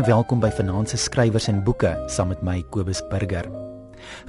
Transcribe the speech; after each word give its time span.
baie 0.00 0.14
welkom 0.14 0.40
by 0.40 0.48
Vanaand 0.54 0.88
se 0.88 0.96
skrywers 0.96 1.50
en 1.50 1.58
boeke 1.60 1.90
saam 2.08 2.30
met 2.32 2.40
my 2.46 2.62
Kobus 2.72 3.02
Burger. 3.10 3.44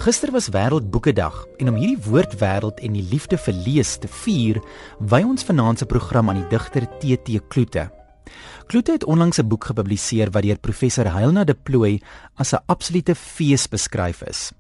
Gister 0.04 0.34
was 0.36 0.50
Wêreldboekedag 0.52 1.46
en 1.64 1.72
om 1.72 1.78
hierdie 1.80 2.02
woordwêreld 2.10 2.82
en 2.84 2.98
die 2.98 3.06
liefde 3.08 3.40
vir 3.40 3.56
lees 3.56 3.94
te 4.04 4.10
vier, 4.12 4.60
wy 5.00 5.22
ons 5.24 5.48
vanaand 5.48 5.80
se 5.80 5.88
program 5.88 6.28
aan 6.28 6.42
die 6.42 6.50
digter 6.52 6.90
TT 7.00 7.40
Kloete. 7.48 7.86
Kloete 8.68 8.98
het 8.98 9.08
onlangs 9.08 9.40
'n 9.40 9.48
boek 9.48 9.70
gepubliseer 9.72 10.32
wat 10.32 10.44
deur 10.44 10.60
professor 10.60 11.08
Heilna 11.08 11.46
de 11.46 11.54
Plooy 11.54 12.02
as 12.36 12.54
'n 12.54 12.64
absolute 12.68 13.16
fees 13.16 13.68
beskryf 13.68 14.24
is. 14.28 14.52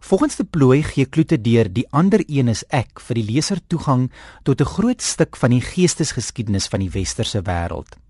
Volgens 0.00 0.36
de 0.36 0.44
Plooy 0.44 0.82
gee 0.82 1.06
Kloete 1.06 1.40
deur 1.40 1.72
die 1.72 1.88
ander 1.90 2.22
een 2.26 2.48
is 2.48 2.64
ek 2.68 3.00
vir 3.00 3.14
die 3.14 3.32
leser 3.32 3.58
toegang 3.66 4.12
tot 4.44 4.60
'n 4.60 4.64
groot 4.64 5.02
stuk 5.02 5.36
van 5.36 5.50
die 5.50 5.60
geestesgeskiedenis 5.60 6.68
van 6.68 6.80
die 6.80 6.90
westerse 6.90 7.42
wêreld. 7.42 8.05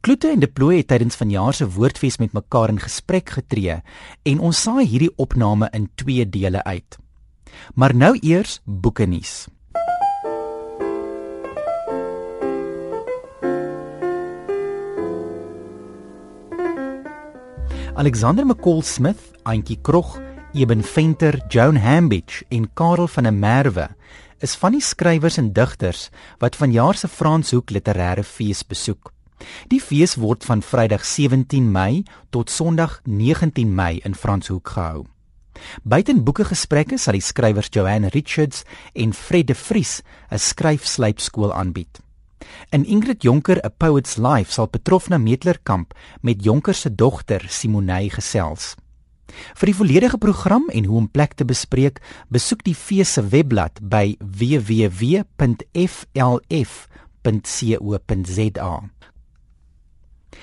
Kloete 0.00 0.32
en 0.32 0.40
Deploy 0.40 0.76
het 0.80 0.90
tydens 0.92 1.16
vanjaar 1.16 1.54
se 1.54 1.68
woordfees 1.68 2.18
met 2.18 2.32
mekaar 2.32 2.68
in 2.68 2.82
gesprek 2.82 3.30
getree 3.38 3.80
en 4.22 4.40
ons 4.40 4.62
saai 4.62 4.86
hierdie 4.86 5.12
opname 5.16 5.68
in 5.72 5.90
twee 5.94 6.28
dele 6.28 6.64
uit. 6.64 6.98
Maar 7.74 7.94
nou 7.94 8.16
eers 8.20 8.60
boeke 8.64 9.06
nuus. 9.06 9.46
Alexander 17.94 18.46
McCall 18.46 18.82
Smith, 18.82 19.20
Auntie 19.42 19.78
Krog, 19.82 20.18
Eben 20.52 20.82
Venter, 20.82 21.40
Joan 21.48 21.76
Hambidge 21.76 22.44
en 22.48 22.70
Karel 22.74 23.08
van 23.08 23.22
der 23.22 23.34
Merwe 23.34 23.88
is 24.42 24.54
van 24.58 24.74
die 24.74 24.82
skrywers 24.82 25.38
en 25.38 25.52
digters 25.54 26.08
wat 26.42 26.56
vanjaar 26.58 26.98
se 26.98 27.08
Franshoek 27.08 27.70
literêre 27.70 28.24
fees 28.26 28.64
besoek. 28.66 29.12
Die 29.68 29.80
fees 29.80 30.16
word 30.16 30.44
van 30.44 30.62
Vrydag 30.62 31.04
17 31.04 31.72
Mei 31.72 32.02
tot 32.30 32.50
Sondag 32.50 33.00
19 33.04 33.74
Mei 33.74 34.00
in 34.04 34.14
Franshoek 34.14 34.68
gehou. 34.68 35.06
Buiten 35.82 36.24
boekegesprekke 36.24 36.98
sal 36.98 37.12
die 37.18 37.24
skrywers 37.24 37.68
Joanne 37.70 38.08
Richards 38.14 38.64
en 38.92 39.12
Fred 39.12 39.46
de 39.46 39.54
Vries 39.54 40.02
'n 40.30 40.38
skryfslypskool 40.38 41.52
aanbied. 41.52 42.00
In 42.70 42.84
Ingrid 42.84 43.22
Jonker, 43.22 43.64
A 43.64 43.68
Poet's 43.68 44.16
Life 44.16 44.52
sal 44.52 44.66
Petrofna 44.66 45.18
Meetlerkamp 45.18 45.94
met 46.20 46.44
Jonker 46.44 46.74
se 46.74 46.94
dogter 46.94 47.44
Simonei 47.48 48.10
gesels. 48.10 48.74
Vir 49.54 49.66
die 49.66 49.76
volledige 49.76 50.18
program 50.18 50.68
en 50.68 50.84
hoe 50.84 50.96
om 50.96 51.10
plek 51.10 51.32
te 51.34 51.44
bespreek, 51.44 52.00
besoek 52.28 52.64
die 52.64 52.74
fees 52.74 53.12
se 53.12 53.28
webblad 53.28 53.80
by 53.80 54.16
www.flf.co.za. 54.20 55.42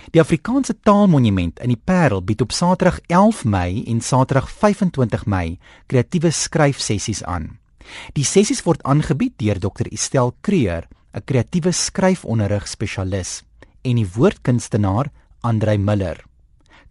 Die 0.10 0.22
Afrikaanse 0.22 0.74
Taalmonument 0.74 1.60
in 1.62 1.70
die 1.70 1.78
Parel 1.78 2.24
bied 2.26 2.42
op 2.42 2.54
Saterdag 2.56 2.96
11 3.14 3.44
Mei 3.46 3.84
en 3.92 4.00
Saterdag 4.02 4.48
25 4.50 5.28
Mei 5.30 5.60
kreatiewe 5.86 6.32
skryfsessies 6.34 7.22
aan. 7.30 7.60
Die 8.18 8.26
sessies 8.26 8.64
word 8.66 8.82
aangebied 8.90 9.36
deur 9.38 9.62
Dr. 9.62 9.86
Estel 9.94 10.34
Creer, 10.42 10.88
'n 11.14 11.22
kreatiewe 11.26 11.72
skryfonderrig 11.72 12.66
spesialis, 12.68 13.44
en 13.86 14.02
die 14.02 14.10
woordkunstenaar 14.16 15.12
Andrei 15.42 15.78
Miller. 15.78 16.26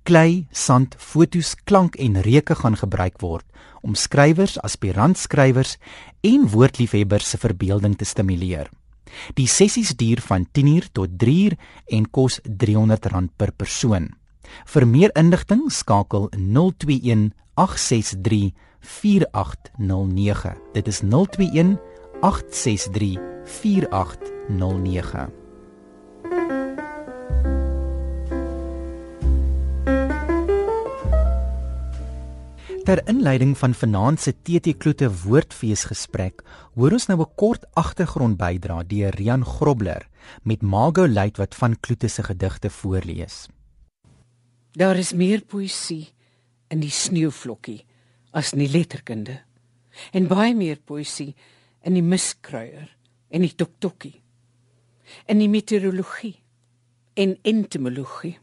Klei, 0.05 0.47
sand, 0.53 0.95
fotos, 0.99 1.57
klank 1.65 1.97
en 1.97 2.23
reuke 2.23 2.55
gaan 2.55 2.77
gebruik 2.77 3.21
word 3.21 3.47
om 3.83 3.95
skrywers, 3.95 4.61
aspirant-skrywers 4.63 5.77
en 6.21 6.49
woordliefhebbers 6.49 7.31
se 7.31 7.39
verbeelding 7.39 7.97
te 7.97 8.05
stimuleer. 8.05 8.71
Die 9.35 9.47
sessies 9.47 9.97
duur 9.97 10.21
van 10.27 10.47
10uur 10.53 10.89
tot 10.93 11.09
3uur 11.25 11.57
en 11.87 12.11
kos 12.11 12.41
R300 12.45 13.29
per 13.37 13.53
persoon. 13.53 14.09
Vir 14.67 14.87
meer 14.87 15.11
inligting 15.19 15.73
skakel 15.73 16.29
021 16.37 17.33
863 17.55 18.53
4809. 18.81 20.57
Dit 20.73 20.89
is 20.89 21.01
021 21.03 21.79
863 22.21 23.19
4809. 23.45 25.48
Ter 32.89 33.03
inleiding 33.05 33.51
van 33.61 33.75
vanaand 33.77 34.21
se 34.21 34.33
TT 34.33 34.73
Kloete 34.81 35.11
Woordfees 35.13 35.83
gesprek, 35.91 36.41
hoor 36.73 36.95
ons 36.97 37.07
nou 37.11 37.21
'n 37.21 37.35
kort 37.37 37.67
agtergrond 37.77 38.39
bydra 38.41 38.83
deur 38.83 39.13
Rian 39.13 39.45
Grobler 39.45 40.09
met 40.43 40.63
Margo 40.63 41.07
Luit 41.09 41.37
wat 41.37 41.55
van 41.55 41.77
Kloete 41.81 42.09
se 42.09 42.23
gedigte 42.23 42.71
voorlees. 42.71 43.49
Daar 44.73 44.97
is 44.97 45.13
meer 45.13 45.45
poësie 45.45 46.09
in 46.69 46.81
die 46.81 46.91
sneeuvlokkie 46.91 47.85
as 48.33 48.53
in 48.53 48.59
die 48.59 48.73
letterkunde. 48.79 49.41
En 50.13 50.27
baie 50.27 50.55
meer 50.55 50.81
poësie 50.85 51.35
in 51.83 51.93
die 51.93 52.03
miskruier 52.03 52.97
en 53.29 53.41
die 53.41 53.55
toktokkie. 53.55 54.23
In 55.27 55.39
die 55.39 55.49
meteorologie 55.49 56.41
en 57.15 57.39
entomologie. 57.43 58.39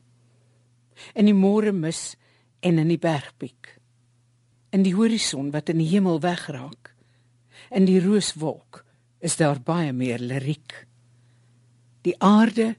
In 1.16 1.26
die 1.26 1.34
môre 1.34 1.72
mis 1.72 2.16
en 2.60 2.78
in 2.78 2.88
die 2.88 3.00
bergpiek 3.00 3.75
in 4.76 4.84
die 4.84 4.96
horison 4.96 5.54
wat 5.56 5.72
in 5.72 5.80
die 5.80 5.88
hemel 5.88 6.20
wegraak. 6.24 6.92
In 7.72 7.88
die 7.88 8.02
rooswolk 8.04 8.84
is 9.24 9.38
daar 9.40 9.62
baie 9.64 9.94
meer 9.96 10.20
liriek. 10.20 10.82
Die 12.04 12.16
aarde 12.20 12.76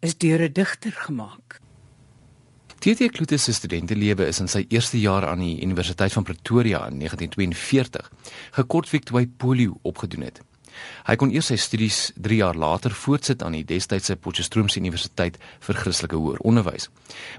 is 0.00 0.18
deur 0.18 0.42
'n 0.42 0.52
digter 0.52 0.92
gemaak. 1.06 1.60
TT 2.78 3.10
Kloete 3.10 3.36
se 3.36 3.52
studentelewe 3.52 4.26
is 4.26 4.40
in 4.40 4.48
sy 4.48 4.66
eerste 4.68 5.00
jaar 5.00 5.26
aan 5.26 5.38
die 5.38 5.62
Universiteit 5.62 6.12
van 6.12 6.22
Pretoria 6.22 6.86
in 6.86 6.98
1942, 6.98 8.12
gekortweg 8.50 9.00
toe 9.00 9.18
hy 9.18 9.26
polio 9.26 9.78
opgedoen 9.82 10.22
het. 10.22 10.40
Hy 11.06 11.16
kon 11.16 11.30
eers 11.30 11.46
sy 11.46 11.56
studies 11.56 12.12
3 12.14 12.36
jaar 12.36 12.54
later 12.54 12.90
voortsit 12.90 13.42
aan 13.42 13.52
die 13.52 13.64
destydse 13.64 14.16
Potchefstroomse 14.16 14.78
Universiteit 14.78 15.38
vir 15.60 15.74
Christelike 15.74 16.16
Hoër 16.16 16.38
Onderwys. 16.38 16.90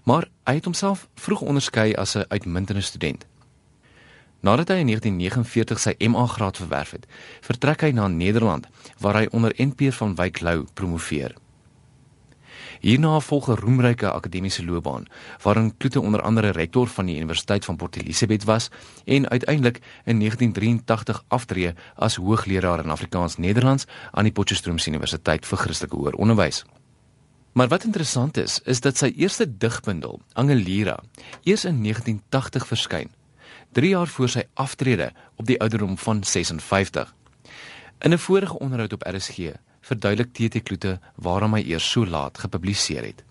Maar 0.03 0.27
hy 0.45 0.53
het 0.53 0.65
homself 0.65 1.07
vroeg 1.15 1.41
onderskei 1.41 1.93
as 1.95 2.15
'n 2.15 2.25
uitmuntende 2.29 2.81
student. 2.81 3.25
Nadat 4.45 4.69
hy 4.69 4.83
in 4.83 4.91
1949 4.91 5.79
sy 5.81 5.95
MA 6.13 6.27
graad 6.29 6.59
verwerf 6.61 6.93
het, 6.93 7.09
vertrek 7.41 7.87
hy 7.87 7.91
na 7.97 8.05
Nederland 8.07 8.67
waar 9.01 9.17
hy 9.17 9.25
onder 9.33 9.55
NP 9.57 9.89
van 9.97 10.13
Wyk 10.15 10.41
Lou 10.45 10.65
promoveer. 10.77 11.33
Hierna 12.81 13.19
volg 13.19 13.49
'n 13.49 13.57
roemryke 13.57 14.11
akademiese 14.11 14.65
loopbaan 14.65 15.07
waarin 15.41 15.77
Kloete 15.77 16.01
onder 16.01 16.21
andere 16.21 16.51
rektor 16.51 16.87
van 16.87 17.05
die 17.05 17.15
Universiteit 17.15 17.65
van 17.65 17.75
Port 17.75 17.95
Elizabeth 17.95 18.43
was 18.43 18.69
en 19.05 19.29
uiteindelik 19.29 19.81
in 20.05 20.19
1983 20.19 21.23
aftree 21.27 21.73
as 21.95 22.15
hoogleraar 22.15 22.83
in 22.83 22.89
Afrikaans-Nederlands 22.89 23.85
aan 24.11 24.23
die 24.23 24.33
Potchefstroomse 24.33 24.89
Universiteit 24.89 25.45
vir 25.45 25.57
Christelike 25.57 25.95
Hoër 25.95 26.13
Onderwys. 26.13 26.63
Maar 27.53 27.67
wat 27.67 27.83
interessant 27.83 28.37
is, 28.37 28.61
is 28.63 28.79
dat 28.79 28.97
sy 28.97 29.13
eerste 29.15 29.57
digbundel, 29.57 30.21
Angelira, 30.33 30.99
eers 31.43 31.65
in 31.65 31.81
1980 31.81 32.67
verskyn 32.67 33.09
3 33.77 33.89
jaar 33.89 34.07
voor 34.07 34.29
sy 34.29 34.41
aftrede 34.53 35.11
op 35.35 35.45
die 35.45 35.59
ouderdom 35.61 35.97
van 36.01 36.23
56. 36.23 37.15
In 37.99 38.13
'n 38.13 38.17
vorige 38.17 38.59
onderhoud 38.59 38.93
op 38.93 39.03
RSG 39.05 39.37
verduidelik 39.81 40.33
TT 40.33 40.63
Kloete 40.63 40.99
waarom 41.15 41.53
hy 41.53 41.61
eers 41.61 41.91
so 41.91 42.05
laat 42.05 42.37
gepubliseer 42.37 43.03
het. 43.05 43.23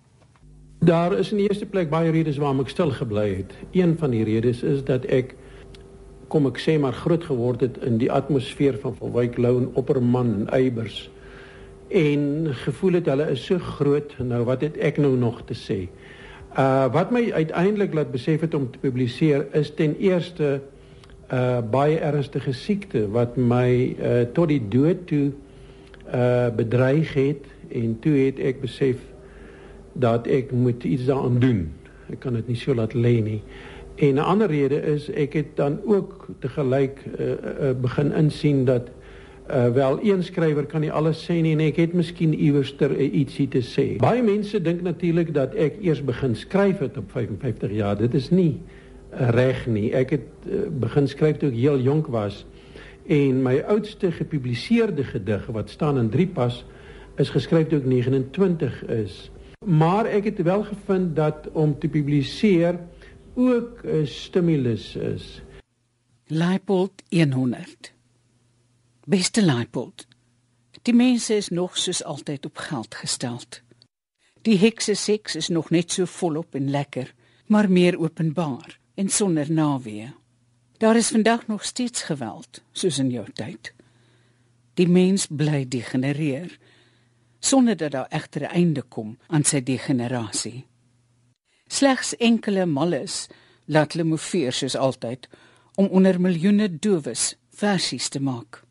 Daar 0.79 1.19
is 1.19 1.31
in 1.31 1.37
die 1.37 1.49
eerste 1.49 1.67
plek 1.67 1.91
baie 1.91 2.11
redes 2.11 2.37
waarom 2.37 2.61
ek 2.61 2.69
stil 2.69 2.91
gebly 2.91 3.37
het. 3.37 3.53
Een 3.71 3.99
van 3.99 4.11
die 4.11 4.25
redes 4.25 4.63
is 4.63 4.85
dat 4.85 5.05
ek 5.05 5.35
kom 6.29 6.47
ek 6.47 6.59
sê 6.59 6.79
maar 6.79 6.95
groot 6.95 7.25
geword 7.25 7.61
het 7.61 7.79
in 7.79 7.99
die 7.99 8.13
atmosfeer 8.13 8.79
van 8.79 8.97
Volwyk 8.97 9.37
Lou 9.37 9.59
en 9.59 9.75
Opperman 9.75 10.35
en 10.35 10.49
Eybers 10.49 11.11
en 11.89 12.55
gevoel 12.55 12.93
het 12.93 13.07
hulle 13.07 13.31
is 13.31 13.45
so 13.45 13.59
groot 13.59 14.19
nou 14.19 14.45
wat 14.45 14.61
het 14.61 14.77
ek 14.77 14.97
nou 14.99 15.17
nog 15.17 15.43
te 15.47 15.55
sê 15.55 15.89
Uh 16.57 16.89
wat 16.93 17.11
my 17.11 17.33
uiteindelik 17.33 17.93
laat 17.95 18.11
besef 18.11 18.41
het 18.41 18.55
om 18.55 18.71
te 18.71 18.79
publiseer 18.79 19.47
is 19.53 19.75
ten 19.75 19.97
eerste 20.01 20.61
uh 21.33 21.59
baie 21.71 21.99
ernstige 21.99 22.53
siekte 22.53 23.11
wat 23.11 23.37
my 23.37 23.97
uh 24.01 24.25
tot 24.33 24.49
die 24.49 24.63
dood 24.69 25.07
toe 25.07 25.33
uh 26.15 26.49
bedreig 26.57 27.13
het 27.15 27.45
en 27.69 27.99
toe 28.01 28.17
het 28.17 28.39
ek 28.39 28.61
besef 28.61 28.97
dat 29.93 30.27
ek 30.27 30.53
moet 30.53 30.85
iets 30.85 31.05
daaraan 31.05 31.39
doen. 31.39 31.73
Ek 32.13 32.21
kan 32.25 32.33
dit 32.39 32.49
nie 32.49 32.57
so 32.57 32.75
laat 32.75 32.95
lê 32.95 33.21
nie. 33.21 33.43
En 33.97 34.15
'n 34.15 34.25
ander 34.25 34.49
rede 34.49 34.81
is 34.81 35.11
ek 35.11 35.33
het 35.33 35.57
dan 35.57 35.81
ook 35.85 36.29
te 36.39 36.49
gelyk 36.49 37.05
uh, 37.19 37.31
uh 37.31 37.73
begin 37.81 38.13
insien 38.13 38.65
dat 38.65 38.89
Uh, 38.89 39.06
wel 39.49 39.99
een 40.03 40.23
skrywer 40.25 40.67
kan 40.67 40.81
nie 40.81 40.93
alles 40.93 41.21
sê 41.23 41.39
nie 41.43 41.53
en 41.55 41.61
ek 41.61 41.77
het 41.77 41.93
miskien 41.95 42.35
iewerster 42.35 42.91
uh, 42.91 43.07
ietsie 43.21 43.47
te 43.49 43.63
sê. 43.63 43.87
Baie 44.03 44.23
mense 44.23 44.59
dink 44.63 44.83
natuurlik 44.83 45.33
dat 45.35 45.55
ek 45.55 45.79
eers 45.85 46.03
begin 46.05 46.35
skryf 46.35 46.83
het 46.83 46.99
op 46.99 47.11
55 47.15 47.71
jaar. 47.71 47.97
Dit 47.99 48.15
is 48.15 48.31
nie 48.31 48.57
uh, 48.57 49.31
reg 49.31 49.67
nie. 49.71 49.93
Ek 49.95 50.17
het 50.17 50.29
uh, 50.51 50.67
begin 50.83 51.07
skryf 51.09 51.39
toe 51.39 51.53
ek 51.53 51.59
heel 51.61 51.79
jonk 51.87 52.11
was 52.11 52.45
en 53.07 53.43
my 53.43 53.61
oudste 53.71 54.11
gepubliseerde 54.11 55.05
gedig 55.07 55.47
wat 55.55 55.71
staan 55.71 55.99
in 55.99 56.11
3 56.11 56.27
pas 56.35 56.65
is 57.23 57.31
geskryf 57.31 57.71
toe 57.71 57.79
ek 57.79 57.87
29 57.87 58.83
is. 58.91 59.31
Maar 59.63 60.11
ek 60.11 60.33
het 60.33 60.43
wel 60.43 60.67
gevind 60.67 61.15
dat 61.17 61.47
om 61.55 61.79
te 61.79 61.89
publiseer 61.89 62.79
ook 63.35 63.85
'n 63.85 64.07
stimulus 64.07 64.97
is. 64.97 65.43
Leipold 66.27 67.03
100. 67.11 67.96
Beste 69.09 69.43
Leipold. 69.43 70.07
Die 70.83 70.95
mense 70.95 71.37
is 71.37 71.49
nog 71.49 71.77
soos 71.79 72.01
altyd 72.05 72.47
op 72.47 72.57
geld 72.59 72.95
gesteld. 72.95 73.61
Die 74.43 74.57
hekse 74.59 74.97
seks 74.99 75.37
is 75.39 75.49
nog 75.49 75.71
net 75.71 75.93
so 75.95 76.09
volop 76.11 76.55
en 76.59 76.71
lekker, 76.71 77.13
maar 77.47 77.71
meer 77.71 78.01
openbaar 78.03 78.81
en 78.95 79.09
sonder 79.09 79.53
naweë. 79.53 80.09
Daar 80.83 80.97
is 80.97 81.13
vandag 81.15 81.47
nog 81.47 81.65
steeds 81.65 82.03
geweld, 82.03 82.63
soos 82.73 82.99
in 82.99 83.15
jou 83.15 83.31
tyd. 83.31 83.73
Die 84.75 84.89
mens 84.89 85.29
bly 85.31 85.63
degenereer 85.69 86.59
sonder 87.39 87.77
dat 87.77 87.93
daar 87.93 88.11
egter 88.11 88.43
'n 88.43 88.55
einde 88.59 88.83
kom 88.83 89.19
aan 89.27 89.45
sy 89.45 89.63
degenerasie. 89.63 90.67
Slegs 91.67 92.17
enkele 92.17 92.67
malles 92.67 93.27
laat 93.65 93.93
hulle 93.93 94.05
moveer 94.05 94.53
soos 94.53 94.77
altyd 94.77 95.29
om 95.75 95.87
onder 95.87 96.21
miljoene 96.21 96.79
dowes 96.79 97.37
versies 97.51 98.09
te 98.09 98.21
maak. 98.21 98.66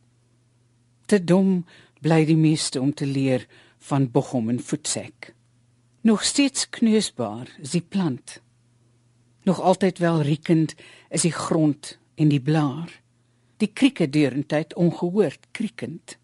Te 1.05 1.19
dom 1.23 1.65
bly 2.01 2.23
die 2.25 2.37
meeste 2.37 2.81
om 2.81 2.93
te 2.93 3.05
leer 3.05 3.45
van 3.85 4.07
Bochum 4.11 4.49
en 4.49 4.59
Voetsek. 4.59 5.33
Nog 6.01 6.23
steeds 6.23 6.69
kneusbaar 6.69 7.49
is 7.61 7.75
die 7.77 7.81
plant. 7.81 8.41
Nog 9.45 9.61
altyd 9.61 9.97
wel 9.97 10.21
riekend 10.21 10.75
is 11.09 11.21
die 11.21 11.31
grond 11.31 11.97
en 12.15 12.29
die 12.29 12.41
blaar. 12.41 12.89
Die 13.57 13.69
krieke 13.73 14.09
deurentyd 14.09 14.73
ongehoord 14.73 15.47
kriekend. 15.51 16.17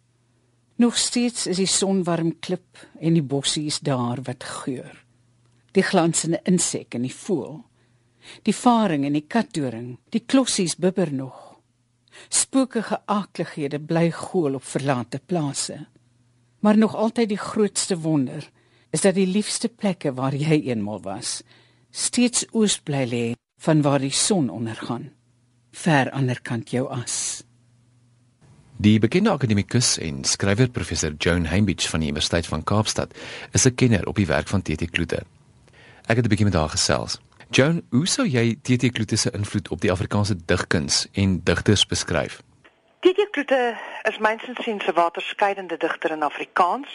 Nog 0.75 0.97
steeds 0.97 1.45
is 1.47 1.61
die 1.61 1.69
sonwarm 1.69 2.39
klip 2.39 2.87
en 2.99 3.13
die 3.13 3.23
bossies 3.23 3.79
daar 3.79 4.21
wat 4.25 4.43
geur. 4.43 5.05
Die 5.77 5.85
glansende 5.85 6.39
insek 6.49 6.97
en 6.97 7.05
die 7.05 7.13
voël. 7.13 7.61
Die 8.41 8.53
faring 8.53 9.05
en 9.05 9.13
die 9.13 9.27
katdoring, 9.27 9.99
die 10.09 10.23
klossies 10.25 10.75
bibber 10.75 11.13
nog. 11.13 11.50
Spookige 12.29 13.01
aaklighede 13.05 13.79
bly 13.79 14.11
gool 14.11 14.53
op 14.53 14.63
verlate 14.63 15.21
plase. 15.25 15.87
Maar 16.59 16.77
nog 16.77 16.95
altyd 16.95 17.29
die 17.29 17.37
grootste 17.37 17.97
wonder 17.99 18.49
is 18.89 19.01
dat 19.01 19.15
die 19.15 19.27
liefste 19.27 19.69
plekke 19.69 20.13
waar 20.13 20.35
jy 20.35 20.61
eenmal 20.67 21.01
was, 21.01 21.41
steeds 21.91 22.45
oos 22.51 22.79
bly 22.79 23.05
lê 23.07 23.25
van 23.61 23.81
waar 23.81 24.03
die 24.03 24.13
son 24.13 24.49
ondergaan, 24.49 25.11
ver 25.71 26.11
aanderkant 26.11 26.69
jou 26.69 26.87
as. 26.91 27.43
Die 28.81 28.99
bekende 28.99 29.29
akademikus 29.29 29.97
en 30.01 30.23
skrywer 30.25 30.71
professor 30.73 31.13
Joan 31.13 31.45
Hambidge 31.45 31.89
van 31.89 32.01
die 32.01 32.09
Universiteit 32.09 32.47
van 32.49 32.63
Kaapstad 32.63 33.13
is 33.53 33.65
'n 33.65 33.75
kenner 33.75 34.07
op 34.07 34.15
die 34.15 34.25
werk 34.25 34.47
van 34.47 34.61
TT 34.61 34.89
Kloete. 34.89 35.23
Ek 36.07 36.15
het 36.17 36.25
'n 36.25 36.29
bietjie 36.29 36.45
met 36.45 36.53
haar 36.53 36.69
gesels. 36.69 37.19
Joan, 37.51 37.81
hoe 37.89 38.07
sou 38.07 38.23
jy 38.23 38.53
TT 38.63 38.93
Kloete 38.95 39.17
se 39.19 39.31
invloed 39.35 39.67
op 39.75 39.81
die 39.83 39.89
Afrikaanse 39.91 40.37
digkuns 40.47 41.01
en 41.19 41.33
digters 41.43 41.81
beskryf? 41.85 42.37
TT 43.03 43.25
Kloete 43.35 43.57
is 44.07 44.19
mynsins 44.23 44.61
sien 44.63 44.79
se 44.79 44.93
waterskeidende 44.95 45.75
digter 45.77 46.15
in 46.15 46.23
Afrikaans. 46.23 46.93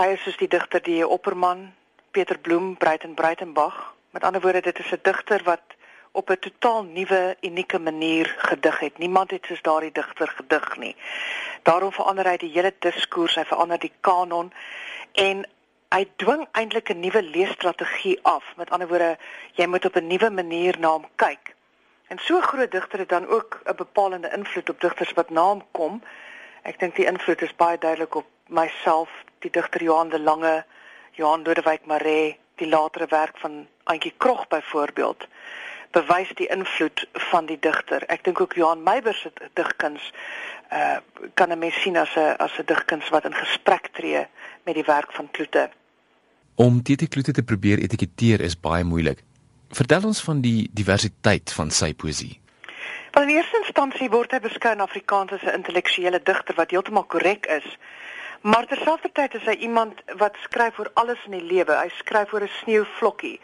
Hy 0.00 0.08
is 0.16 0.24
soos 0.26 0.40
die 0.40 0.50
digter 0.50 0.82
die 0.82 1.06
Opperman, 1.06 1.68
Peter 2.10 2.40
Bloem, 2.42 2.74
Breiten 2.74 3.14
Breitenbach. 3.14 3.94
Met 4.10 4.26
ander 4.26 4.42
woorde, 4.42 4.64
dit 4.66 4.82
is 4.82 4.90
'n 4.90 4.98
digter 5.02 5.40
wat 5.44 5.78
op 6.10 6.30
'n 6.30 6.42
totaal 6.42 6.82
nuwe, 6.82 7.36
unieke 7.40 7.78
manier 7.78 8.34
gedig 8.38 8.78
het. 8.78 8.98
Niemand 8.98 9.30
het 9.30 9.46
soos 9.46 9.62
daardie 9.62 9.92
digter 9.92 10.28
gedig 10.28 10.76
nie. 10.76 10.96
Daarom 11.62 11.92
verander 11.92 12.26
hy 12.26 12.36
die 12.36 12.50
hele 12.50 12.74
diskurs, 12.78 13.34
hy 13.34 13.44
verander 13.44 13.78
die 13.78 13.92
kanon 14.00 14.52
en 15.12 15.46
hy 15.94 16.06
dwing 16.16 16.46
eintlik 16.52 16.90
'n 16.90 17.00
nuwe 17.00 17.22
leesstrategie 17.22 18.18
af. 18.22 18.44
Met 18.56 18.70
ander 18.70 18.88
woorde, 18.88 19.18
jy 19.54 19.66
moet 19.66 19.84
op 19.84 19.96
'n 19.96 20.06
nuwe 20.06 20.30
manier 20.30 20.78
na 20.78 20.88
hom 20.88 21.06
kyk. 21.16 21.54
En 22.08 22.18
so 22.18 22.40
groot 22.40 22.70
digter 22.70 22.98
het 22.98 23.08
dan 23.08 23.26
ook 23.26 23.60
'n 23.64 23.76
bepalende 23.76 24.30
invloed 24.36 24.70
op 24.70 24.80
digters 24.80 25.12
wat 25.12 25.30
na 25.30 25.42
hom 25.42 25.62
kom. 25.70 26.02
Ek 26.62 26.78
dink 26.78 26.96
die 26.96 27.06
invloed 27.06 27.42
is 27.42 27.56
baie 27.56 27.78
duidelik 27.78 28.14
op 28.14 28.26
myself, 28.46 29.10
die 29.38 29.50
digter 29.50 29.82
Johan 29.82 30.08
de 30.08 30.20
Lange, 30.20 30.64
Johan 31.10 31.42
Lodewyk 31.42 31.86
Maree, 31.86 32.38
die 32.54 32.68
latere 32.68 33.06
werk 33.06 33.38
van 33.38 33.66
Antjie 33.84 34.14
Krog 34.16 34.48
byvoorbeeld 34.48 35.26
bewys 35.96 36.32
die 36.34 36.46
invloed 36.46 37.06
van 37.30 37.46
die 37.46 37.58
digter. 37.60 38.04
Ek 38.12 38.24
dink 38.24 38.40
ook 38.40 38.56
Johan 38.58 38.82
Meiber 38.82 39.14
se 39.14 39.32
digkuns 39.54 40.12
uh 40.72 40.98
kan 41.34 41.52
'n 41.52 41.58
mens 41.58 41.80
sien 41.80 41.96
as 41.96 42.14
'n 42.16 42.36
as 42.38 42.58
'n 42.58 42.66
digkuns 42.66 43.08
wat 43.08 43.24
in 43.24 43.34
gesprek 43.34 43.86
tree 43.92 44.26
met 44.64 44.74
die 44.74 44.84
werk 44.84 45.12
van 45.12 45.30
Kloete. 45.30 45.70
Om 46.56 46.82
TT 46.82 47.08
Kloete 47.12 47.32
te 47.36 47.42
probeer 47.44 47.82
etiketeer 47.84 48.40
is 48.40 48.54
baie 48.56 48.84
moeilik. 48.84 49.18
Vertel 49.76 50.06
ons 50.08 50.22
van 50.24 50.38
die 50.40 50.70
diversiteit 50.72 51.52
van 51.52 51.68
sy 51.68 51.90
poësie. 51.92 52.38
Wel 53.12 53.26
in 53.26 53.32
eerste 53.34 53.58
instansie 53.60 54.06
word 54.08 54.32
hy 54.32 54.38
beskou 54.40 54.72
in 54.72 54.80
Afrikaans 54.80 55.34
as 55.36 55.44
'n 55.44 55.58
intellektuele 55.58 56.20
digter 56.30 56.56
wat 56.56 56.70
heeltemal 56.72 57.04
korrek 57.12 57.44
is. 57.52 57.66
Maar 58.40 58.64
terselfdertyd 58.66 59.34
is 59.34 59.44
hy 59.44 59.56
iemand 59.68 60.00
wat 60.16 60.36
skryf 60.44 60.78
oor 60.78 60.90
alles 60.94 61.20
in 61.26 61.36
die 61.36 61.44
lewe. 61.44 61.76
Hy 61.76 61.90
skryf 61.98 62.32
oor 62.32 62.48
'n 62.48 62.56
sneeuvlokkie. 62.62 63.40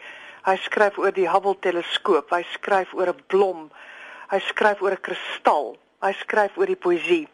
Hy 0.49 0.55
skryf 0.57 0.97
oor 0.97 1.13
die 1.13 1.29
Hubble 1.29 1.59
teleskoop. 1.59 2.29
Hy 2.29 2.43
skryf 2.53 2.93
oor 2.93 3.13
'n 3.13 3.21
blom. 3.27 3.71
Hy 4.29 4.39
skryf 4.39 4.81
oor 4.81 4.91
'n 4.91 5.01
kristal. 5.01 5.77
Hy 6.01 6.13
skryf 6.13 6.57
oor 6.57 6.65
die 6.65 6.81
poësie. 6.85 7.27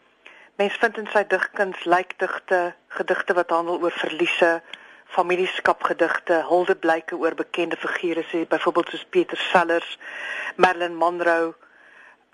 Mens 0.58 0.76
vind 0.76 0.98
in 0.98 1.08
sy 1.12 1.24
digkuns 1.24 1.84
lykdigte, 1.84 2.74
gedigte 2.88 3.34
wat 3.34 3.50
handel 3.50 3.80
oor 3.80 3.92
verliese, 3.92 4.62
familieskapgedigte, 5.10 6.44
huldeblyke 6.48 7.16
oor 7.18 7.34
bekende 7.34 7.76
figure, 7.76 8.24
sê 8.30 8.44
byvoorbeeld 8.48 8.92
soos 8.92 9.06
Peter 9.10 9.38
Sellers, 9.50 9.98
Marilyn 10.56 10.96
Monroe. 10.96 11.54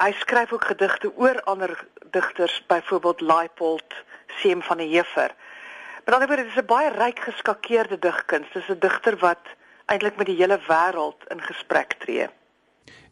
Hy 0.02 0.12
skryf 0.20 0.52
ook 0.52 0.69
gedigte 0.69 1.12
oor 1.17 1.40
ander 1.49 1.73
digters, 2.12 2.61
byvoorbeeld 2.69 3.20
Leipold, 3.20 4.02
Seem 4.37 4.62
van 4.62 4.76
die 4.82 4.90
Heefer. 4.90 5.32
Met 6.05 6.14
ander 6.14 6.28
woorde, 6.28 6.43
dit 6.43 6.52
is 6.52 6.62
'n 6.62 6.67
baie 6.67 6.90
ryk 6.93 7.19
geskakeerde 7.19 7.99
digkuns. 7.99 8.52
Dis 8.52 8.69
'n 8.69 8.79
digter 8.79 9.17
wat 9.17 9.44
eintlik 9.87 10.17
met 10.17 10.26
die 10.26 10.37
hele 10.37 10.58
wêreld 10.69 11.25
in 11.29 11.40
gesprek 11.40 11.96
tree. 11.99 12.29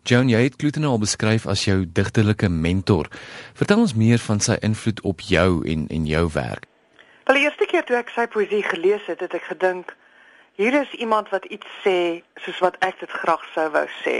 Joan, 0.02 0.28
jy 0.28 0.42
het 0.42 0.56
Kloete 0.56 0.80
nou 0.80 0.90
al 0.90 0.98
beskryf 0.98 1.46
as 1.46 1.64
jou 1.64 1.78
digterlike 1.92 2.48
mentor. 2.48 3.08
Vertel 3.54 3.78
ons 3.78 3.94
meer 3.94 4.18
van 4.18 4.40
sy 4.40 4.56
invloed 4.60 5.00
op 5.00 5.20
jou 5.20 5.64
en 5.64 5.86
en 5.88 6.06
jou 6.06 6.28
werk. 6.32 6.73
Wel, 7.24 7.36
die 7.36 7.44
eerste 7.44 7.64
keer 7.64 7.84
toe 7.88 7.96
ek 7.96 8.10
sy 8.12 8.26
poësie 8.28 8.60
gelees 8.68 9.06
het, 9.08 9.22
het 9.24 9.32
ek 9.32 9.46
gedink 9.48 9.94
hier 10.60 10.74
is 10.76 10.90
iemand 11.00 11.30
wat 11.32 11.46
iets 11.48 11.68
sê 11.80 12.20
soos 12.44 12.58
wat 12.60 12.74
ek 12.84 12.98
dit 13.00 13.14
graag 13.22 13.46
sou 13.54 13.64
wou 13.72 13.84
sê. 14.02 14.16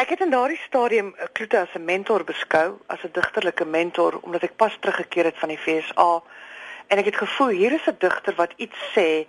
Ek 0.00 0.14
het 0.14 0.22
in 0.24 0.32
daardie 0.32 0.60
stadium 0.62 1.10
Kloete 1.36 1.58
as 1.60 1.74
'n 1.76 1.84
mentor 1.84 2.24
beskou, 2.24 2.78
as 2.88 3.04
'n 3.04 3.12
digterlike 3.12 3.66
mentor 3.68 4.16
omdat 4.22 4.46
ek 4.48 4.56
pas 4.56 4.72
teruggekeer 4.80 5.28
het 5.28 5.38
van 5.42 5.52
die 5.52 5.58
FSA 5.58 6.22
en 6.88 6.98
ek 6.98 7.10
het 7.12 7.20
gevoel 7.20 7.52
hier 7.52 7.72
is 7.72 7.86
'n 7.86 7.96
digter 7.98 8.34
wat 8.40 8.56
iets 8.56 8.80
sê 8.96 9.26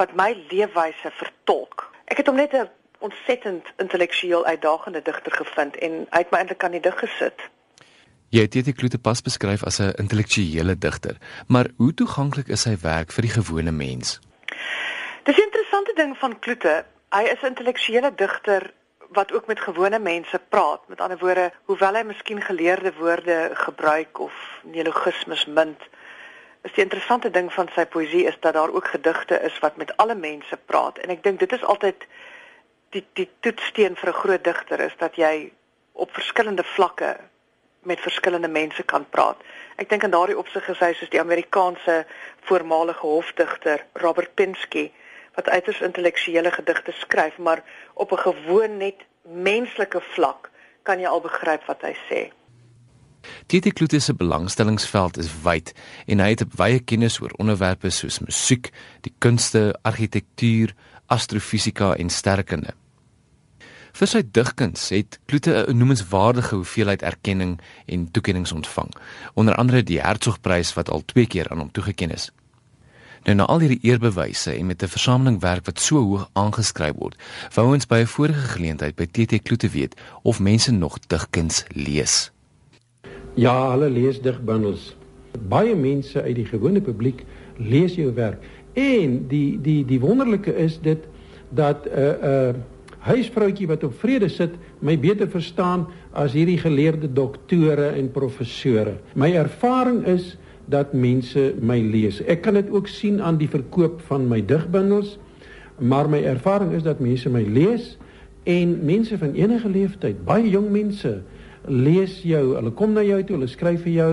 wat 0.00 0.16
my 0.16 0.32
leefwyse 0.48 1.10
vertolk. 1.10 1.92
Ek 2.06 2.16
het 2.16 2.26
hom 2.26 2.36
net 2.36 2.54
'n 2.54 2.70
ontsettend 2.98 3.68
intellektueel 3.76 4.46
uitdagende 4.46 5.02
digter 5.02 5.32
gevind 5.32 5.76
en 5.76 6.06
hy 6.10 6.18
het 6.24 6.30
my 6.30 6.38
eintlik 6.38 6.64
aan 6.64 6.78
die 6.80 6.80
dig 6.80 6.98
gesit. 6.98 7.50
Jy 8.34 8.40
het 8.42 8.52
dit 8.52 8.74
Kloete 8.74 8.98
pas 8.98 9.22
beskryf 9.22 9.64
as 9.64 9.78
'n 9.80 9.94
intellektuele 10.02 10.78
digter, 10.78 11.16
maar 11.46 11.66
hoe 11.76 11.94
toeganklik 11.94 12.48
is 12.48 12.62
sy 12.62 12.76
werk 12.82 13.12
vir 13.12 13.22
die 13.22 13.30
gewone 13.30 13.70
mens? 13.70 14.20
Dis 15.24 15.36
'n 15.36 15.42
interessante 15.42 15.92
ding 15.94 16.16
van 16.18 16.38
Kloete. 16.38 16.84
Hy 17.10 17.22
is 17.22 17.42
'n 17.42 17.46
intellektuele 17.46 18.14
digter 18.14 18.72
wat 19.10 19.32
ook 19.32 19.46
met 19.46 19.60
gewone 19.60 19.98
mense 19.98 20.40
praat. 20.48 20.88
Met 20.88 21.00
ander 21.00 21.18
woorde, 21.18 21.52
hoewel 21.64 21.94
hy 21.94 22.02
miskien 22.02 22.42
geleerde 22.42 22.92
woorde 22.98 23.50
gebruik 23.54 24.18
of 24.18 24.32
neologismes 24.62 25.46
mint, 25.46 25.80
is 26.66 26.72
die 26.72 26.82
interessante 26.82 27.30
ding 27.30 27.52
van 27.52 27.68
sy 27.74 27.84
poësie 27.86 28.24
is 28.26 28.38
dat 28.40 28.54
daar 28.54 28.72
ook 28.74 28.88
gedigte 28.88 29.38
is 29.48 29.58
wat 29.62 29.76
met 29.76 29.96
alle 30.02 30.14
mense 30.14 30.58
praat 30.70 30.98
en 30.98 31.12
ek 31.14 31.22
dink 31.22 31.38
dit 31.38 31.52
is 31.52 31.62
altyd 31.62 32.06
die 32.96 33.04
die 33.18 33.28
toetssteen 33.40 33.94
vir 34.00 34.10
'n 34.10 34.20
groot 34.22 34.44
digter 34.44 34.80
is 34.80 34.96
dat 34.98 35.14
jy 35.16 35.52
op 35.92 36.10
verskillende 36.18 36.64
vlakke 36.74 37.16
met 37.86 38.02
verskillende 38.02 38.48
mense 38.48 38.82
kan 38.82 39.06
praat. 39.10 39.40
Ek 39.76 39.88
dink 39.88 40.02
in 40.02 40.14
daardie 40.14 40.38
opsig 40.38 40.68
is 40.72 40.82
hy 40.82 40.92
soos 40.96 41.12
die 41.12 41.22
Amerikaanse 41.22 42.04
voormalige 42.48 43.06
hofdigter 43.06 43.84
Robert 44.02 44.34
Pinsky 44.34 44.90
wat 45.36 45.48
uiters 45.52 45.82
intellektuele 45.84 46.50
gedigte 46.50 46.92
skryf, 46.96 47.38
maar 47.38 47.62
op 47.94 48.12
'n 48.12 48.24
gewoon 48.28 48.76
net 48.76 49.04
menslike 49.22 50.00
vlak 50.14 50.50
kan 50.82 51.00
jy 51.00 51.06
al 51.06 51.20
begryp 51.20 51.64
wat 51.66 51.82
hy 51.82 51.94
sê. 52.08 52.20
Titi 53.46 53.72
Kloete 53.72 53.98
se 53.98 54.14
belangstellingsveld 54.14 55.18
is 55.18 55.30
wyd 55.42 55.72
en 56.06 56.18
hy 56.18 56.28
het 56.34 56.56
baie 56.56 56.80
kennis 56.80 57.20
oor 57.20 57.34
onderwerpe 57.38 57.90
soos 57.90 58.18
musiek, 58.18 58.70
die 59.00 59.14
kunste, 59.18 59.74
argitektuur, 59.82 60.74
astrofisika 61.06 61.94
en 61.94 62.10
sterkunde. 62.10 62.74
Vir 63.96 64.10
sy 64.10 64.20
digkuns 64.28 64.90
het 64.92 65.16
Kloete 65.24 65.64
'n 65.68 65.76
noemenswaardige 65.76 66.54
hoeveelheid 66.54 67.02
erkenning 67.02 67.60
en 67.86 68.10
toekenninge 68.10 68.54
ontvang, 68.54 68.90
onder 69.34 69.54
andere 69.54 69.82
die 69.82 70.00
Hertzogprys 70.00 70.74
wat 70.74 70.90
al 70.90 71.02
2 71.04 71.26
keer 71.26 71.48
aan 71.48 71.58
hom 71.58 71.70
toegekend 71.70 72.12
is. 72.12 72.30
Nou 73.24 73.36
na 73.36 73.44
al 73.44 73.60
hierdie 73.60 73.80
eerbewyse 73.82 74.52
en 74.52 74.66
met 74.66 74.82
'n 74.82 74.86
versameling 74.86 75.40
werk 75.40 75.64
wat 75.64 75.80
so 75.80 75.96
hoog 75.96 76.28
aangeskryf 76.32 76.92
word, 76.96 77.16
wou 77.54 77.72
ons 77.72 77.86
by 77.86 77.96
'n 77.96 78.06
vorige 78.06 78.48
geleentheid 78.52 78.94
by 78.94 79.06
TT 79.06 79.42
Kloete 79.42 79.68
weet 79.68 79.96
of 80.22 80.40
mense 80.40 80.72
nog 80.72 80.98
digkuns 81.06 81.64
lees. 81.68 82.30
Ja, 83.34 83.70
hulle 83.70 83.90
lees 83.90 84.20
digbundels. 84.20 84.96
Baie 85.48 85.74
mense 85.74 86.22
uit 86.22 86.34
die 86.34 86.46
gewone 86.46 86.80
publiek 86.80 87.24
lees 87.56 87.94
jou 87.94 88.14
werk. 88.14 88.44
En 88.74 89.28
die 89.28 89.60
die 89.60 89.84
die 89.84 90.00
wonderlike 90.00 90.56
is 90.56 90.80
dit 90.80 90.98
dat 91.48 91.86
'n 91.86 91.98
uh, 91.98 92.22
'n 92.22 92.54
uh, 92.54 92.54
huisvroutjie 93.06 93.68
wat 93.70 93.84
op 93.86 93.94
vrede 94.00 94.28
sit 94.32 94.56
my 94.84 94.96
beter 95.00 95.28
verstaan 95.30 95.86
as 96.12 96.34
hierdie 96.36 96.58
geleerde 96.60 97.08
doktore 97.12 97.92
en 97.96 98.10
professore. 98.12 98.98
My 99.14 99.32
ervaring 99.38 100.04
is 100.10 100.34
dat 100.66 100.92
mense 100.92 101.52
my 101.62 101.78
lees. 101.80 102.18
Ek 102.26 102.42
kan 102.42 102.58
dit 102.58 102.70
ook 102.74 102.90
sien 102.90 103.20
aan 103.22 103.38
die 103.38 103.50
verkoop 103.50 104.00
van 104.08 104.26
my 104.28 104.40
digbundels, 104.42 105.16
maar 105.78 106.10
my 106.10 106.22
ervaring 106.26 106.72
is 106.74 106.82
dat 106.82 107.02
mense 107.04 107.30
my 107.30 107.44
lees 107.46 107.94
en 108.46 108.78
mense 108.86 109.18
van 109.18 109.34
enige 109.34 109.68
leeftyd, 109.68 110.22
baie 110.26 110.48
jong 110.50 110.70
mense 110.70 111.20
lees 111.66 112.20
jou. 112.22 112.54
Hulle 112.54 112.72
kom 112.78 112.94
na 112.94 113.02
jou 113.06 113.20
toe, 113.22 113.36
hulle 113.38 113.50
skryf 113.50 113.82
vir 113.86 113.94
jou. 113.96 114.10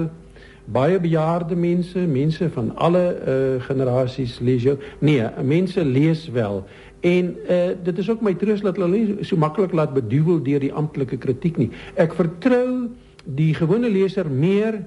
Baie 0.74 0.98
bejaarde 1.02 1.58
mense, 1.60 2.00
mense 2.08 2.48
van 2.56 2.72
alle 2.82 3.04
uh, 3.04 3.36
generasies 3.66 4.38
lees 4.40 4.64
jou. 4.64 4.78
Nee, 5.04 5.26
mense 5.44 5.84
lees 5.86 6.24
wel. 6.32 6.64
En 7.04 7.36
uh, 7.36 7.70
dit 7.84 7.98
is 7.98 8.10
ook 8.10 8.22
my 8.24 8.32
troos 8.40 8.62
dat 8.64 8.78
hulle 8.80 8.88
nie 8.88 9.26
so 9.28 9.36
maklik 9.36 9.74
laat 9.76 9.92
beduiwel 9.94 10.40
deur 10.44 10.64
die 10.64 10.72
amptelike 10.72 11.18
kritiek 11.20 11.60
nie. 11.60 11.70
Ek 12.00 12.16
vertrou 12.16 12.94
die 13.24 13.52
gewone 13.58 13.92
leser 13.92 14.30
meer 14.32 14.80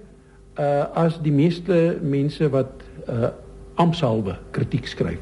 uh, 0.56 0.88
as 0.96 1.20
die 1.20 1.32
meeste 1.32 1.98
mense 2.00 2.48
wat 2.54 2.80
uh, 3.04 3.34
ampsalwe 3.76 4.38
kritiek 4.56 4.88
skryf. 4.88 5.20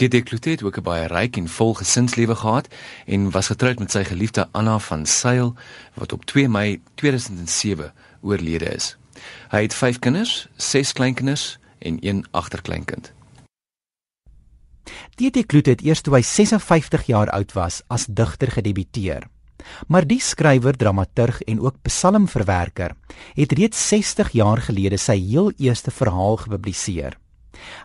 Dit 0.00 0.10
dekluteer 0.16 0.64
ook 0.64 0.80
'n 0.80 0.82
baie 0.82 1.06
ryk 1.06 1.36
en 1.36 1.48
vol 1.48 1.74
gesinslewe 1.74 2.34
gehad 2.34 2.72
en 3.06 3.30
was 3.30 3.52
getroud 3.52 3.78
met 3.78 3.90
sy 3.90 4.04
geliefde 4.04 4.48
Anna 4.50 4.78
van 4.78 5.06
Sail 5.06 5.54
wat 5.94 6.12
op 6.12 6.24
2 6.24 6.48
Mei 6.48 6.80
2007 6.94 7.92
oorlede 8.20 8.64
is. 8.64 8.96
Hy 9.48 9.62
het 9.62 9.74
5 9.74 9.98
kinders, 9.98 10.48
6 10.56 10.92
kleinkinders 10.92 11.58
en 11.78 12.00
1 12.00 12.24
agterkleinkind. 12.30 13.12
D.T. 15.16 15.46
Kloete 15.46 15.70
het 15.70 15.84
eers 15.86 16.02
toe 16.02 16.16
hy 16.16 16.22
56 16.26 17.06
jaar 17.06 17.30
oud 17.30 17.54
was 17.56 17.82
as 17.88 18.06
digter 18.06 18.50
gedebuteer. 18.50 19.28
Maar 19.86 20.06
die 20.06 20.20
skrywer, 20.20 20.76
dramaturg 20.76 21.42
en 21.46 21.60
ook 21.60 21.78
psalmverwerker 21.86 22.96
het 23.38 23.52
reeds 23.52 23.88
60 23.88 24.32
jaar 24.34 24.58
gelede 24.58 24.98
sy 24.98 25.18
heel 25.20 25.52
eerste 25.58 25.90
verhaal 25.90 26.36
gepubliseer. 26.36 27.18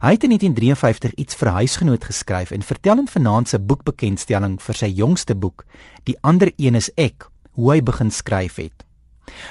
Hy 0.01 0.11
het 0.15 0.23
in 0.23 0.33
1953 0.33 1.13
iets 1.21 1.35
vir 1.35 1.53
huisgenoot 1.59 2.03
geskryf 2.09 2.51
en 2.51 2.65
vertel 2.65 3.03
in 3.03 3.07
vanaand 3.11 3.49
se 3.49 3.59
boekbekendstelling 3.59 4.57
vir 4.63 4.75
sy 4.75 4.89
jongste 4.95 5.35
boek, 5.35 5.65
Die 6.07 6.15
ander 6.23 6.51
een 6.55 6.75
is 6.79 6.87
ek, 6.95 7.27
hoe 7.51 7.73
hy 7.73 7.81
begin 7.83 8.11
skryf 8.11 8.61
het. 8.61 8.85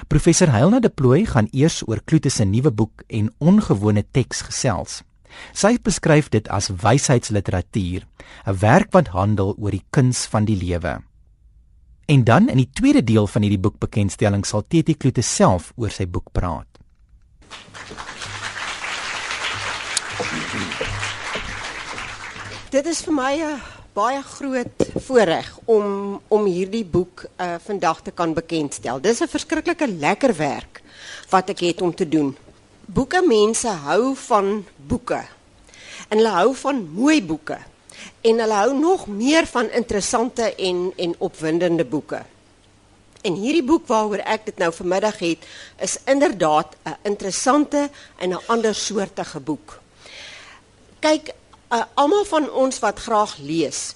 Professor 0.08 0.48
Heilna 0.48 0.80
de 0.80 0.88
Plooy 0.88 1.26
gaan 1.28 1.50
eers 1.52 1.82
oor 1.84 2.00
Kloete 2.04 2.30
se 2.32 2.46
nuwe 2.48 2.72
boek 2.72 3.04
en 3.12 3.28
ongewone 3.38 4.06
teks 4.16 4.40
gesels. 4.48 5.02
Sy 5.52 5.78
beskryf 5.82 6.28
dit 6.28 6.48
as 6.48 6.68
wysheidsliteratuur, 6.68 8.06
'n 8.46 8.58
werk 8.58 8.92
wat 8.92 9.08
handel 9.08 9.54
oor 9.58 9.70
die 9.70 9.84
kuns 9.90 10.26
van 10.26 10.44
die 10.44 10.56
lewe. 10.56 11.02
En 12.06 12.24
dan 12.24 12.48
in 12.48 12.56
die 12.56 12.70
tweede 12.72 13.04
deel 13.04 13.26
van 13.26 13.42
hierdie 13.42 13.60
boekbekendstelling 13.60 14.44
sal 14.46 14.62
Teti 14.62 14.94
Kloete 14.94 15.22
self 15.22 15.72
oor 15.76 15.90
sy 15.90 16.06
boek 16.06 16.30
praat. 16.32 16.66
Dit 22.70 22.86
is 22.86 23.02
vir 23.02 23.14
my 23.14 23.34
'n 23.42 23.60
baie 23.94 24.22
groot 24.22 24.86
voorreg 25.06 25.58
om 25.64 26.20
om 26.28 26.44
hierdie 26.44 26.84
boek 26.84 27.24
uh 27.40 27.56
vandag 27.58 28.02
te 28.02 28.10
kan 28.10 28.34
bekendstel. 28.34 29.00
Dis 29.00 29.22
'n 29.22 29.28
verskriklike 29.28 29.86
lekker 29.86 30.36
werk 30.36 30.82
wat 31.30 31.50
ek 31.50 31.60
het 31.60 31.82
om 31.82 31.94
te 31.94 32.08
doen 32.08 32.36
boeke 32.86 33.22
mense 33.26 33.68
hou 33.68 34.14
van 34.26 34.64
boeke. 34.76 35.22
En 36.08 36.18
hulle 36.18 36.34
hou 36.38 36.54
van 36.54 36.84
mooi 36.94 37.18
boeke. 37.22 37.58
En 38.22 38.38
hulle 38.38 38.58
hou 38.62 38.72
nog 38.78 39.06
meer 39.06 39.46
van 39.46 39.70
interessante 39.70 40.54
en 40.54 40.92
en 40.96 41.14
opwindende 41.18 41.84
boeke. 41.84 42.22
En 43.26 43.34
hierdie 43.34 43.64
boek 43.66 43.88
waaroor 43.90 44.22
ek 44.22 44.44
dit 44.46 44.58
nou 44.62 44.70
vanmiddag 44.72 45.18
het, 45.18 45.46
is 45.82 45.98
inderdaad 46.06 46.76
'n 46.84 46.96
interessante 47.02 47.90
en 48.18 48.30
'n 48.30 48.46
ander 48.46 48.74
soortige 48.74 49.40
boek. 49.40 49.80
Kyk, 51.00 51.34
uh, 51.72 51.82
almal 51.94 52.24
van 52.24 52.50
ons 52.50 52.78
wat 52.78 52.98
graag 52.98 53.36
lees, 53.38 53.94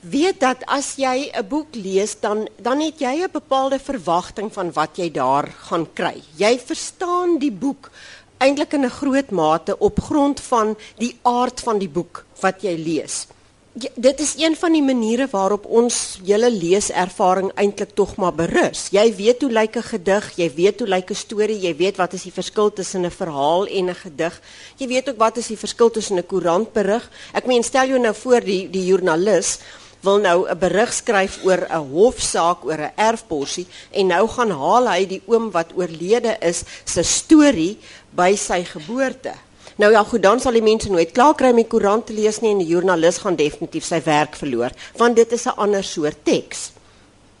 weet 0.00 0.40
dat 0.40 0.64
as 0.66 0.94
jy 0.96 1.30
'n 1.32 1.48
boek 1.48 1.74
lees 1.74 2.20
dan 2.20 2.48
dan 2.58 2.80
het 2.80 2.98
jy 2.98 3.22
'n 3.22 3.30
bepaalde 3.32 3.78
verwagting 3.78 4.52
van 4.52 4.72
wat 4.72 4.96
jy 4.96 5.10
daar 5.10 5.54
gaan 5.68 5.92
kry. 5.92 6.22
Jy 6.36 6.58
verstaan 6.58 7.38
die 7.38 7.52
boek 7.52 7.90
eintlik 8.38 8.72
in 8.72 8.84
'n 8.84 8.90
groot 8.90 9.30
mate 9.30 9.78
op 9.78 10.00
grond 10.00 10.40
van 10.40 10.76
die 10.98 11.16
aard 11.22 11.60
van 11.60 11.78
die 11.78 11.88
boek 11.88 12.24
wat 12.40 12.62
jy 12.62 12.76
lees. 12.76 13.26
Ja, 13.74 13.88
dit 13.94 14.20
is 14.20 14.34
een 14.38 14.54
van 14.56 14.72
die 14.72 14.82
maniere 14.82 15.26
waarop 15.30 15.64
ons 15.66 16.20
hele 16.22 16.46
leeservaring 16.50 17.48
eintlik 17.58 17.90
tog 17.98 18.12
maar 18.16 18.34
berus. 18.34 18.84
Jy 18.94 19.14
weet 19.16 19.42
hoe 19.42 19.50
lyk 19.50 19.76
'n 19.76 19.82
gedig, 19.82 20.32
jy 20.36 20.54
weet 20.54 20.78
hoe 20.78 20.88
lyk 20.88 21.10
'n 21.10 21.14
storie, 21.14 21.58
jy 21.58 21.76
weet 21.76 21.96
wat 21.96 22.12
is 22.12 22.22
die 22.22 22.32
verskil 22.32 22.72
tussen 22.72 23.04
'n 23.04 23.10
verhaal 23.10 23.66
en 23.66 23.90
'n 23.90 23.94
gedig. 23.94 24.40
Jy 24.76 24.86
weet 24.86 25.08
ook 25.08 25.18
wat 25.18 25.36
is 25.36 25.46
die 25.46 25.58
verskil 25.58 25.90
tussen 25.90 26.16
'n 26.18 26.26
koerantberig. 26.26 27.10
Ek 27.32 27.46
meen 27.46 27.62
stel 27.64 27.88
jou 27.88 27.98
nou 27.98 28.14
voor 28.14 28.40
die 28.40 28.70
die 28.70 28.84
joernalis 28.86 29.58
wil 30.04 30.20
nou 30.20 30.46
'n 30.48 30.58
berig 30.58 30.92
skryf 30.92 31.38
oor 31.44 31.66
'n 31.68 31.88
hofsaak 31.92 32.64
oor 32.64 32.80
'n 32.80 32.92
erfporsie 32.96 33.66
en 33.90 34.06
nou 34.06 34.28
gaan 34.28 34.50
haal 34.50 34.86
hy 34.88 35.06
die 35.06 35.22
oom 35.26 35.50
wat 35.50 35.74
oorlede 35.76 36.36
is 36.40 36.62
se 36.84 37.02
storie 37.02 37.78
by 38.10 38.36
sy 38.36 38.64
geboorte. 38.64 39.32
Nou 39.76 39.92
ja, 39.92 40.04
goed, 40.04 40.22
dan 40.22 40.40
sal 40.40 40.52
die 40.52 40.62
mense 40.62 40.90
nooit 40.90 41.12
klaar 41.12 41.34
kry 41.34 41.50
om 41.50 41.56
die 41.56 41.66
koerant 41.66 42.06
te 42.06 42.12
lees 42.12 42.40
nie 42.40 42.50
en 42.50 42.58
die 42.58 42.70
joernalis 42.70 43.18
gaan 43.18 43.36
definitief 43.36 43.84
sy 43.84 44.00
werk 44.04 44.36
verloor, 44.36 44.70
want 44.96 45.16
dit 45.16 45.32
is 45.32 45.46
'n 45.46 45.56
ander 45.56 45.84
soort 45.84 46.24
teks. 46.24 46.70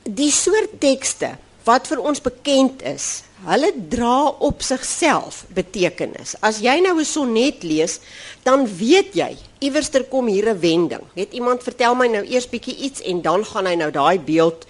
Die 0.02 0.30
soort 0.30 0.80
tekste 0.80 1.36
wat 1.64 1.86
vir 1.86 2.00
ons 2.00 2.20
bekend 2.20 2.82
is, 2.82 3.24
hulle 3.44 3.70
dra 3.92 4.28
op 4.44 4.62
sigself 4.64 5.44
betekenis. 5.56 6.36
As 6.40 6.60
jy 6.60 6.80
nou 6.80 6.98
'n 7.00 7.04
sonnet 7.04 7.62
lees, 7.62 8.00
dan 8.42 8.66
weet 8.66 9.14
jy, 9.14 9.36
iewers 9.60 9.88
ter 9.88 10.04
kom 10.04 10.26
hier 10.26 10.48
'n 10.48 10.60
wending. 10.60 11.04
Net 11.14 11.32
iemand 11.32 11.62
vertel 11.62 11.94
my 11.94 12.06
nou 12.06 12.24
eers 12.24 12.48
bietjie 12.48 12.76
iets 12.76 13.00
en 13.00 13.22
dan 13.22 13.44
gaan 13.44 13.66
hy 13.66 13.74
nou 13.74 13.90
daai 13.90 14.18
beeld 14.18 14.66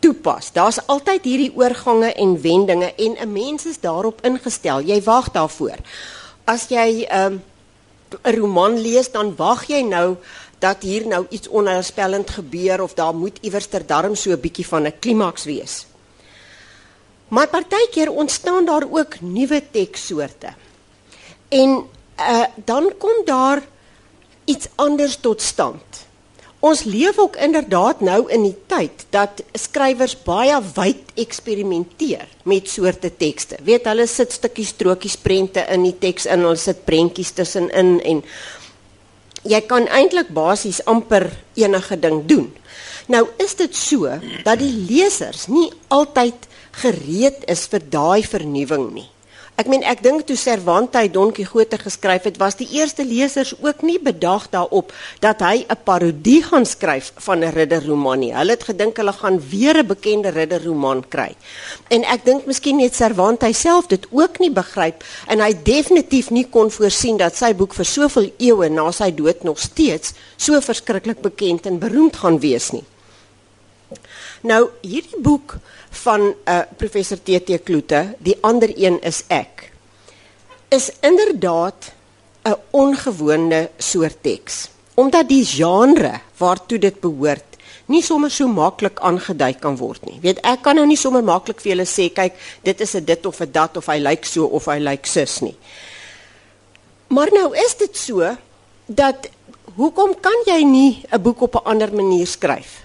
toepas. 0.00 0.52
Daar's 0.52 0.86
altyd 0.86 1.24
hierdie 1.24 1.52
oorgange 1.54 2.12
en 2.12 2.40
wendinge 2.40 2.94
en 2.96 3.16
'n 3.20 3.32
mens 3.32 3.66
is 3.66 3.80
daarop 3.80 4.20
ingestel. 4.22 4.80
Jy 4.80 5.02
wag 5.02 5.30
daarvoor. 5.30 5.78
As 6.44 6.68
jy 6.68 7.06
'n 7.08 7.16
um, 7.16 7.42
roman 8.22 8.80
lees, 8.80 9.10
dan 9.10 9.36
wag 9.36 9.68
jy 9.68 9.82
nou 9.82 10.16
dat 10.58 10.82
hier 10.82 11.06
nou 11.06 11.26
iets 11.30 11.48
onheilspellend 11.48 12.30
gebeur 12.30 12.82
of 12.82 12.94
daar 12.94 13.14
moet 13.14 13.38
iewers 13.40 13.66
ter 13.66 13.86
darm 13.86 14.14
so 14.14 14.30
'n 14.30 14.40
bietjie 14.40 14.66
van 14.66 14.86
'n 14.86 14.98
klimaks 14.98 15.44
wees. 15.44 15.86
Maar 17.32 17.48
partykeer 17.48 18.10
ontstaan 18.10 18.64
daar 18.64 18.84
ook 18.90 19.20
nuwe 19.20 19.62
tekssoorte. 19.70 20.52
En 21.48 21.70
uh, 22.20 22.44
dan 22.64 22.92
kom 22.98 23.24
daar 23.24 23.62
iets 24.44 24.66
anders 24.74 25.16
tot 25.16 25.42
stand. 25.42 25.82
Ons 26.58 26.82
leef 26.82 27.18
ook 27.18 27.36
inderdaad 27.36 28.00
nou 28.00 28.30
in 28.30 28.42
die 28.42 28.56
tyd 28.66 29.06
dat 29.10 29.40
skrywers 29.52 30.14
baie 30.22 30.60
wyd 30.74 31.16
eksperimenteer 31.18 32.28
met 32.44 32.68
soorte 32.68 33.10
tekste. 33.16 33.56
Weet 33.64 33.88
hulle 33.88 34.06
sit 34.06 34.36
stukkies 34.36 34.74
strokies 34.76 35.16
prente 35.16 35.64
in 35.72 35.88
die 35.88 35.96
teks 35.98 36.28
in, 36.28 36.44
hulle 36.44 36.60
sit 36.60 36.84
prentjies 36.84 37.32
tussenin 37.34 37.96
en 37.98 38.22
jy 39.42 39.62
kan 39.66 39.88
eintlik 39.88 40.30
basies 40.36 40.84
amper 40.86 41.30
enige 41.58 41.98
ding 41.98 42.22
doen. 42.28 42.52
Nou 43.10 43.24
is 43.42 43.56
dit 43.58 43.74
so 43.74 44.20
dat 44.44 44.60
die 44.62 44.72
lesers 44.86 45.48
nie 45.50 45.70
altyd 45.90 46.51
gereed 46.72 47.44
is 47.46 47.66
vir 47.66 47.82
daai 47.90 48.22
vernuwing 48.22 48.92
nie. 48.94 49.08
Ek 49.60 49.68
meen 49.68 49.82
ek 49.84 50.00
dink 50.00 50.22
toe 50.24 50.34
Cervantes 50.40 51.10
Don 51.12 51.28
Quixote 51.30 51.76
geskryf 51.76 52.24
het, 52.24 52.38
was 52.40 52.56
die 52.56 52.66
eerste 52.72 53.04
lesers 53.04 53.52
ook 53.60 53.82
nie 53.84 53.98
bedag 54.00 54.46
daarop 54.50 54.94
dat 55.20 55.44
hy 55.44 55.66
'n 55.68 55.76
parodie 55.84 56.40
gaan 56.42 56.64
skryf 56.64 57.12
van 57.16 57.44
'n 57.44 57.52
ridderroman 57.52 58.18
nie. 58.18 58.32
Hulle 58.32 58.56
het 58.56 58.64
gedink 58.64 58.96
hulle 58.96 59.12
gaan 59.12 59.38
weer 59.50 59.76
'n 59.76 59.86
bekende 59.86 60.30
ridderroman 60.30 61.04
kry. 61.08 61.36
En 61.90 62.02
ek 62.04 62.24
dink 62.24 62.46
miskien 62.46 62.76
net 62.76 62.94
Cervantes 62.94 63.60
self 63.60 63.86
dit 63.86 64.06
ook 64.10 64.38
nie 64.38 64.50
begryp 64.50 65.04
en 65.28 65.40
hy 65.40 65.52
definitief 65.62 66.30
nie 66.30 66.46
kon 66.50 66.70
voorsien 66.70 67.16
dat 67.16 67.36
sy 67.36 67.54
boek 67.54 67.74
vir 67.74 67.84
soveel 67.84 68.32
eeue 68.38 68.68
na 68.68 68.90
sy 68.90 69.14
dood 69.14 69.44
nog 69.44 69.58
steeds 69.58 70.12
so 70.36 70.60
verskriklik 70.60 71.20
bekend 71.20 71.66
en 71.66 71.78
beroemd 71.78 72.16
gaan 72.16 72.38
wees 72.38 72.70
nie. 72.72 72.84
Nou 74.42 74.62
hierdie 74.82 75.20
boek 75.22 75.56
van 76.02 76.32
uh, 76.32 76.62
professor 76.76 77.18
TT 77.18 77.60
Kloete, 77.62 78.16
die 78.18 78.34
ander 78.42 78.72
een 78.74 78.98
is 79.06 79.22
ek. 79.30 79.70
Is 80.68 80.90
inderdaad 81.00 81.92
'n 82.42 82.56
ongewone 82.70 83.70
soort 83.78 84.22
teks. 84.22 84.68
Omdat 84.94 85.28
die 85.28 85.44
genre 85.44 86.20
waartoe 86.36 86.78
dit 86.78 87.00
behoort 87.00 87.52
nie 87.86 88.02
sommer 88.02 88.30
so 88.30 88.48
maklik 88.48 89.00
aangedui 89.00 89.52
kan 89.60 89.76
word 89.76 90.04
nie. 90.06 90.18
Weet 90.22 90.40
ek 90.46 90.62
kan 90.62 90.76
nou 90.76 90.86
nie 90.86 90.96
sommer 90.96 91.22
maklik 91.22 91.60
vir 91.60 91.72
julle 91.74 91.86
sê 91.86 92.08
kyk, 92.14 92.34
dit 92.62 92.80
is 92.80 92.94
'n 92.94 93.04
dit 93.04 93.26
of 93.26 93.40
'n 93.40 93.52
dat 93.52 93.76
of 93.76 93.86
hy 93.86 93.98
lyk 93.98 94.24
so 94.24 94.46
of 94.46 94.66
hy 94.66 94.78
lyk 94.78 95.06
sus 95.06 95.40
nie. 95.40 95.56
Maar 97.08 97.28
nou 97.32 97.54
is 97.56 97.74
dit 97.76 97.96
so 97.96 98.36
dat 98.86 99.28
hoekom 99.76 100.14
kan 100.20 100.38
jy 100.46 100.62
nie 100.64 101.04
'n 101.12 101.22
boek 101.22 101.40
op 101.42 101.54
'n 101.54 101.64
ander 101.64 101.92
manier 101.92 102.26
skryf 102.26 102.82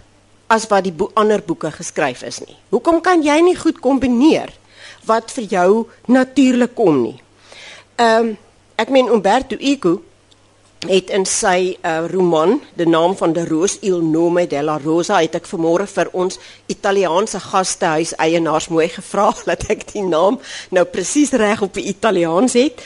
as 0.48 0.68
wat 0.72 0.84
die 0.88 0.96
bo 0.96 1.12
ander 1.14 1.44
boeke 1.44 1.72
geskryf 1.72 2.24
is 2.24 2.40
nie? 2.46 2.58
Hoekom 2.72 3.02
kan 3.02 3.24
jy 3.24 3.40
nie 3.44 3.56
goed 3.56 3.80
kombineer 3.84 4.54
wat 5.08 5.32
vir 5.36 5.48
jou 5.52 5.72
natuurlik 6.08 6.76
kom 6.76 7.02
nie? 7.04 7.18
Ehm 7.98 8.34
um, 8.34 8.36
ek 8.78 8.92
meen 8.94 9.08
Umberto 9.10 9.58
Eco 9.58 9.96
het 10.86 11.10
in 11.10 11.26
sy 11.26 11.74
uh, 11.82 12.06
roman 12.12 12.60
De 12.78 12.86
naam 12.86 13.16
van 13.18 13.34
de 13.34 13.46
roos 13.46 13.78
Il 13.82 14.02
nome 14.02 14.48
della 14.48 14.78
rosa 14.84 15.18
het 15.22 15.36
ek 15.36 15.48
vanmôre 15.50 15.88
vir 15.90 16.12
ons 16.14 16.38
Italiaanse 16.70 17.40
gastehuis 17.40 18.14
eienaars 18.22 18.70
mooi 18.70 18.86
gevra 18.94 19.32
dat 19.50 19.66
ek 19.74 19.88
die 19.94 20.06
naam 20.06 20.38
nou 20.70 20.86
presies 20.86 21.34
reg 21.34 21.62
op 21.66 21.74
die 21.74 21.88
Italiaans 21.90 22.54
het. 22.54 22.84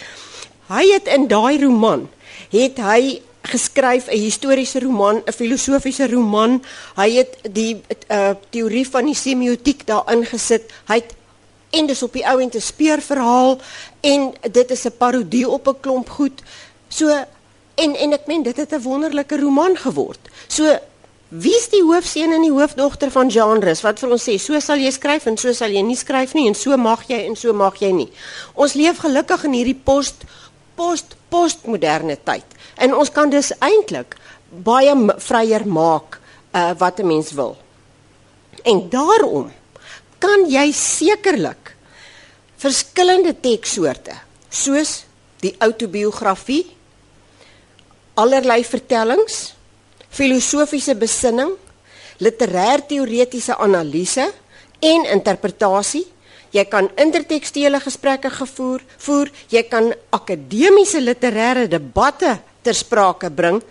Hy 0.71 0.85
het 0.93 1.11
in 1.11 1.27
daai 1.27 1.59
roman 1.59 2.07
het 2.51 2.79
hy 2.79 3.19
geskryf 3.41 4.07
'n 4.07 4.17
historiese 4.17 4.79
roman, 4.79 5.21
'n 5.25 5.33
filosofiese 5.33 6.07
roman. 6.07 6.63
Hy 6.95 7.11
het 7.11 7.37
die 7.51 7.81
uh, 8.07 8.29
teorie 8.49 8.87
van 8.89 9.05
die 9.05 9.15
semiotiek 9.15 9.85
daarin 9.87 10.25
gesit. 10.25 10.71
Hy 10.87 10.95
het 10.95 11.13
en 11.69 11.85
dis 11.85 12.03
op 12.03 12.13
die 12.13 12.27
ou 12.27 12.41
en 12.41 12.49
te 12.49 12.59
speurverhaal 12.59 13.59
en 14.01 14.33
dit 14.51 14.71
is 14.71 14.85
'n 14.85 14.97
parodie 14.97 15.49
op 15.49 15.67
'n 15.67 15.79
klomp 15.79 16.09
goed. 16.09 16.41
So 16.87 17.25
En 17.75 17.95
en 17.95 18.13
ek 18.13 18.25
meen 18.25 18.43
dit 18.43 18.57
het 18.57 18.71
'n 18.73 18.81
wonderlike 18.81 19.39
roman 19.39 19.77
geword. 19.77 20.19
So 20.47 20.79
wie's 21.27 21.69
die 21.69 21.83
hoofseun 21.83 22.31
en 22.31 22.41
die 22.41 22.51
hoofdogter 22.51 23.11
van 23.11 23.31
genres 23.31 23.81
wat 23.81 23.99
vir 23.99 24.09
ons 24.11 24.29
sê 24.29 24.35
so 24.37 24.59
sal 24.59 24.77
jy 24.77 24.91
skryf 24.91 25.25
en 25.25 25.37
so 25.37 25.53
sal 25.53 25.69
jy 25.69 25.81
nie 25.81 25.95
skryf 25.95 26.33
nie 26.33 26.47
en 26.47 26.55
so 26.55 26.77
mag 26.77 27.07
jy 27.07 27.25
en 27.25 27.35
so 27.35 27.53
mag 27.53 27.79
jy 27.79 27.91
nie. 27.91 28.11
Ons 28.53 28.73
leef 28.73 28.97
gelukkig 28.97 29.43
in 29.43 29.53
hierdie 29.53 29.79
post 29.83 30.15
post 30.75 31.15
postmoderne 31.29 32.17
tyd. 32.23 32.45
En 32.75 32.95
ons 32.95 33.11
kan 33.11 33.29
dus 33.29 33.51
eintlik 33.59 34.15
baie 34.49 34.93
vryer 35.17 35.67
maak 35.67 36.19
uh, 36.55 36.71
wat 36.77 36.99
'n 36.99 37.07
mens 37.07 37.31
wil. 37.31 37.57
En 38.63 38.89
daarom 38.89 39.51
kan 40.19 40.45
jy 40.49 40.71
sekerlik 40.71 41.75
verskillende 42.57 43.33
tekssoorte 43.39 44.13
soos 44.49 45.05
die 45.41 45.55
outobiografie 45.57 46.65
allerlei 48.13 48.63
vertellings, 48.67 49.53
filosofiese 50.09 50.95
besinning, 50.95 51.55
literêr-teoretiese 52.21 53.55
analise 53.57 54.27
en 54.79 55.05
interpretasie. 55.09 56.05
Jy 56.51 56.65
kan 56.67 56.89
intertekstuele 56.99 57.79
gesprekke 57.79 58.29
gevoer, 58.29 58.83
voer, 58.99 59.31
jy 59.49 59.63
kan 59.71 59.93
akademiese 60.11 60.99
literêre 60.99 61.69
debatte 61.71 62.35
ter 62.61 62.73
sprake 62.73 63.31
bring 63.31 63.61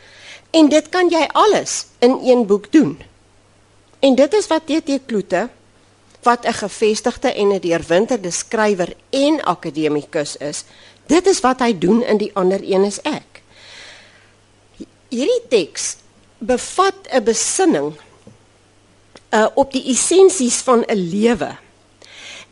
en 0.51 0.69
dit 0.69 0.89
kan 0.89 1.09
jy 1.09 1.29
alles 1.33 1.87
in 1.99 2.19
een 2.25 2.47
boek 2.47 2.73
doen. 2.73 2.99
En 4.01 4.15
dit 4.15 4.35
is 4.35 4.47
wat 4.47 4.67
TT 4.67 5.07
Kloete 5.07 5.49
wat 6.23 6.45
'n 6.45 6.53
gevestigde 6.53 7.33
en 7.33 7.53
'n 7.53 7.61
deurwinterde 7.61 8.31
skrywer 8.31 8.95
en 9.11 9.43
akademikus 9.45 10.37
is. 10.37 10.65
Dit 11.07 11.27
is 11.27 11.41
wat 11.41 11.61
hy 11.61 11.79
doen 11.79 12.03
in 12.03 12.19
die 12.19 12.31
ander 12.35 12.61
een 12.63 12.85
is 12.85 13.01
ek 13.03 13.31
hierdie 15.11 15.43
teks 15.51 15.97
bevat 16.39 17.11
'n 17.11 17.25
besinning 17.25 17.95
uh 19.31 19.47
op 19.55 19.73
die 19.73 19.85
essensies 19.91 20.63
van 20.63 20.85
'n 20.87 20.95
lewe. 20.97 21.57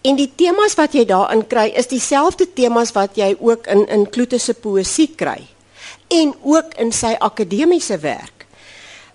En 0.02 0.16
die 0.16 0.32
temas 0.34 0.74
wat 0.74 0.92
jy 0.92 1.04
daarin 1.04 1.46
kry 1.46 1.72
is 1.74 1.86
dieselfde 1.86 2.52
temas 2.52 2.92
wat 2.92 3.16
jy 3.16 3.36
ook 3.40 3.66
in 3.66 3.86
in 3.86 4.10
Kloete 4.10 4.38
se 4.38 4.54
poësie 4.54 5.14
kry 5.14 5.46
en 6.08 6.34
ook 6.42 6.74
in 6.78 6.92
sy 6.92 7.14
akademiese 7.18 7.98
werk. 7.98 8.46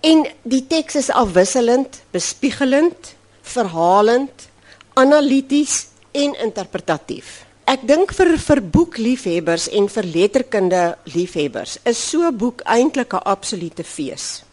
En 0.04 0.26
die 0.44 0.66
teks 0.68 0.96
is 0.96 1.10
afwisselend, 1.10 2.02
bespiegelend, 2.12 3.16
verhalend, 3.42 4.50
analities 4.94 5.88
en 6.12 6.36
interpretatief. 6.44 7.44
Ek 7.64 7.86
dink 7.88 8.12
vir 8.12 8.34
vir 8.38 8.60
boekliefhebbers 8.74 9.70
en 9.72 9.88
vir 9.88 10.08
letterkunde 10.16 10.82
liefhebbers 11.14 11.78
is 11.88 11.98
so 12.10 12.28
'n 12.28 12.38
boek 12.38 12.62
eintlik 12.66 13.14
'n 13.14 13.24
absolute 13.24 13.84
fees. 13.84 14.44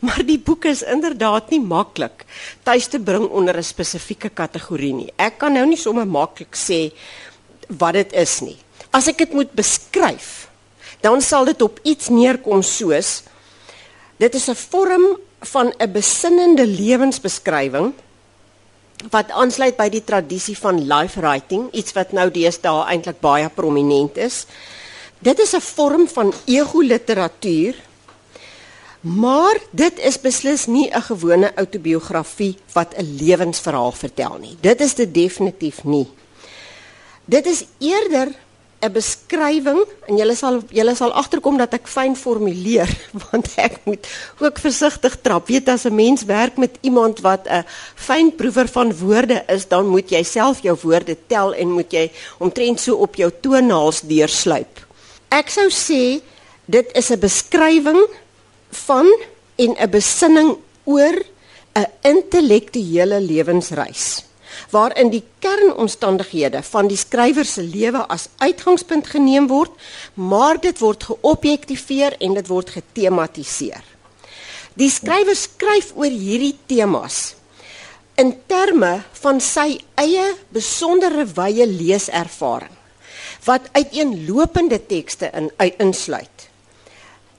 Maar 0.00 0.24
die 0.24 0.38
boek 0.38 0.64
is 0.64 0.82
inderdaad 0.82 1.50
nie 1.50 1.60
maklik 1.60 2.24
tuis 2.64 2.86
te 2.88 2.98
bring 2.98 3.28
onder 3.28 3.56
'n 3.56 3.62
spesifieke 3.62 4.30
kategorie 4.30 4.94
nie. 4.94 5.12
Ek 5.16 5.38
kan 5.38 5.52
nou 5.52 5.66
nie 5.66 5.76
sommer 5.76 6.06
maklik 6.06 6.56
sê 6.56 6.92
wat 7.68 7.92
dit 7.92 8.12
is 8.12 8.40
nie. 8.40 8.56
As 8.90 9.08
ek 9.08 9.18
dit 9.18 9.32
moet 9.32 9.52
beskryf, 9.52 10.49
dan 11.00 11.20
sal 11.20 11.44
dit 11.44 11.62
op 11.62 11.80
iets 11.82 12.08
neerkom 12.08 12.62
soos 12.62 13.22
dit 14.16 14.34
is 14.34 14.48
'n 14.48 14.54
vorm 14.54 15.18
van 15.40 15.72
'n 15.78 15.92
besinnende 15.92 16.66
lewensbeskrywing 16.66 17.94
wat 19.08 19.30
aansluit 19.30 19.76
by 19.76 19.88
die 19.88 20.04
tradisie 20.04 20.58
van 20.58 20.82
life 20.84 21.20
writing, 21.20 21.70
iets 21.72 21.94
wat 21.96 22.12
nou 22.12 22.28
deesdae 22.30 22.84
eintlik 22.92 23.20
baie 23.20 23.48
prominent 23.48 24.18
is. 24.20 24.46
Dit 25.18 25.38
is 25.38 25.54
'n 25.54 25.60
vorm 25.60 26.08
van 26.08 26.32
ego-literatuur. 26.44 27.74
Maar 29.00 29.56
dit 29.70 29.98
is 29.98 30.20
beslis 30.20 30.66
nie 30.66 30.90
'n 30.92 31.02
gewone 31.02 31.56
outobiografie 31.56 32.56
wat 32.72 32.94
'n 32.96 33.16
lewensverhaal 33.20 33.92
vertel 33.92 34.38
nie. 34.38 34.56
Dit 34.60 34.80
is 34.80 34.94
dit 34.94 35.14
definitief 35.14 35.84
nie. 35.84 36.08
Dit 37.24 37.46
is 37.46 37.64
eerder 37.78 38.28
'n 38.80 38.92
beskrywing 38.92 39.80
en 40.08 40.16
julle 40.16 40.34
sal 40.36 40.60
julle 40.72 40.94
sal 40.96 41.12
agterkom 41.12 41.58
dat 41.60 41.74
ek 41.76 41.88
fyn 41.88 42.14
formuleer 42.16 42.88
want 43.26 43.50
ek 43.60 43.76
moet 43.84 44.06
ook 44.40 44.60
versigtig 44.62 45.18
trap. 45.20 45.48
Weet 45.52 45.68
as 45.68 45.84
'n 45.84 45.94
mens 45.94 46.24
werk 46.24 46.56
met 46.56 46.78
iemand 46.80 47.20
wat 47.20 47.44
'n 47.44 47.64
fyn 47.94 48.32
proewer 48.32 48.68
van 48.68 48.92
woorde 48.96 49.44
is, 49.48 49.68
dan 49.68 49.86
moet 49.86 50.08
jy 50.10 50.22
self 50.22 50.62
jou 50.62 50.76
woorde 50.82 51.16
tel 51.26 51.54
en 51.54 51.76
moet 51.76 51.92
jy 51.92 52.10
omtrent 52.38 52.80
so 52.80 52.96
op 52.96 53.14
jou 53.16 53.30
tonaals 53.40 54.00
deursluip. 54.00 54.86
Ek 55.28 55.50
sou 55.50 55.68
sê 55.68 56.22
dit 56.64 56.86
is 56.96 57.10
'n 57.10 57.20
beskrywing 57.20 58.00
van 58.88 59.06
en 59.56 59.76
'n 59.76 59.90
besinning 59.90 60.56
oor 60.84 61.16
'n 61.76 61.86
intellektuele 62.02 63.20
lewensreis 63.20 64.29
waarin 64.70 65.10
die 65.10 65.22
kernomstandighede 65.42 66.62
van 66.62 66.88
die 66.90 66.98
skrywer 66.98 67.46
se 67.46 67.62
lewe 67.62 68.04
as 68.08 68.28
uitgangspunt 68.38 69.10
geneem 69.10 69.48
word, 69.50 69.72
maar 70.14 70.60
dit 70.60 70.78
word 70.78 71.08
geobjektiveer 71.10 72.16
en 72.20 72.34
dit 72.38 72.50
word 72.50 72.70
getematiseer. 72.76 73.84
Die 74.78 74.90
skrywer 74.90 75.36
skryf 75.36 75.92
oor 75.96 76.10
hierdie 76.10 76.56
temas 76.70 77.34
in 78.20 78.34
terme 78.50 79.00
van 79.22 79.40
sy 79.40 79.80
eie 79.98 80.26
besondere 80.52 81.24
wye 81.36 81.66
leeservaring 81.66 82.76
wat 83.46 83.70
uiteenlopende 83.72 84.76
tekste 84.86 85.30
in 85.36 85.48
insluit. 85.80 86.48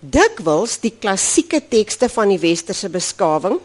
Dikwels 0.02 0.80
die 0.82 0.96
klassieke 0.98 1.62
tekste 1.70 2.10
van 2.10 2.32
die 2.34 2.40
westerse 2.42 2.90
beskawing 2.90 3.60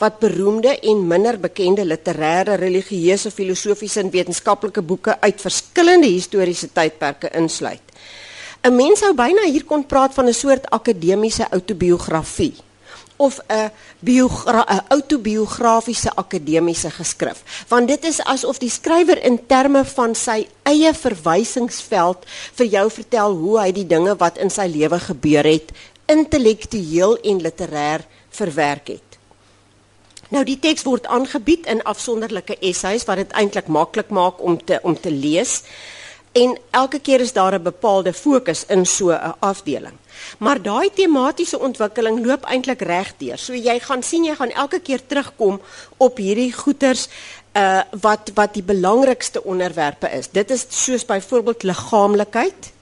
wat 0.00 0.18
beroemde 0.18 0.72
en 0.80 1.02
minder 1.06 1.36
bekende 1.40 1.84
literêre, 1.84 2.56
religieuse, 2.56 3.30
filosofiese 3.30 4.00
en 4.00 4.10
wetenskaplike 4.10 4.82
boeke 4.82 5.16
uit 5.20 5.40
verskillende 5.40 6.08
historiese 6.08 6.72
tydperke 6.72 7.30
insluit. 7.36 7.84
'n 8.64 8.76
Mens 8.76 8.98
sou 9.00 9.14
byna 9.14 9.44
hier 9.48 9.64
kon 9.64 9.86
praat 9.86 10.14
van 10.14 10.26
'n 10.28 10.34
soort 10.34 10.70
akademiese 10.70 11.46
outobiografie 11.50 12.54
of 13.16 13.40
'n 13.48 13.70
biogra 13.98 14.64
autobiografiese 14.88 16.10
akademiese 16.14 16.90
geskrif, 16.90 17.64
want 17.68 17.88
dit 17.88 18.04
is 18.04 18.20
asof 18.20 18.58
die 18.58 18.70
skrywer 18.70 19.22
in 19.24 19.46
terme 19.46 19.84
van 19.84 20.14
sy 20.14 20.48
eie 20.62 20.94
verwysingsveld 20.94 22.24
vir 22.54 22.66
jou 22.66 22.90
vertel 22.90 23.36
hoe 23.36 23.60
hy 23.60 23.72
die 23.72 23.86
dinge 23.86 24.16
wat 24.16 24.38
in 24.38 24.50
sy 24.50 24.66
lewe 24.66 24.98
gebeur 24.98 25.44
het, 25.44 25.72
intellektueel 26.06 27.18
en 27.22 27.40
literêr 27.40 28.00
verwerk 28.30 28.88
het. 28.88 29.09
Nou 30.30 30.44
die 30.46 30.58
teks 30.62 30.84
word 30.86 31.08
aangebied 31.10 31.66
in 31.66 31.82
afsonderlike 31.82 32.54
essays 32.62 33.04
wat 33.08 33.18
dit 33.18 33.32
eintlik 33.34 33.66
maklik 33.66 34.12
maak 34.14 34.38
om 34.42 34.58
te 34.64 34.78
om 34.86 34.94
te 34.94 35.10
lees. 35.10 35.62
En 36.38 36.54
elke 36.70 37.00
keer 37.02 37.20
is 37.20 37.32
daar 37.32 37.54
'n 37.54 37.62
bepaalde 37.62 38.12
fokus 38.12 38.64
in 38.66 38.86
so 38.86 39.10
'n 39.10 39.34
afdeling. 39.38 39.96
Maar 40.38 40.62
daai 40.62 40.90
tematiese 40.94 41.58
ontwikkeling 41.58 42.26
loop 42.26 42.44
eintlik 42.44 42.80
regdeur. 42.80 43.38
So 43.38 43.52
jy 43.52 43.80
gaan 43.80 44.02
sien 44.02 44.24
jy 44.24 44.34
gaan 44.34 44.50
elke 44.50 44.80
keer 44.80 45.00
terugkom 45.06 45.60
op 45.96 46.16
hierdie 46.16 46.52
goeters 46.52 47.08
uh 47.52 47.82
wat 48.00 48.30
wat 48.34 48.54
die 48.54 48.62
belangrikste 48.62 49.44
onderwerpe 49.44 50.10
is. 50.10 50.30
Dit 50.30 50.50
is 50.50 50.66
soos 50.68 51.04
byvoorbeeld 51.04 51.62
liggaamlikheid, 51.62 52.72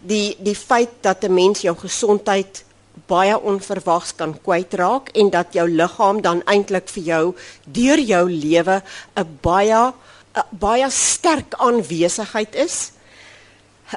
die 0.00 0.36
die 0.38 0.56
feit 0.56 0.90
dat 1.00 1.22
'n 1.22 1.34
mens 1.34 1.60
jou 1.60 1.76
gesondheid 1.76 2.64
baie 3.06 3.38
onverwags 3.38 4.14
kan 4.16 4.34
kwytraak 4.42 5.08
en 5.14 5.30
dat 5.30 5.52
jou 5.52 5.68
liggaam 5.68 6.20
dan 6.22 6.42
eintlik 6.46 6.88
vir 6.88 7.02
jou 7.02 7.24
deur 7.64 7.98
jou 7.98 8.24
lewe 8.30 8.82
'n 9.16 9.38
baie 9.42 9.92
'n 10.36 10.46
baie 10.50 10.90
sterk 10.90 11.54
aanwesigheid 11.54 12.54
is. 12.54 12.92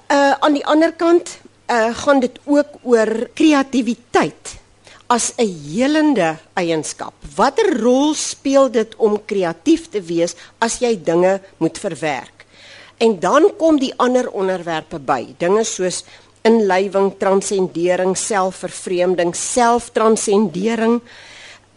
Uh 0.10 0.34
aan 0.40 0.54
die 0.54 0.66
ander 0.66 0.92
kant 0.92 1.40
uh 1.68 1.96
gaan 1.96 2.20
dit 2.20 2.40
ook 2.46 2.68
oor 2.84 3.30
kreatiwiteit 3.34 4.62
as 5.08 5.34
'n 5.38 5.48
helende 5.72 6.38
eienskap. 6.54 7.14
Watter 7.36 7.80
rol 7.82 8.14
speel 8.14 8.72
dit 8.72 8.96
om 8.96 9.26
kreatief 9.26 9.90
te 9.90 10.02
wees 10.02 10.36
as 10.60 10.80
jy 10.80 11.04
dinge 11.04 11.42
moet 11.58 11.78
verwerk? 11.78 12.42
En 12.98 13.20
dan 13.20 13.50
kom 13.58 13.80
die 13.80 13.94
ander 13.98 14.30
onderwerpe 14.30 15.00
by, 15.00 15.34
dinge 15.38 15.64
soos 15.64 16.04
inlywing, 16.41 17.13
transcendering, 17.17 18.17
selfvervreemding, 18.17 19.36
selftranscendering. 19.36 21.01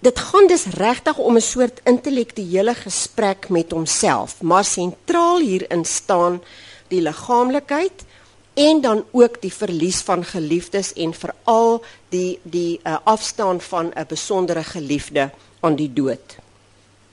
Dit 0.05 0.19
gaan 0.19 0.47
dus 0.47 0.67
regtig 0.77 1.19
om 1.19 1.37
'n 1.37 1.41
soort 1.41 1.81
intellektuele 1.85 2.75
gesprek 2.75 3.49
met 3.49 3.71
homself, 3.71 4.43
maar 4.43 4.65
sentraal 4.65 5.39
hierin 5.39 5.85
staan 5.85 6.43
die 6.89 7.01
liggaamlikheid 7.01 8.05
en 8.55 8.81
dan 8.81 9.05
ook 9.11 9.41
die 9.43 9.53
verlies 9.53 10.01
van 10.01 10.25
geliefdes 10.25 10.93
en 10.93 11.15
veral 11.15 11.83
die 12.09 12.39
die 12.43 12.81
uh, 12.83 12.97
afstaan 13.05 13.61
van 13.61 13.93
'n 13.95 14.07
besondere 14.09 14.65
geliefde 14.65 15.31
aan 15.61 15.77
die 15.77 15.93
dood. 15.93 16.37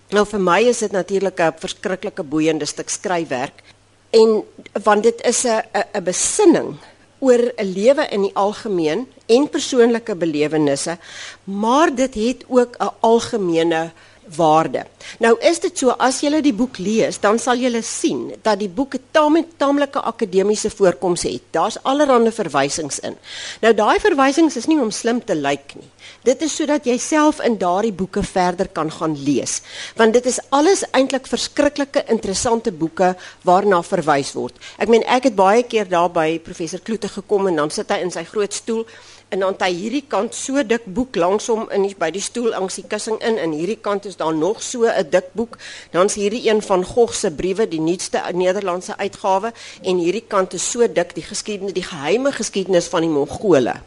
Nou 0.10 0.26
vir 0.26 0.40
my 0.40 0.62
is 0.68 0.78
dit 0.78 0.92
natuurlik 0.92 1.40
'n 1.40 1.54
verskriklike 1.58 2.24
boeiende 2.24 2.66
stuk 2.66 2.90
skryfwerk 2.90 3.64
en 4.10 4.44
want 4.84 5.04
dit 5.04 5.22
is 5.22 5.44
'n 5.44 5.64
'n 5.94 6.04
besinning 6.04 6.78
oor 7.22 7.54
'n 7.58 7.74
lewe 7.74 8.08
in 8.10 8.22
die 8.22 8.36
algemeen 8.36 9.08
en 9.26 9.50
persoonlike 9.50 10.16
belewennisse, 10.16 10.98
maar 11.44 11.96
dit 11.96 12.14
het 12.14 12.44
ook 12.48 12.76
'n 12.80 12.90
algemene 13.00 13.92
waarde. 14.36 14.86
Nou 15.20 15.36
is 15.40 15.60
dit 15.60 15.78
so 15.78 15.94
as 16.00 16.22
jy 16.24 16.42
die 16.44 16.56
boek 16.56 16.78
lees, 16.78 17.20
dan 17.20 17.40
sal 17.40 17.60
jy 17.60 17.82
sien 17.82 18.32
dat 18.42 18.60
die 18.60 18.70
boek 18.70 18.96
'n 18.96 19.04
taamlik 19.12 19.48
taamlike 19.58 20.00
akademiese 20.00 20.70
voorkoms 20.70 21.24
het. 21.24 21.42
Daar's 21.52 21.78
allerlei 21.84 22.32
verwysings 22.32 23.00
in. 23.00 23.18
Nou 23.62 23.74
daai 23.74 24.00
verwysings 24.00 24.56
is 24.56 24.66
nie 24.66 24.80
om 24.80 24.92
slim 24.92 25.24
te 25.24 25.36
lyk 25.36 25.76
nie. 25.76 25.90
Dit 26.22 26.44
is 26.46 26.54
sodat 26.54 26.86
jy 26.86 27.00
self 27.02 27.40
in 27.42 27.56
daardie 27.58 27.94
boeke 27.98 28.22
verder 28.22 28.68
kan 28.70 28.92
gaan 28.94 29.16
lees, 29.26 29.56
want 29.98 30.14
dit 30.14 30.28
is 30.30 30.38
alles 30.54 30.84
eintlik 30.94 31.26
verskriklike 31.26 32.04
interessante 32.14 32.70
boeke 32.70 33.16
waarna 33.42 33.80
verwys 33.82 34.36
word. 34.38 34.60
Ek 34.78 34.92
meen 34.94 35.02
ek 35.10 35.32
het 35.32 35.40
baie 35.40 35.64
keer 35.66 35.90
daar 35.90 36.12
by 36.14 36.36
professor 36.46 36.84
Kloete 36.86 37.10
gekom 37.10 37.50
en 37.50 37.58
dan 37.64 37.74
sit 37.74 37.90
hy 37.90 38.04
in 38.06 38.14
sy 38.14 38.22
groot 38.30 38.54
stoel 38.54 38.86
en 39.34 39.42
dan 39.42 39.58
hy 39.64 39.72
hierdie 39.74 40.04
kant 40.12 40.38
so 40.38 40.62
dik 40.62 40.86
boek 40.94 41.18
langs 41.18 41.50
hom 41.50 41.66
in 41.74 41.88
by 41.98 42.12
die 42.14 42.22
stoel 42.22 42.52
langs 42.54 42.78
die 42.78 42.86
kussing 42.92 43.18
in 43.26 43.40
en 43.42 43.56
hierdie 43.56 43.80
kant 43.82 44.06
is 44.06 44.20
daar 44.20 44.36
nog 44.36 44.62
so 44.62 44.86
'n 44.86 45.10
dik 45.10 45.34
boek 45.34 45.58
dan's 45.92 46.20
hierdie 46.22 46.46
een 46.50 46.62
van 46.62 46.84
Gogh 46.86 47.14
se 47.14 47.32
briewe 47.32 47.66
die 47.68 47.80
nuutste 47.80 48.22
Nederlandse 48.34 48.98
uitgawe 48.98 49.54
en 49.82 49.98
hierdie 49.98 50.28
kant 50.28 50.54
is 50.54 50.72
so 50.72 50.88
dik 50.88 51.16
die 51.16 51.24
geskiedenis 51.24 51.74
die 51.74 51.90
geheime 51.90 52.32
geskiedenis 52.32 52.88
van 52.88 53.02
die 53.02 53.10
Mongole 53.10 53.82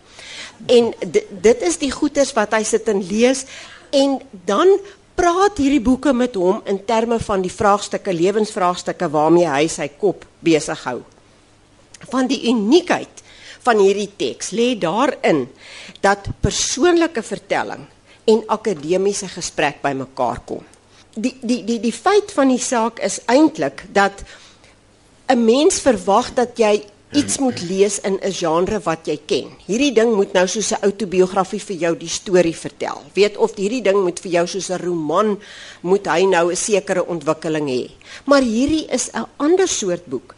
en 0.66 0.92
dit, 1.00 1.62
is 1.62 1.78
die 1.78 1.90
goeters 1.90 2.32
wat 2.36 2.52
hy 2.52 2.62
sit 2.62 2.88
en 2.88 3.02
lees 3.02 3.44
en 3.90 4.20
dan 4.46 4.68
praat 5.14 5.58
hierdie 5.58 5.82
boeke 5.82 6.12
met 6.12 6.34
hom 6.34 6.62
in 6.66 6.80
terme 6.84 7.18
van 7.22 7.42
die 7.42 7.52
vraagstukke 7.52 8.12
lewensvraagstukke 8.12 9.08
waarmee 9.10 9.46
hy 9.46 9.66
sy 9.68 9.88
kop 10.00 10.24
besig 10.42 10.80
hou 10.84 11.02
van 12.10 12.28
die 12.28 12.42
uniekheid 12.50 13.22
van 13.64 13.80
hierdie 13.80 14.10
teks 14.18 14.52
lê 14.56 14.74
daarin 14.80 15.46
dat 16.04 16.28
persoonlike 16.44 17.22
vertelling 17.24 17.86
en 18.28 18.42
akademiese 18.52 19.28
gesprek 19.28 19.82
bymekaar 19.84 20.40
kom. 20.48 20.64
Die 21.14 21.36
die 21.40 21.62
die 21.64 21.78
die 21.80 21.94
feit 21.94 22.32
van 22.34 22.50
die 22.52 22.60
saak 22.60 23.00
is 23.04 23.20
eintlik 23.30 23.84
dat 23.92 24.24
'n 25.28 25.44
mens 25.44 25.80
verwag 25.80 26.34
dat 26.34 26.58
jy 26.58 26.84
iets 27.14 27.38
moet 27.38 27.62
lees 27.62 28.00
in 28.00 28.18
'n 28.20 28.32
genre 28.32 28.80
wat 28.84 29.06
jy 29.06 29.18
ken. 29.26 29.48
Hierdie 29.66 29.92
ding 29.92 30.14
moet 30.14 30.32
nou 30.32 30.46
soos 30.46 30.72
'n 30.72 30.82
outobiografie 30.82 31.60
vir 31.60 31.76
jou 31.76 31.96
die 31.96 32.08
storie 32.08 32.56
vertel. 32.56 33.02
Weet 33.14 33.36
of 33.36 33.56
hierdie 33.56 33.82
ding 33.82 34.02
moet 34.02 34.20
vir 34.20 34.30
jou 34.30 34.46
soos 34.46 34.70
'n 34.70 34.82
roman 34.82 35.38
moet 35.82 36.06
hy 36.06 36.24
nou 36.26 36.50
'n 36.50 36.56
sekere 36.56 37.06
ontwikkeling 37.06 37.68
hê. 37.68 37.90
Maar 38.24 38.42
hierdie 38.42 38.86
is 38.90 39.10
'n 39.12 39.26
ander 39.36 39.68
soort 39.68 40.06
boek 40.06 40.34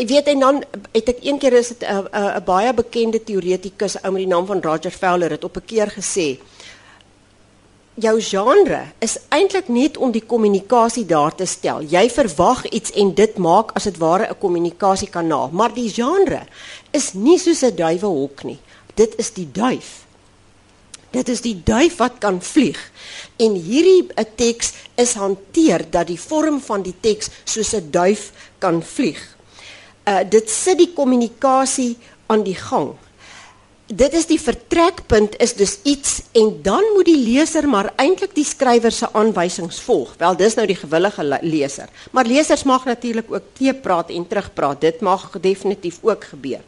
Ek 0.00 0.08
weet 0.08 0.30
en 0.32 0.40
dan 0.40 0.62
het 0.94 1.08
ek 1.12 1.18
een 1.20 1.38
keer 1.38 1.52
is 1.58 1.68
dit 1.68 1.82
'n 1.84 2.08
'n 2.08 2.44
baie 2.44 2.72
bekende 2.72 3.20
teoretikus 3.20 4.00
ou 4.02 4.12
met 4.12 4.24
die 4.24 4.32
naam 4.32 4.46
van 4.46 4.62
Roger 4.62 4.90
Fowler 4.90 5.30
het 5.30 5.44
op 5.44 5.56
'n 5.56 5.64
keer 5.66 5.90
gesê 5.90 6.38
jou 8.00 8.20
genre 8.20 8.80
is 8.98 9.18
eintlik 9.28 9.68
net 9.68 9.96
om 9.96 10.12
die 10.12 10.24
kommunikasie 10.26 11.04
daar 11.06 11.34
te 11.34 11.46
stel. 11.46 11.82
Jy 11.82 12.08
verwag 12.10 12.64
iets 12.68 12.92
en 12.92 13.14
dit 13.14 13.38
maak 13.38 13.72
as 13.78 13.84
dit 13.84 13.98
ware 13.98 14.28
'n 14.30 14.38
kommunikasiekanaal, 14.38 15.50
maar 15.52 15.74
die 15.74 15.88
genre 15.88 16.46
is 16.90 17.12
nie 17.12 17.38
soos 17.38 17.62
'n 17.62 17.76
duiwehok 17.76 18.44
nie. 18.44 18.58
Dit 18.94 19.14
is 19.18 19.30
die 19.32 19.48
duif. 19.52 20.04
Dit 21.10 21.28
is 21.28 21.40
die 21.40 21.62
duif 21.64 21.96
wat 21.96 22.18
kan 22.18 22.42
vlieg. 22.42 22.90
En 23.36 23.54
hierdie 23.54 24.08
'n 24.16 24.26
teks 24.36 24.72
is 24.96 25.14
hanteer 25.14 25.90
dat 25.90 26.06
die 26.06 26.20
vorm 26.20 26.60
van 26.60 26.82
die 26.82 26.94
teks 27.00 27.28
soos 27.44 27.74
'n 27.74 27.90
duif 27.90 28.32
kan 28.58 28.82
vlieg 28.82 29.38
uh, 30.10 30.22
dit 30.28 30.50
sit 30.50 30.78
die 30.80 30.90
kommunikasie 30.94 31.94
aan 32.30 32.44
die 32.46 32.56
gang. 32.56 32.94
Dit 33.90 34.12
is 34.14 34.28
die 34.30 34.38
vertrekpunt 34.38 35.32
is 35.42 35.56
dus 35.58 35.72
iets 35.82 36.20
en 36.38 36.60
dan 36.62 36.84
moet 36.94 37.08
die 37.08 37.18
leser 37.18 37.66
maar 37.66 37.88
eintlik 37.98 38.36
die 38.36 38.46
skrywer 38.46 38.94
se 38.94 39.08
aanwysings 39.18 39.80
volg. 39.82 40.12
Wel 40.20 40.36
dis 40.38 40.54
nou 40.54 40.66
die 40.70 40.78
gewillige 40.78 41.24
leser. 41.42 41.90
Maar 42.14 42.28
lesers 42.30 42.62
mag 42.62 42.84
natuurlik 42.86 43.32
ook 43.34 43.48
teepraat 43.58 44.12
en 44.14 44.26
terugpraat. 44.30 44.80
Dit 44.80 45.00
mag 45.00 45.26
definitief 45.42 45.98
ook 46.06 46.24
gebeur. 46.24 46.62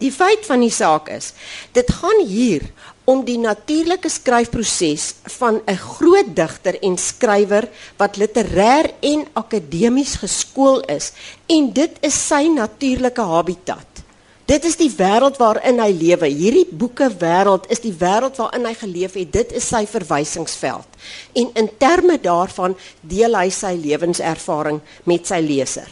Die 0.00 0.12
feit 0.12 0.46
van 0.48 0.64
die 0.64 0.72
saak 0.72 1.10
is, 1.12 1.34
dit 1.76 1.92
gaan 2.00 2.24
hier 2.26 2.64
om 3.04 3.20
die 3.28 3.38
natuurlike 3.38 4.08
skryfproses 4.08 5.14
van 5.36 5.60
'n 5.68 5.76
groot 5.76 6.32
digter 6.36 6.80
en 6.80 6.96
skrywer 6.96 7.68
wat 7.96 8.16
literêr 8.16 8.88
en 9.00 9.26
akademies 9.32 10.14
geskool 10.14 10.80
is 10.80 11.12
en 11.46 11.72
dit 11.72 11.92
is 12.00 12.26
sy 12.26 12.48
natuurlike 12.48 13.20
habitat. 13.20 14.03
Dit 14.44 14.64
is 14.68 14.76
die 14.76 14.90
wêreld 14.92 15.38
waarin 15.40 15.78
hy 15.80 15.90
lewe. 15.96 16.28
Hierdie 16.28 16.66
boeke 16.68 17.08
wêreld 17.20 17.64
is 17.72 17.80
die 17.80 17.94
wêreld 17.96 18.36
waarin 18.36 18.66
hy 18.68 18.74
geleef 18.76 19.14
het. 19.16 19.30
Dit 19.32 19.54
is 19.56 19.68
sy 19.68 19.86
verwysingsveld. 19.88 20.98
En 21.32 21.48
in 21.54 21.70
terme 21.80 22.18
daarvan 22.20 22.76
deel 23.00 23.38
hy 23.38 23.48
sy 23.48 23.72
lewenservaring 23.80 24.82
met 25.08 25.26
sy 25.26 25.40
leser. 25.40 25.88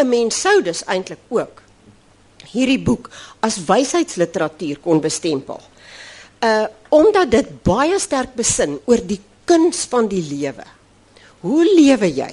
'n 0.00 0.08
Mens 0.08 0.40
sou 0.40 0.62
dus 0.62 0.82
eintlik 0.86 1.20
ook 1.28 1.62
hierdie 2.54 2.80
boek 2.82 3.10
as 3.40 3.60
wysheidsliteratuur 3.66 4.80
kon 4.82 5.00
bestempel 5.00 5.60
uh 6.44 6.66
omdat 6.94 7.30
dit 7.30 7.48
baie 7.66 7.96
sterk 7.98 8.36
besin 8.38 8.76
oor 8.86 9.00
die 9.02 9.18
kuns 9.44 9.80
van 9.90 10.06
die 10.06 10.22
lewe. 10.22 10.62
Hoe 11.42 11.64
lewe 11.66 12.06
jy? 12.06 12.30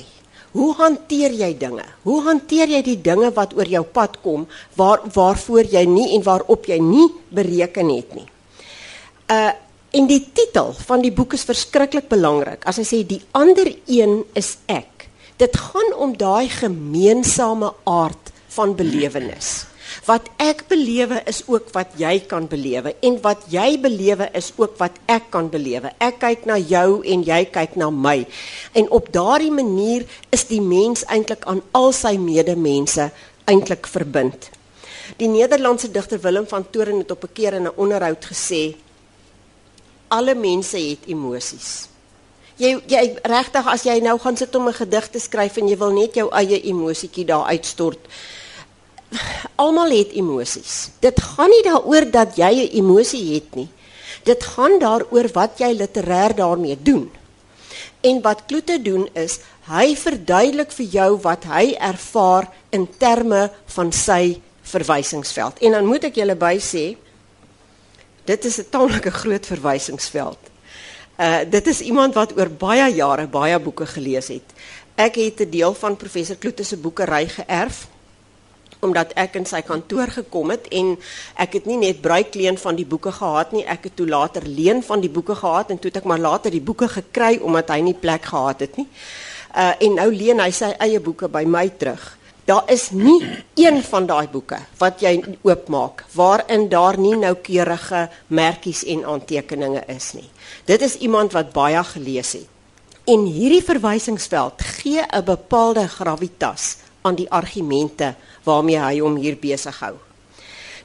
Hoe 0.51 0.73
hanteer 0.75 1.31
jy 1.31 1.53
dinge? 1.57 1.85
Hoe 2.03 2.19
hanteer 2.25 2.67
jy 2.73 2.81
die 2.83 2.97
dinge 2.99 3.31
wat 3.35 3.53
oor 3.55 3.69
jou 3.69 3.83
pad 3.87 4.17
kom 4.23 4.47
waar 4.75 5.03
waarvoor 5.15 5.69
jy 5.71 5.85
nie 5.87 6.09
en 6.17 6.23
waarop 6.25 6.67
jy 6.67 6.79
nie 6.83 7.07
bereken 7.31 7.91
het 7.95 8.15
nie? 8.15 8.27
Uh 9.31 9.51
en 9.91 10.05
die 10.07 10.21
titel 10.31 10.69
van 10.87 11.01
die 11.03 11.11
boek 11.11 11.33
is 11.35 11.43
verskriklik 11.43 12.05
belangrik. 12.07 12.61
As 12.63 12.77
hy 12.79 12.85
sê 12.87 12.99
die 13.03 13.19
ander 13.35 13.67
een 13.91 14.21
is 14.39 14.53
ek. 14.71 15.09
Dit 15.35 15.57
gaan 15.59 15.91
om 15.99 16.13
daai 16.15 16.47
gemeensame 16.47 17.73
aard 17.83 18.31
van 18.55 18.71
belewenis. 18.79 19.65
Wat 20.05 20.29
ek 20.41 20.63
belewe 20.67 21.21
is 21.29 21.41
ook 21.47 21.71
wat 21.75 21.97
jy 21.99 22.19
kan 22.29 22.47
belewe 22.47 22.95
en 23.01 23.17
wat 23.21 23.43
jy 23.53 23.79
belewe 23.81 24.29
is 24.37 24.51
ook 24.57 24.77
wat 24.77 24.97
ek 25.05 25.29
kan 25.33 25.49
belewe. 25.49 25.91
Ek 25.99 26.19
kyk 26.19 26.45
na 26.49 26.57
jou 26.57 27.01
en 27.03 27.23
jy 27.23 27.45
kyk 27.51 27.75
na 27.75 27.89
my. 27.89 28.25
En 28.73 28.89
op 28.89 29.11
daardie 29.13 29.51
manier 29.51 30.07
is 30.29 30.47
die 30.49 30.61
mens 30.61 31.05
eintlik 31.05 31.45
aan 31.45 31.61
al 31.77 31.91
sy 31.91 32.15
medemense 32.17 33.11
eintlik 33.45 33.87
verbind. 33.87 34.49
Die 35.17 35.27
Nederlandse 35.27 35.91
digter 35.91 36.21
Willem 36.23 36.47
van 36.47 36.69
Toren 36.71 37.03
het 37.03 37.11
op 37.11 37.23
'n 37.23 37.33
keer 37.33 37.53
in 37.53 37.67
'n 37.67 37.75
onderhoud 37.75 38.25
gesê 38.25 38.75
alle 40.07 40.35
mense 40.35 40.77
het 40.77 41.07
emosies. 41.07 41.87
Jy 42.57 42.81
jy 42.87 43.17
regtig 43.23 43.67
as 43.67 43.83
jy 43.83 43.99
nou 43.99 44.19
gaan 44.19 44.37
sit 44.37 44.55
om 44.55 44.67
'n 44.67 44.73
gedig 44.73 45.07
te 45.09 45.19
skryf 45.19 45.57
en 45.57 45.67
jy 45.67 45.77
wil 45.77 45.91
net 45.91 46.15
jou 46.15 46.29
eie 46.29 46.61
emosietjie 46.61 47.25
daar 47.25 47.45
uitstort 47.45 47.99
almal 49.55 49.91
het 49.91 50.11
emosies. 50.17 50.89
Dit 50.99 51.19
gaan 51.21 51.49
nie 51.49 51.63
daaroor 51.63 52.11
dat 52.11 52.35
jy 52.35 52.51
'n 52.51 52.75
emosie 52.81 53.33
het 53.33 53.55
nie. 53.55 53.69
Dit 54.23 54.43
gaan 54.43 54.79
daaroor 54.79 55.27
wat 55.33 55.57
jy 55.57 55.71
literêr 55.75 56.35
daarmee 56.35 56.77
doen. 56.81 57.11
En 58.01 58.21
wat 58.21 58.45
Kloete 58.45 58.81
doen 58.81 59.09
is, 59.13 59.39
hy 59.69 59.95
verduidelik 59.95 60.71
vir 60.71 60.85
jou 60.85 61.19
wat 61.21 61.43
hy 61.43 61.75
ervaar 61.79 62.49
in 62.69 62.87
terme 62.97 63.51
van 63.65 63.91
sy 63.91 64.41
verwysingsveld. 64.61 65.59
En 65.59 65.71
dan 65.71 65.85
moet 65.85 66.03
ek 66.03 66.15
julle 66.15 66.35
by 66.35 66.57
sê 66.59 66.97
dit 68.25 68.45
is 68.45 68.57
'n 68.57 68.69
tamelike 68.69 69.11
groot 69.11 69.45
verwysingsveld. 69.45 70.39
Uh 71.19 71.41
dit 71.49 71.67
is 71.67 71.81
iemand 71.81 72.13
wat 72.13 72.37
oor 72.37 72.49
baie 72.49 72.93
jare 72.93 73.27
baie 73.27 73.59
boeke 73.59 73.85
gelees 73.85 74.27
het. 74.27 74.47
Ek 74.95 75.15
het 75.15 75.39
'n 75.39 75.49
deel 75.49 75.73
van 75.73 75.97
professor 75.97 76.35
Kloete 76.35 76.63
se 76.63 76.77
boekery 76.77 77.27
geërf 77.27 77.87
omdat 78.81 79.13
ek 79.19 79.35
in 79.39 79.45
sy 79.45 79.61
kantoor 79.65 80.11
gekom 80.11 80.53
het 80.53 80.67
en 80.73 80.95
ek 81.41 81.59
het 81.59 81.67
nie 81.69 81.77
net 81.81 82.01
bruikleen 82.01 82.57
van 82.57 82.75
die 82.75 82.85
boeke 82.85 83.13
gehad 83.15 83.53
nie, 83.55 83.65
ek 83.65 83.89
het 83.89 83.95
toe 83.99 84.07
later 84.09 84.45
leen 84.45 84.81
van 84.83 85.03
die 85.03 85.11
boeke 85.11 85.35
gehad 85.35 85.71
en 85.71 85.79
toe 85.79 85.91
het 85.91 86.01
ek 86.01 86.09
maar 86.09 86.21
later 86.21 86.51
die 86.51 86.63
boeke 86.63 86.89
gekry 86.89 87.37
omdat 87.41 87.69
hy 87.69 87.81
nie 87.85 87.97
plek 87.97 88.25
gehad 88.31 88.65
het 88.65 88.81
nie. 88.81 88.87
Uh 89.51 89.73
en 89.83 89.95
nou 89.99 90.09
leen 90.15 90.39
hy 90.39 90.51
sy 90.55 90.71
eie 90.79 90.99
boeke 91.03 91.29
by 91.31 91.43
my 91.45 91.67
terug. 91.77 92.17
Daar 92.45 92.65
is 92.73 92.89
nie 92.91 93.21
een 93.55 93.83
van 93.85 94.07
daai 94.09 94.27
boeke 94.31 94.57
wat 94.79 95.03
jy 95.03 95.13
oopmaak 95.45 96.05
waarin 96.17 96.69
daar 96.69 96.97
nie 96.97 97.15
noukeurige 97.15 98.07
merkies 98.27 98.83
en 98.83 99.05
aantekeninge 99.05 99.83
is 99.93 100.13
nie. 100.17 100.29
Dit 100.65 100.81
is 100.81 100.97
iemand 101.05 101.37
wat 101.37 101.53
baie 101.53 101.83
gelees 101.93 102.33
het. 102.33 102.47
En 103.05 103.25
hierdie 103.25 103.63
verwysingsveld 103.65 104.61
gee 104.61 105.01
'n 105.01 105.23
bepaalde 105.25 105.87
gravitas 105.87 106.77
aan 107.01 107.15
die 107.15 107.29
argumente 107.29 108.15
waarmee 108.43 108.79
hy 108.79 108.99
hom 108.99 109.15
hier 109.15 109.37
besig 109.39 109.79
hou. 109.79 109.95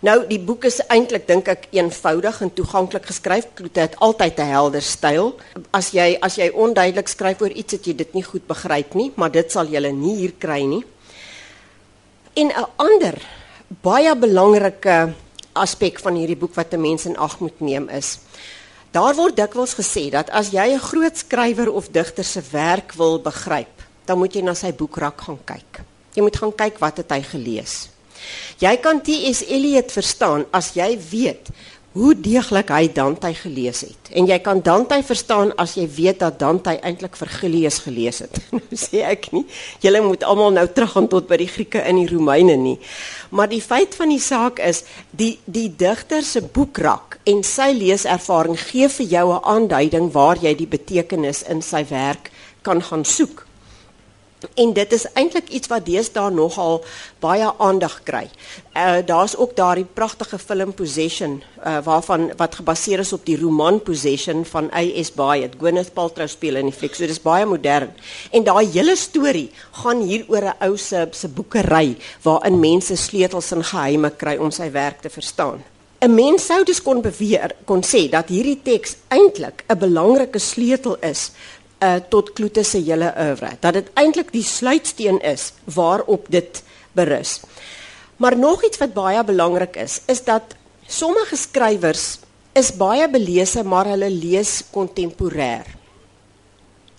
Nou 0.05 0.17
die 0.29 0.39
boek 0.39 0.67
is 0.69 0.83
eintlik 0.93 1.25
dink 1.29 1.49
ek 1.49 1.69
eenvoudig 1.73 2.43
en 2.45 2.53
toeganklik 2.53 3.07
geskryf. 3.09 3.49
Kloete 3.57 3.81
het 3.81 3.97
altyd 3.99 4.39
'n 4.39 4.51
helder 4.53 4.83
styl. 4.83 5.37
As 5.71 5.91
jy 5.91 6.19
as 6.21 6.37
jy 6.37 6.51
onduidelik 6.53 7.09
skryf 7.09 7.41
oor 7.41 7.51
iets 7.51 7.73
wat 7.73 7.87
jy 7.87 7.95
dit 7.95 8.15
nie 8.15 8.23
goed 8.23 8.47
begryp 8.47 8.95
nie, 8.95 9.13
maar 9.17 9.31
dit 9.31 9.53
sal 9.53 9.67
jy 9.67 9.93
nie 9.93 10.17
hier 10.17 10.33
kry 10.39 10.63
nie. 10.65 10.85
En 12.35 12.47
'n 12.47 12.67
ander 12.77 13.23
baie 13.83 14.17
belangrike 14.17 15.15
aspek 15.53 15.99
van 15.99 16.15
hierdie 16.15 16.37
boek 16.37 16.55
wat 16.55 16.75
'n 16.75 16.81
mens 16.81 17.07
in 17.07 17.17
ag 17.17 17.41
moet 17.41 17.61
neem 17.61 17.89
is 17.89 18.19
Daar 18.97 19.13
word 19.13 19.37
dikwels 19.37 19.75
gesê 19.77 20.07
dat 20.09 20.31
as 20.31 20.55
jy 20.57 20.73
'n 20.73 20.81
groot 20.81 21.17
skrywer 21.17 21.73
of 21.73 21.89
digter 21.89 22.25
se 22.25 22.41
werk 22.51 22.93
wil 22.93 23.21
begryp, 23.21 23.83
dan 24.05 24.19
moet 24.19 24.35
jy 24.35 24.43
na 24.43 24.55
sy 24.55 24.73
boekrak 24.73 25.21
gaan 25.21 25.39
kyk. 25.45 25.85
Jy 26.17 26.25
moet 26.25 26.41
gaan 26.41 26.55
kyk 26.65 26.81
wat 26.81 27.03
het 27.03 27.13
hy 27.13 27.21
gelees. 27.23 27.87
Jy 28.59 28.73
kan 28.81 29.03
T.S. 29.05 29.45
Eliot 29.45 29.93
verstaan 29.93 30.47
as 30.57 30.73
jy 30.75 30.97
weet 31.11 31.53
hoe 31.97 32.13
deeglik 32.13 32.69
hy 32.69 32.91
Dante 32.93 33.31
gelees 33.39 33.81
het. 33.87 34.11
En 34.13 34.27
jy 34.29 34.37
kan 34.45 34.61
Dante 34.65 34.99
verstaan 35.07 35.55
as 35.61 35.77
jy 35.79 35.87
weet 35.89 36.21
dat 36.21 36.37
Dante 36.41 36.75
eintlik 36.85 37.17
Vergilius 37.17 37.79
gelees 37.87 38.21
het. 38.25 38.41
Nou 38.57 38.77
sê 38.77 39.01
ek 39.07 39.31
nie, 39.33 39.45
julle 39.81 40.03
moet 40.05 40.25
almal 40.27 40.53
nou 40.53 40.67
teruggaan 40.69 41.09
tot 41.13 41.29
by 41.31 41.39
die 41.41 41.49
Grieke 41.49 41.81
en 41.81 42.01
die 42.01 42.09
Romeine 42.11 42.59
nie. 42.61 42.77
Maar 43.33 43.49
die 43.53 43.63
feit 43.65 43.97
van 43.97 44.13
die 44.13 44.21
saak 44.21 44.61
is, 44.61 44.83
die 45.17 45.37
die 45.45 45.71
digter 45.73 46.25
se 46.25 46.43
boekrak 46.45 47.17
en 47.25 47.41
sy 47.47 47.71
leeservaring 47.79 48.61
gee 48.61 48.91
vir 48.99 49.07
jou 49.17 49.27
'n 49.33 49.45
aanduiding 49.57 50.13
waar 50.13 50.37
jy 50.37 50.55
die 50.55 50.69
betekenis 50.77 51.43
in 51.49 51.63
sy 51.63 51.85
werk 51.89 52.31
kan 52.63 52.83
gaan 52.83 53.05
soek. 53.05 53.46
En 54.55 54.73
dit 54.73 54.93
is 54.93 55.07
eintlik 55.13 55.49
iets 55.49 55.69
wat 55.73 55.87
deesdae 55.87 56.31
nogal 56.31 56.83
baie 57.25 57.47
aandag 57.59 58.03
kry. 58.05 58.27
Uh 58.77 58.99
daar's 59.07 59.37
ook 59.37 59.55
daardie 59.57 59.87
pragtige 59.99 60.39
film 60.39 60.75
Possession 60.75 61.43
uh 61.65 61.79
waarvan 61.85 62.33
wat 62.37 62.55
gebaseer 62.55 62.99
is 62.99 63.13
op 63.13 63.25
die 63.25 63.39
roman 63.41 63.81
Possession 63.83 64.45
van 64.45 64.69
A.S. 64.73 65.13
Byatt. 65.13 65.57
Gwyneth 65.59 65.93
Paltrow 65.93 66.29
speel 66.29 66.57
in 66.61 66.69
die 66.69 66.77
fliek. 66.77 66.95
So 66.95 67.07
dis 67.07 67.23
baie 67.23 67.47
modern. 67.47 67.95
En 68.31 68.45
daai 68.45 68.67
hele 68.73 68.97
storie 68.97 69.51
gaan 69.83 70.05
hier 70.05 70.27
oor 70.29 70.53
'n 70.53 70.69
ou 70.69 70.77
se 70.77 71.09
se 71.11 71.29
boekery 71.29 71.97
waarin 72.23 72.61
mense 72.61 72.97
sleutels 72.97 73.51
en 73.53 73.65
geheime 73.65 74.11
kry 74.11 74.37
om 74.37 74.51
sy 74.51 74.71
werk 74.71 75.01
te 75.01 75.09
verstaan. 75.09 75.65
'n 76.05 76.15
Mens 76.15 76.45
sou 76.45 76.59
dus 76.65 76.83
kon 76.85 77.01
beweer 77.01 77.55
kon 77.65 77.81
sê 77.81 78.03
dat 78.13 78.29
hierdie 78.29 78.59
teks 78.63 78.97
eintlik 79.09 79.65
'n 79.67 79.79
belangrike 79.81 80.39
sleutel 80.39 80.97
is 81.01 81.31
uh, 81.79 81.97
tot 82.09 82.33
Kloete 82.33 82.65
se 82.65 82.79
hele 82.79 83.13
oeuvre. 83.19 83.57
Dat 83.61 83.73
dit 83.73 83.91
eintlik 83.95 84.33
die 84.33 84.45
sluitsteen 84.45 85.21
is 85.21 85.53
waarop 85.65 86.27
dit 86.29 86.63
berus. 86.93 87.41
Maar 88.17 88.37
nog 88.39 88.65
iets 88.65 88.79
wat 88.79 88.95
baie 88.95 89.25
belangrik 89.25 89.77
is, 89.77 90.01
is 90.07 90.25
dat 90.25 90.57
sommige 90.87 91.37
skrywers 91.37 92.19
is 92.57 92.73
baie 92.77 93.09
belese 93.11 93.65
maar 93.65 93.91
hulle 93.93 94.11
lees 94.11 94.63
kontemporêr. 94.73 95.67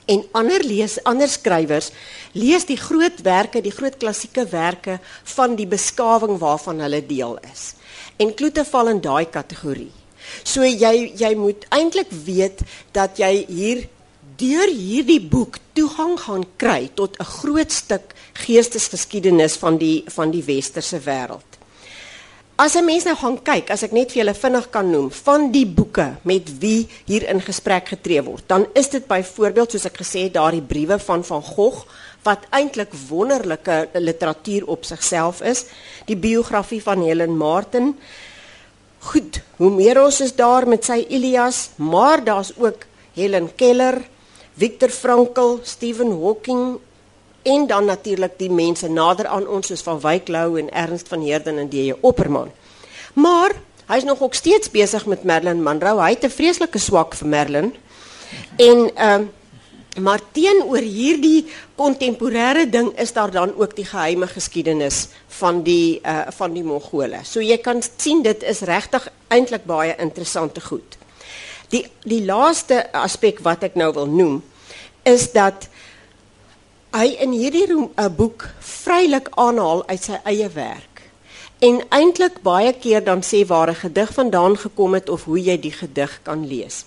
En 0.08 0.24
ander 0.32 0.64
lees 0.64 1.00
ander 1.04 1.28
skrywers 1.28 1.90
lees 2.32 2.66
die 2.70 2.78
groot 2.78 3.20
werke, 3.26 3.62
die 3.62 3.74
groot 3.74 3.98
klassieke 4.00 4.46
werke 4.52 5.00
van 5.36 5.58
die 5.60 5.68
beskawing 5.68 6.38
waarvan 6.40 6.80
hulle 6.86 7.02
deel 7.06 7.36
is. 7.52 7.74
En 8.22 8.34
Kloete 8.34 8.64
val 8.66 8.94
in 8.94 9.02
daai 9.02 9.26
kategorie. 9.26 9.92
So 10.44 10.64
jy 10.64 11.12
jy 11.18 11.34
moet 11.36 11.66
eintlik 11.76 12.12
weet 12.12 12.64
dat 12.96 13.20
jy 13.20 13.46
hier 13.50 13.88
deur 14.38 14.70
hierdie 14.70 15.22
boek 15.22 15.58
toegang 15.74 16.18
gaan 16.20 16.46
kry 16.62 16.90
tot 16.94 17.18
'n 17.20 17.32
groot 17.42 17.72
stuk 17.72 18.14
geestesgeskiedenis 18.34 19.58
van 19.58 19.78
die 19.78 20.04
van 20.08 20.32
die 20.32 20.44
westerse 20.44 21.00
wêreld. 21.00 21.58
As 22.56 22.76
'n 22.76 22.86
mens 22.86 23.04
nou 23.04 23.16
gaan 23.16 23.38
kyk, 23.44 23.70
as 23.70 23.84
ek 23.84 23.92
net 23.92 24.12
vir 24.12 24.24
julle 24.24 24.34
vinnig 24.34 24.70
kan 24.70 24.92
noem, 24.92 25.12
van 25.12 25.52
die 25.52 25.66
boeke 25.66 26.16
met 26.24 26.60
wie 26.60 26.88
hier 27.06 27.30
in 27.30 27.42
gesprek 27.42 27.88
getree 27.88 28.24
word, 28.24 28.44
dan 28.48 28.66
is 28.74 28.90
dit 28.90 29.08
byvoorbeeld 29.08 29.72
soos 29.72 29.86
ek 29.86 29.98
gesê 29.98 30.24
het, 30.24 30.34
daardie 30.34 30.62
briewe 30.62 31.00
van 31.00 31.24
van 31.24 31.42
Gogh 31.42 31.86
wat 32.24 32.48
eintlik 32.50 32.94
wonderlike 33.10 33.90
literatuur 33.94 34.66
op 34.68 34.86
sigself 34.86 35.42
is, 35.42 35.66
die 36.06 36.16
biografie 36.16 36.82
van 36.82 37.02
Helen 37.02 37.38
Martin. 37.38 37.96
Goed, 39.00 39.42
Homerus 39.58 40.22
is 40.22 40.36
daar 40.36 40.68
met 40.68 40.86
sy 40.86 41.06
Ilias, 41.10 41.70
maar 41.76 42.24
daar's 42.24 42.54
ook 42.58 42.86
Helen 43.14 43.56
Keller, 43.56 44.02
Viktor 44.58 44.90
Frankl, 44.90 45.60
Stephen 45.64 46.12
Hawking 46.22 46.80
en 47.42 47.68
dan 47.68 47.86
natuurlik 47.86 48.40
die 48.40 48.50
mense 48.50 48.90
nader 48.90 49.28
aan 49.30 49.48
ons 49.48 49.70
soos 49.70 49.84
van 49.86 50.00
Wyk 50.02 50.28
Lou 50.34 50.58
en 50.60 50.72
Ernst 50.74 51.08
van 51.08 51.22
Heerden 51.22 51.58
en 51.62 51.70
D.J. 51.70 51.94
Opperman. 52.02 52.50
Maar 53.14 53.54
hy's 53.88 54.04
nog 54.04 54.22
ook 54.22 54.34
steeds 54.34 54.72
besig 54.74 55.06
met 55.06 55.24
Marilyn 55.24 55.64
Monroe. 55.64 56.02
Hy 56.02 56.10
het 56.10 56.26
'n 56.26 56.30
vreeslike 56.30 56.80
swak 56.80 57.16
vir 57.16 57.28
Marilyn. 57.28 57.74
En 58.58 58.96
ehm 58.96 59.22
uh, 59.22 59.28
maar 59.98 60.22
teenoor 60.32 60.84
hierdie 60.86 61.46
kontemporêre 61.76 62.68
ding 62.70 62.92
is 63.00 63.14
daar 63.14 63.32
dan 63.32 63.56
ook 63.58 63.76
die 63.76 63.86
geheime 63.86 64.28
geskiedenis 64.28 65.08
van 65.28 65.64
die 65.64 66.00
uh 66.04 66.28
van 66.30 66.54
die 66.54 66.64
Mongole. 66.64 67.20
So 67.24 67.42
jy 67.42 67.58
kan 67.58 67.82
sien 67.98 68.22
dit 68.22 68.44
is 68.44 68.62
regtig 68.62 69.10
eintlik 69.28 69.66
baie 69.66 69.96
interessante 69.98 70.62
goed. 70.62 70.98
Die 71.70 71.86
die 72.04 72.24
laaste 72.26 72.86
aspek 72.96 73.40
wat 73.44 73.64
ek 73.64 73.76
nou 73.76 73.92
wil 73.94 74.08
noem 74.08 74.44
is 75.04 75.32
dat 75.32 75.68
hy 76.96 77.16
in 77.24 77.32
hierdie 77.32 77.68
roem, 77.70 77.90
boek 78.18 78.48
vrylik 78.60 79.30
aanhaal 79.36 79.84
uit 79.88 80.04
sy 80.04 80.20
eie 80.24 80.50
werk. 80.50 81.04
En 81.60 81.82
eintlik 81.90 82.42
baie 82.46 82.74
keer 82.74 83.04
dan 83.04 83.24
sê 83.24 83.46
waar 83.48 83.70
'n 83.70 83.82
gedig 83.84 84.14
vandaan 84.14 84.58
gekom 84.58 84.94
het 84.94 85.10
of 85.10 85.24
hoe 85.24 85.40
jy 85.40 85.58
die 85.60 85.72
gedig 85.72 86.20
kan 86.24 86.48
lees. 86.48 86.86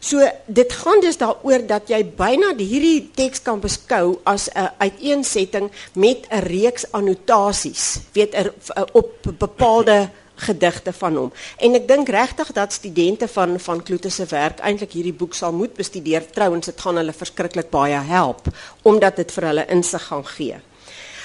So 0.00 0.24
dit 0.46 0.72
gaan 0.72 1.00
dus 1.00 1.18
daaroor 1.20 1.66
dat 1.66 1.88
jy 1.88 2.00
byna 2.16 2.54
hierdie 2.56 3.10
teks 3.14 3.42
kan 3.42 3.60
beskou 3.60 4.18
as 4.24 4.48
'n 4.48 4.72
uiteensetting 4.78 5.70
met 5.94 6.26
'n 6.30 6.40
reeks 6.40 6.92
annotasies, 6.92 8.00
weet 8.12 8.34
er, 8.34 8.52
op 8.92 9.12
bepaalde 9.38 10.08
gedigte 10.40 10.92
van 10.92 11.16
hom. 11.16 11.32
En 11.58 11.76
ek 11.78 11.88
dink 11.88 12.08
regtig 12.08 12.52
dat 12.56 12.72
studente 12.72 13.28
van 13.28 13.58
van 13.60 13.82
Kloete 13.82 14.10
se 14.10 14.26
werk 14.30 14.60
eintlik 14.60 14.96
hierdie 14.96 15.16
boek 15.16 15.34
sal 15.34 15.52
moet 15.52 15.74
bestudeer. 15.76 16.26
Trouwens, 16.32 16.66
dit 16.66 16.80
gaan 16.80 16.96
hulle 17.00 17.12
verskriklik 17.12 17.70
baie 17.70 18.00
help 18.10 18.48
omdat 18.82 19.16
dit 19.16 19.32
vir 19.32 19.50
hulle 19.50 19.66
insig 19.68 20.02
gaan 20.08 20.26
gee. 20.26 20.58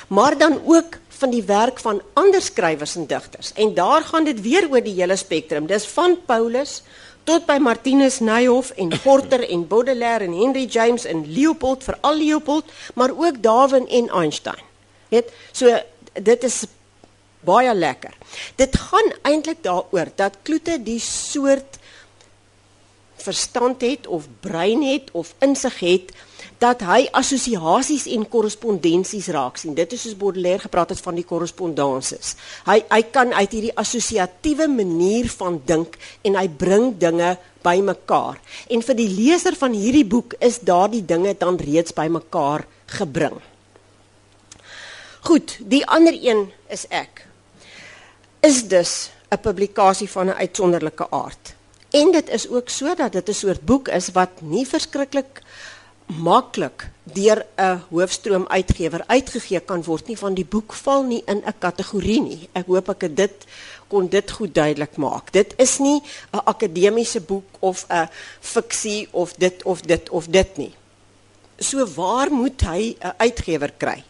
Maar 0.07 0.37
dan 0.37 0.59
ook 0.65 0.99
van 1.17 1.31
die 1.31 1.43
werk 1.43 1.79
van 1.79 2.01
ander 2.13 2.41
skrywers 2.41 2.95
en 2.95 3.07
digters. 3.07 3.53
En 3.53 3.73
daar 3.73 4.03
gaan 4.03 4.23
dit 4.23 4.41
weer 4.41 4.67
oor 4.69 4.83
die 4.83 4.93
hele 4.93 5.15
spektrum. 5.15 5.67
Dis 5.67 5.87
van 5.87 6.17
Paulus 6.25 6.81
tot 7.25 7.45
by 7.45 7.57
Martinus 7.57 8.19
Nijhoff 8.19 8.71
en 8.77 8.91
Porter 9.03 9.49
en 9.49 9.67
Baudelaire 9.67 10.25
en 10.25 10.33
Henry 10.33 10.65
James 10.69 11.05
en 11.05 11.23
Leopold, 11.25 11.83
veral 11.83 12.17
Leopold, 12.17 12.65
maar 12.93 13.11
ook 13.17 13.41
Darwin 13.41 13.87
en 13.87 14.09
Einstein. 14.09 14.61
Weet, 15.09 15.31
so 15.51 15.73
dit 16.13 16.43
is 16.43 16.65
baie 17.45 17.73
lekker. 17.75 18.13
Dit 18.59 18.77
gaan 18.77 19.13
eintlik 19.21 19.63
daaroor 19.63 20.11
dat 20.15 20.41
Kloete 20.43 20.79
die 20.83 20.99
soort 20.99 21.79
verstand 23.25 23.81
het 23.81 24.07
of 24.07 24.27
brein 24.39 24.83
het 24.85 25.09
of 25.11 25.33
insig 25.39 25.79
het 25.79 26.13
dat 26.61 26.83
hy 26.87 27.05
assosiasies 27.11 28.05
en 28.15 28.23
korrespondensies 28.31 29.27
raak 29.33 29.57
sien. 29.59 29.75
Dit 29.75 29.93
is 29.95 30.05
soos 30.05 30.15
Baudelaire 30.17 30.65
gepraat 30.65 30.93
het 30.93 31.01
van 31.03 31.17
die 31.17 31.25
korrespondanses. 31.27 32.35
Hy 32.67 32.79
hy 32.89 33.01
kan 33.11 33.33
uit 33.33 33.57
hierdie 33.57 33.73
assosiatiewe 33.75 34.69
manier 34.71 35.27
van 35.35 35.59
dink 35.67 35.97
en 36.23 36.37
hy 36.39 36.47
bring 36.47 36.93
dinge 37.01 37.35
bymekaar. 37.65 38.39
En 38.71 38.85
vir 38.85 38.99
die 39.01 39.09
leser 39.09 39.57
van 39.59 39.75
hierdie 39.75 40.05
boek 40.07 40.37
is 40.39 40.61
daardie 40.63 41.03
dinge 41.05 41.35
dan 41.39 41.59
reeds 41.59 41.95
bymekaar 41.97 42.65
gebring. 42.99 43.41
Goed, 45.25 45.57
die 45.59 45.81
ander 45.89 46.13
een 46.13 46.47
is 46.69 46.85
ek. 46.93 47.25
Is 48.39 48.67
dus 48.67 49.09
'n 49.29 49.39
publikasie 49.41 50.09
van 50.09 50.27
'n 50.27 50.39
uitsonderlike 50.39 51.07
aard. 51.09 51.53
En 51.89 52.11
dit 52.11 52.29
is 52.29 52.49
ook 52.49 52.69
so 52.69 52.95
dat 52.95 53.11
dit 53.11 53.29
'n 53.29 53.33
soort 53.33 53.61
boek 53.61 53.87
is 53.87 54.09
wat 54.11 54.41
nie 54.41 54.67
verskriklik 54.67 55.41
maklik 56.05 56.89
deur 57.03 57.45
'n 57.57 57.81
hoofstroom 57.89 58.47
uitgewer 58.47 59.03
uitgegee 59.07 59.59
kan 59.59 59.83
word 59.83 60.07
nie 60.07 60.17
van 60.17 60.33
die 60.33 60.45
boek 60.45 60.73
val 60.73 61.03
nie 61.03 61.23
in 61.25 61.41
'n 61.45 61.53
kategorie 61.59 62.21
nie. 62.21 62.49
Ek 62.53 62.65
hoop 62.65 62.89
ek 62.89 63.01
het 63.01 63.15
dit 63.17 63.45
kon 63.87 64.07
dit 64.07 64.31
goed 64.31 64.53
duidelik 64.53 64.97
maak. 64.97 65.31
Dit 65.31 65.53
is 65.57 65.77
nie 65.77 66.01
'n 66.31 66.41
akademiese 66.45 67.21
boek 67.21 67.45
of 67.59 67.85
'n 67.89 68.09
fiksie 68.39 69.07
of 69.11 69.33
dit 69.33 69.63
of 69.63 69.81
dit 69.81 70.09
of 70.09 70.27
dit 70.27 70.57
nie. 70.57 70.73
So 71.57 71.85
waar 71.85 72.31
moet 72.31 72.61
hy 72.61 72.95
'n 72.99 73.13
uitgewer 73.17 73.71
kry? 73.77 74.03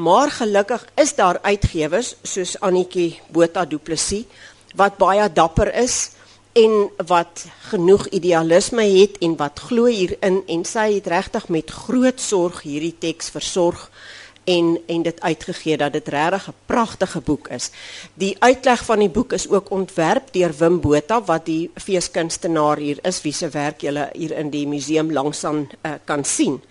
Maar 0.00 0.30
gelukkig 0.30 0.86
is 0.94 1.14
daar 1.14 1.38
uitgewers 1.42 2.14
soos 2.22 2.60
Annetjie 2.60 3.20
Botha 3.28 3.66
Du 3.68 3.76
Plessis 3.76 4.24
wat 4.74 4.96
baie 4.96 5.26
dapper 5.32 5.68
is 5.76 5.96
en 6.56 6.88
wat 7.06 7.44
genoeg 7.68 8.06
idealisme 8.08 8.86
het 8.94 9.18
en 9.20 9.36
wat 9.36 9.60
glo 9.66 9.90
hierin 9.92 10.40
en 10.46 10.64
sy 10.64 10.86
het 10.94 11.10
regtig 11.12 11.50
met 11.52 11.74
groot 11.82 12.20
sorg 12.20 12.62
hierdie 12.64 12.94
teks 12.98 13.28
versorg 13.34 13.90
en 14.48 14.72
en 14.86 15.04
dit 15.04 15.20
uitgegee 15.20 15.76
dat 15.76 15.92
dit 15.92 16.08
regtig 16.08 16.48
'n 16.48 16.56
pragtige 16.66 17.20
boek 17.20 17.48
is. 17.48 17.70
Die 18.14 18.36
uitleg 18.38 18.84
van 18.84 18.98
die 18.98 19.12
boek 19.12 19.32
is 19.32 19.48
ook 19.48 19.70
ontwerp 19.70 20.32
deur 20.32 20.54
Wim 20.58 20.80
Botha 20.80 21.22
wat 21.24 21.44
die 21.46 21.70
feeskunstenaar 21.74 22.76
hier 22.76 22.98
is 23.02 23.22
wie 23.22 23.32
se 23.32 23.48
werk 23.48 23.80
jy 23.82 24.08
hier 24.12 24.32
in 24.32 24.50
die 24.50 24.66
museum 24.66 25.12
langsaan 25.12 25.68
uh, 25.82 25.92
kan 26.04 26.24
sien. 26.24 26.62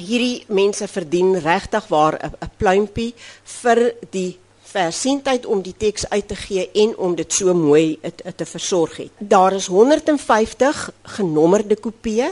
Hierdie 0.00 0.44
mense 0.48 0.86
verdien 0.88 1.34
regtig 1.40 1.88
waar 1.88 2.16
'n 2.16 2.50
pluimpie 2.56 3.14
vir 3.44 3.94
die 4.10 4.38
versienheid 4.72 5.46
om 5.46 5.60
die 5.62 5.74
teks 5.76 6.08
uit 6.08 6.28
te 6.28 6.36
gee 6.36 6.70
en 6.84 6.96
om 6.96 7.14
dit 7.14 7.32
so 7.32 7.54
mooi 7.54 7.98
het 8.00 8.22
te 8.36 8.44
versorg 8.44 8.96
het. 8.96 9.10
Daar 9.18 9.52
is 9.52 9.66
150 9.66 10.90
genommerde 11.02 11.76
kopieë, 11.76 12.30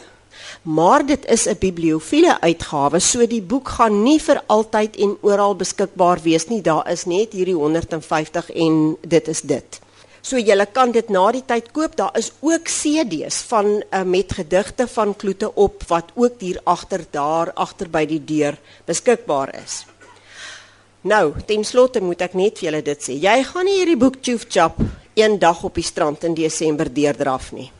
maar 0.62 1.07
dit 1.07 1.27
is 1.27 1.46
'n 1.46 1.57
bibliofiele 1.59 2.40
uitgawe, 2.40 2.99
so 2.99 3.27
die 3.27 3.42
boek 3.42 3.68
gaan 3.68 4.03
nie 4.03 4.20
vir 4.20 4.42
altyd 4.46 4.96
en 4.96 5.16
oral 5.20 5.57
beskikbaar 5.57 6.20
wees 6.23 6.46
nie. 6.46 6.62
Daar 6.62 6.90
is 6.90 7.05
net 7.05 7.33
hierdie 7.33 7.55
150 7.55 8.51
en 8.51 8.96
dit 9.01 9.29
is 9.29 9.40
dit. 9.40 9.81
So 10.23 10.37
jy 10.37 10.57
kan 10.73 10.93
dit 10.93 11.09
na 11.09 11.31
die 11.33 11.45
tyd 11.47 11.73
koop. 11.73 11.97
Daar 11.97 12.17
is 12.19 12.33
ook 12.41 12.69
CD's 12.69 13.41
van 13.49 13.83
uh, 13.83 14.03
met 14.03 14.33
gedigte 14.33 14.87
van 14.87 15.17
Kloete 15.17 15.55
op 15.55 15.83
wat 15.89 16.13
ook 16.15 16.41
hier 16.41 16.61
agter 16.65 17.05
daar 17.11 17.53
agter 17.55 17.89
by 17.89 18.05
die 18.07 18.25
deur 18.25 18.59
beskikbaar 18.87 19.55
is. 19.63 19.85
Nou, 21.03 21.33
ten 21.47 21.65
slotte 21.65 22.03
moet 22.05 22.21
ek 22.21 22.35
net 22.37 22.59
vir 22.61 22.69
julle 22.69 22.83
dit 22.85 23.01
sê. 23.01 23.17
Jy 23.17 23.39
gaan 23.49 23.65
nie 23.65 23.79
hierdie 23.79 23.97
boek 23.97 24.21
Choof 24.21 24.45
Chap 24.53 24.77
een 25.17 25.39
dag 25.41 25.63
op 25.65 25.75
die 25.75 25.85
strand 25.85 26.25
in 26.29 26.35
Desember 26.37 26.91
deurdraf 26.93 27.53
nie. 27.57 27.71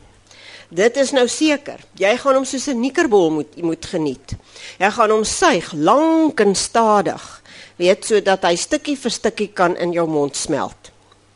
Dit 0.71 0.95
is 0.97 1.11
nou 1.11 1.27
seker. 1.27 1.83
Jy 1.99 2.15
gaan 2.17 2.39
hom 2.39 2.45
soos 2.45 2.67
'n 2.67 2.79
nikkerbol 2.79 3.29
moet 3.29 3.61
moet 3.61 3.85
geniet. 3.85 4.33
Jy 4.79 4.89
gaan 4.89 5.11
hom 5.11 5.23
suig 5.23 5.73
lank 5.73 6.39
en 6.39 6.55
stadig, 6.55 7.41
weet 7.77 8.05
sodat 8.05 8.43
hy 8.43 8.55
stukkie 8.55 8.95
vir 8.95 9.11
stukkie 9.11 9.51
kan 9.53 9.75
in 9.77 9.91
jou 9.91 10.07
mond 10.07 10.35
smelt. 10.35 10.91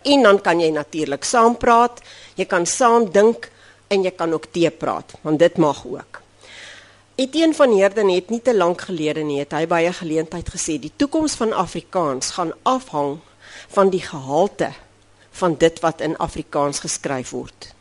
En 0.05 0.21
dan 0.21 0.41
kan 0.41 0.59
jy 0.61 0.69
natuurlik 0.69 1.23
saam 1.25 1.57
praat, 1.57 2.01
jy 2.37 2.45
kan 2.45 2.65
saam 2.65 3.09
dink 3.11 3.49
en 3.89 4.03
jy 4.05 4.11
kan 4.13 4.33
ook 4.33 4.51
tee 4.53 4.69
praat, 4.69 5.17
want 5.25 5.39
dit 5.39 5.57
mag 5.57 5.85
ook. 5.85 6.21
Etienne 7.15 7.55
van 7.55 7.71
Heerden 7.71 8.09
het 8.11 8.29
nie 8.29 8.41
te 8.41 8.55
lank 8.55 8.81
gelede 8.89 9.23
nie 9.23 9.39
het 9.39 9.53
hy 9.55 9.65
by 9.65 9.81
'n 9.87 9.93
geleentheid 9.93 10.49
gesê 10.49 10.79
die 10.79 10.91
toekoms 10.95 11.35
van 11.35 11.53
Afrikaans 11.53 12.31
gaan 12.35 12.51
afhang 12.63 13.19
van 13.69 13.89
die 13.89 14.01
gehalte 14.01 14.73
van 15.31 15.55
dit 15.55 15.79
wat 15.79 16.01
in 16.01 16.17
Afrikaans 16.17 16.79
geskryf 16.79 17.29
word. 17.29 17.73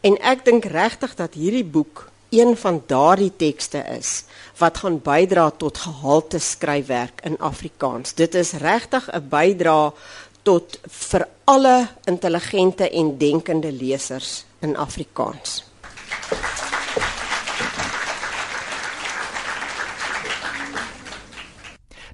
En 0.00 0.16
ek 0.20 0.44
dink 0.44 0.64
regtig 0.64 1.14
dat 1.14 1.34
hierdie 1.34 1.64
boek 1.64 2.08
een 2.30 2.56
van 2.56 2.82
daardie 2.86 3.32
tekste 3.36 3.84
is 3.98 4.24
wat 4.56 4.78
gaan 4.78 5.00
bydra 5.04 5.50
tot 5.50 5.78
gehalte 5.78 6.38
skryfwerk 6.38 7.20
in 7.24 7.38
Afrikaans. 7.38 8.14
Dit 8.14 8.34
is 8.34 8.52
regtig 8.52 9.08
'n 9.12 9.28
bydra 9.28 9.92
tot 10.42 10.78
vir 11.10 11.26
alle 11.44 11.76
intelligente 12.10 12.90
en 12.90 13.18
denkende 13.18 13.72
lesers 13.72 14.44
in 14.60 14.76
Afrikaans. 14.76 15.62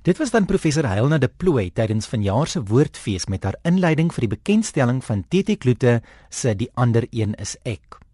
Dit 0.03 0.17
was 0.19 0.31
dan 0.31 0.47
professor 0.49 0.87
Heilna 0.89 1.19
de 1.19 1.29
Plooy 1.29 1.71
tydens 1.75 2.07
vanjaar 2.09 2.49
se 2.49 2.63
woordfees 2.65 3.27
met 3.29 3.45
haar 3.45 3.59
inleiding 3.69 4.09
vir 4.15 4.25
die 4.25 4.35
bekendstelling 4.39 5.03
van 5.05 5.25
TT 5.29 5.59
Kloete 5.61 5.99
se 6.31 6.55
Die 6.57 6.71
ander 6.75 7.05
een 7.11 7.35
is 7.37 7.59
ek. 7.69 8.08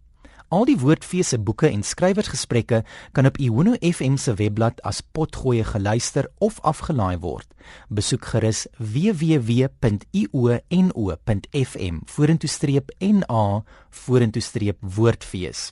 Al 0.53 0.65
die 0.69 0.77
woordfees 0.77 1.31
se 1.33 1.39
boeke 1.41 1.65
en 1.71 1.81
skrywersgesprekke 1.83 2.83
kan 3.17 3.25
op 3.25 3.37
Iono 3.41 3.73
FM 3.81 4.15
se 4.21 4.33
webblad 4.37 4.81
as 4.85 5.01
potgoeie 5.01 5.63
geluister 5.65 6.29
of 6.37 6.59
afgelaai 6.61 7.17
word. 7.23 7.47
Besoek 7.89 8.25
gerus 8.29 8.67
www.iono.fm 8.77 9.65
vorentoe 12.05 12.49
streep 12.49 12.91
na 13.01 13.63
vorentoe 13.89 14.41
streep 14.41 14.77
woordfees. 14.81 15.71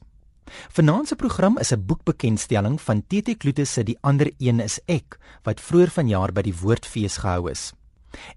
Vanaand 0.74 1.08
se 1.08 1.16
program 1.16 1.58
is 1.58 1.72
'n 1.72 1.86
boekbekendstelling 1.86 2.82
van 2.82 3.04
TT 3.08 3.38
Kloete 3.38 3.66
se 3.66 3.84
Die 3.84 3.98
ander 4.02 4.32
een 4.38 4.60
is 4.60 4.80
ek 4.86 5.20
wat 5.44 5.62
vroeër 5.62 5.90
vanjaar 5.90 6.32
by 6.34 6.42
die 6.42 6.60
Woordfees 6.62 7.18
gehou 7.18 7.50
is. 7.50 7.74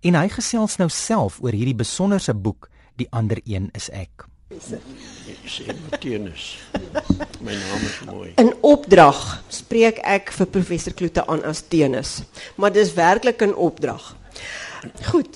En 0.01 0.15
hy 0.15 0.29
gesels 0.29 0.77
nou 0.77 0.89
self 0.89 1.41
oor 1.41 1.53
hierdie 1.53 1.75
besonderse 1.75 2.35
boek 2.35 2.71
Die 2.97 3.09
ander 3.11 3.41
een 3.45 3.69
is 3.73 3.91
ek. 3.91 4.36
Sê 4.47 5.75
Matthias. 5.91 6.59
My 7.43 7.51
naam 7.51 7.83
is 7.83 7.97
mooi. 8.07 8.29
In 8.39 8.53
opdrag 8.63 9.19
spreek 9.51 9.99
ek 10.07 10.31
vir 10.37 10.47
professor 10.55 10.95
Kloete 10.95 11.25
aan 11.27 11.43
as 11.51 11.65
Tenus, 11.67 12.21
maar 12.55 12.71
dis 12.71 12.93
werklik 12.95 13.43
'n 13.43 13.57
opdrag. 13.59 14.15
Goed. 15.11 15.35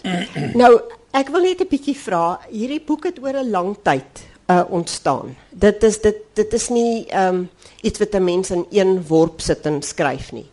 Nou, 0.54 0.78
ek 1.10 1.28
wil 1.34 1.42
net 1.42 1.58
'n 1.58 1.66
bietjie 1.66 1.96
vra, 1.98 2.38
hierdie 2.50 2.78
boek 2.86 3.10
het 3.10 3.18
oor 3.18 3.34
'n 3.34 3.50
lang 3.50 3.76
tyd 3.82 4.22
uh, 4.46 4.62
ontstaan. 4.70 5.34
Dit 5.50 5.82
is 5.82 5.98
dit 5.98 6.22
dit 6.34 6.52
is 6.52 6.68
nie 6.68 7.06
ehm 7.10 7.34
um, 7.34 7.50
iets 7.82 7.98
wat 7.98 8.14
'n 8.14 8.24
mens 8.24 8.50
in 8.50 8.66
een 8.70 9.02
worp 9.08 9.40
sit 9.40 9.66
en 9.66 9.82
skryf 9.82 10.30
nie. 10.32 10.46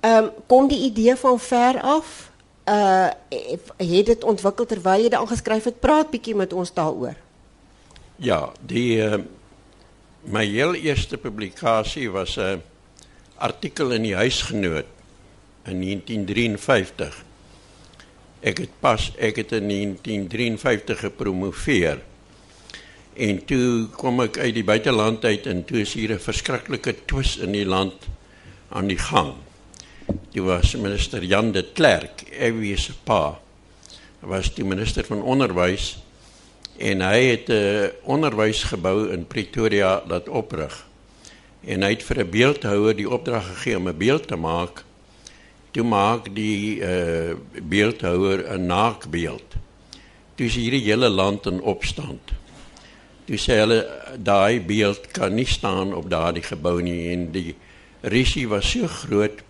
Ehm 0.00 0.24
um, 0.24 0.30
kom 0.46 0.68
die 0.68 0.84
idee 0.92 1.16
van 1.16 1.40
ver 1.40 1.80
af? 1.80 2.30
Uh 2.68 3.08
het 3.76 4.06
dit 4.06 4.24
ontwikkel 4.24 4.66
terwyl 4.66 5.00
jy 5.00 5.08
dit 5.08 5.18
aangeskryf 5.18 5.64
het? 5.64 5.80
Praat 5.80 6.10
bietjie 6.10 6.34
met 6.34 6.52
ons 6.52 6.72
daaroor. 6.72 7.16
Ja, 8.16 8.52
die 8.64 8.96
uh, 9.04 9.18
my 10.32 10.46
heel 10.48 10.72
eerste 10.74 11.18
publikasie 11.20 12.08
was 12.10 12.38
'n 12.40 12.62
artikel 13.36 13.92
in 13.92 14.02
die 14.02 14.14
huisgenoot 14.16 14.88
in 15.68 15.80
1953. 15.84 17.24
Ek 18.40 18.58
het 18.58 18.72
pas 18.80 19.12
ek 19.18 19.36
het 19.36 19.52
in 19.52 19.68
1953 19.68 20.98
gepromoveer. 20.98 22.00
En 23.12 23.44
toe 23.44 23.88
kom 23.92 24.20
ek 24.20 24.38
uit 24.38 24.54
die 24.54 24.64
buiteland 24.64 25.24
uit 25.24 25.46
en 25.46 25.64
toe 25.64 25.80
is 25.80 25.92
hier 25.92 26.12
'n 26.16 26.18
verskriklike 26.18 27.04
twis 27.04 27.36
in 27.36 27.52
die 27.52 27.66
land 27.66 28.08
aan 28.68 28.88
die 28.88 28.98
gang. 28.98 29.34
Dit 30.32 30.42
was 30.42 30.74
minister 30.76 31.24
Jan 31.24 31.52
de 31.52 31.64
Klerk, 31.72 32.24
Ewie 32.32 32.76
se 32.76 32.92
pa. 33.04 33.40
Was 34.20 34.54
die 34.54 34.64
minister 34.64 35.04
van 35.04 35.22
onderwys 35.22 36.05
en 36.78 37.00
hy 37.00 37.20
het 37.24 37.48
'n 37.48 37.90
onderwysgebou 38.02 39.10
in 39.12 39.26
Pretoria 39.26 40.02
laat 40.06 40.28
oprig. 40.28 40.86
En 41.64 41.82
hy 41.82 41.90
het 41.90 42.02
vir 42.02 42.18
'n 42.18 42.30
beeldhouer 42.30 42.96
die 42.96 43.10
opdrag 43.10 43.46
gegee 43.46 43.76
om 43.76 43.88
'n 43.88 43.96
beeld 43.96 44.28
te 44.28 44.36
maak. 44.36 44.84
Toe 45.70 45.84
maak 45.84 46.34
die 46.34 46.80
uh 46.80 47.34
beeldhouer 47.62 48.52
'n 48.52 48.66
naakbeeld. 48.66 49.54
Toe 50.34 50.46
is 50.46 50.54
hierdie 50.54 50.84
hele 50.84 51.08
land 51.08 51.46
in 51.46 51.60
opstand. 51.60 52.20
Toe 53.24 53.36
sê 53.36 53.58
hulle 53.58 53.86
daai 54.18 54.60
beeld 54.60 55.10
kan 55.10 55.34
nie 55.34 55.46
staan 55.46 55.94
op 55.94 56.10
daardie 56.10 56.42
gebou 56.42 56.82
nie 56.82 57.12
en 57.12 57.32
die 57.32 57.54
risie 58.00 58.48
was 58.48 58.70
so 58.70 58.86
groot 58.86 59.42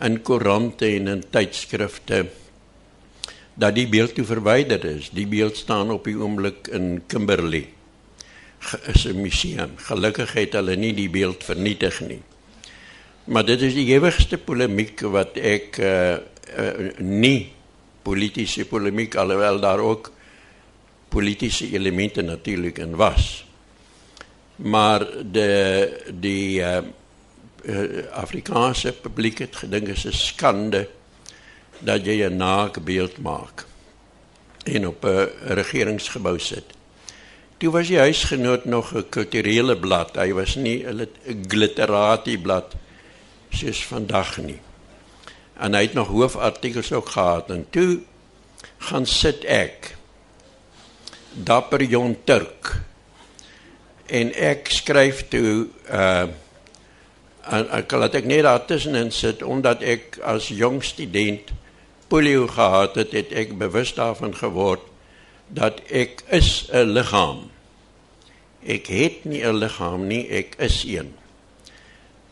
in 0.00 0.22
koerante 0.22 0.86
en 0.86 1.08
in 1.08 1.24
tydskrifte 1.30 2.26
dat 3.60 3.76
die 3.76 3.88
beeld 3.88 4.14
toe 4.16 4.24
verwyder 4.24 4.84
is. 4.84 5.10
Die 5.12 5.26
beeld 5.28 5.56
staan 5.56 5.90
op 5.92 6.06
die 6.08 6.16
oomblik 6.16 6.70
in 6.72 7.02
Kimberley. 7.06 7.68
Is 8.92 9.04
'n 9.04 9.20
museum. 9.20 9.72
Gelukkig 9.76 10.32
het 10.32 10.52
hulle 10.52 10.76
nie 10.76 10.94
die 10.94 11.10
beeld 11.10 11.44
vernietig 11.44 12.00
nie. 12.00 12.22
Maar 13.24 13.44
dit 13.44 13.60
is 13.60 13.74
die 13.74 13.86
ewigste 13.92 14.38
polemiek 14.38 15.00
wat 15.00 15.36
ek 15.36 15.78
uh, 15.78 16.16
uh 16.58 16.88
nie 16.98 17.52
politieke 18.02 18.64
polemiek 18.64 19.14
alhoewel 19.14 19.60
daar 19.60 19.78
ook 19.78 20.12
politieke 21.08 21.70
elemente 21.70 22.22
natuurlik 22.22 22.78
in 22.78 22.96
was. 22.96 23.44
Maar 24.56 25.06
de 25.32 26.00
die 26.20 26.60
uh, 26.60 26.78
Afrikaanse 28.12 28.92
publiek 28.92 29.38
het 29.38 29.56
gedink 29.56 29.88
is 29.88 30.04
'n 30.04 30.12
skande 30.12 30.88
dat 31.80 32.04
jy 32.04 32.24
'n 32.24 32.36
naakbeeld 32.36 33.18
maak. 33.18 33.68
en 34.64 34.86
op 34.86 35.04
'n 35.04 35.28
regeringsgebou 35.40 36.38
sit. 36.38 36.64
Toe 37.56 37.70
was 37.70 37.86
die 37.86 37.98
huisgenoot 37.98 38.64
nog 38.64 38.94
'n 38.94 39.08
kulturele 39.08 39.78
blad. 39.78 40.16
Hy 40.16 40.32
was 40.32 40.54
nie 40.54 40.86
'n 40.86 41.08
glitterati 41.48 42.38
blad 42.38 42.74
soos 43.50 43.84
vandag 43.84 44.38
nie. 44.38 44.60
En 45.56 45.74
hy 45.74 45.82
het 45.82 45.92
nog 45.92 46.08
hoofartikels 46.08 46.92
ook 46.92 47.08
gehad 47.08 47.50
en 47.50 47.66
toe 47.70 48.00
gaan 48.78 49.06
sit 49.06 49.44
ek 49.44 49.96
dapper 51.32 51.82
jong 51.82 52.16
Turk 52.24 52.80
en 54.06 54.34
ek 54.34 54.68
skryf 54.68 55.28
toe 55.28 55.66
uh 55.90 56.26
en 57.50 57.70
ek 57.70 57.90
laat 57.90 58.14
ek 58.14 58.24
net 58.24 58.42
daar 58.42 58.64
tussenin 58.64 59.10
sit 59.10 59.42
omdat 59.42 59.82
ek 59.82 60.18
as 60.22 60.48
jong 60.48 60.84
student 60.84 61.50
polio 62.10 62.48
gehad 62.50 62.98
het, 62.98 63.14
het 63.14 63.30
ek 63.32 63.54
bewus 63.58 63.94
daarvan 63.94 64.34
geword 64.34 64.82
dat 65.54 65.80
ek 65.90 66.22
is 66.34 66.66
'n 66.72 66.90
liggaam. 66.94 67.50
Ek 68.66 68.86
het 68.86 69.24
nie 69.24 69.42
'n 69.46 69.56
liggaam 69.56 70.06
nie, 70.06 70.28
ek 70.28 70.54
is 70.58 70.84
een. 70.84 71.14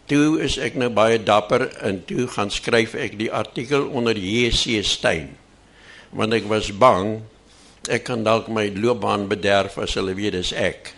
Toe 0.06 0.40
is 0.40 0.56
ek 0.58 0.74
nou 0.74 0.90
baie 0.90 1.22
dapper 1.22 1.68
en 1.84 2.04
toe 2.04 2.26
gaan 2.26 2.50
skryf 2.50 2.94
ek 2.94 3.18
die 3.18 3.32
artikel 3.32 3.86
onder 3.86 4.16
JC 4.16 4.84
Steyn. 4.84 5.36
Want 6.10 6.32
ek 6.32 6.48
was 6.48 6.72
bang 6.72 7.22
ek 7.88 8.04
kan 8.04 8.24
dalk 8.24 8.48
my 8.48 8.68
loopbaan 8.74 9.28
bederf 9.28 9.78
as 9.78 9.94
hulle 9.94 10.14
weet 10.14 10.32
dis 10.32 10.52
ek. 10.52 10.92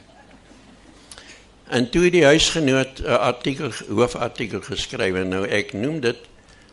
En 1.70 1.86
toe 1.90 2.10
die 2.10 2.24
huisgenoot 2.24 3.02
'n 3.02 3.18
artikel 3.18 3.70
hoofartikel 3.88 4.60
geskryf 4.60 5.14
en 5.14 5.28
nou 5.28 5.44
ek 5.46 5.72
noem 5.72 6.00
dit 6.00 6.29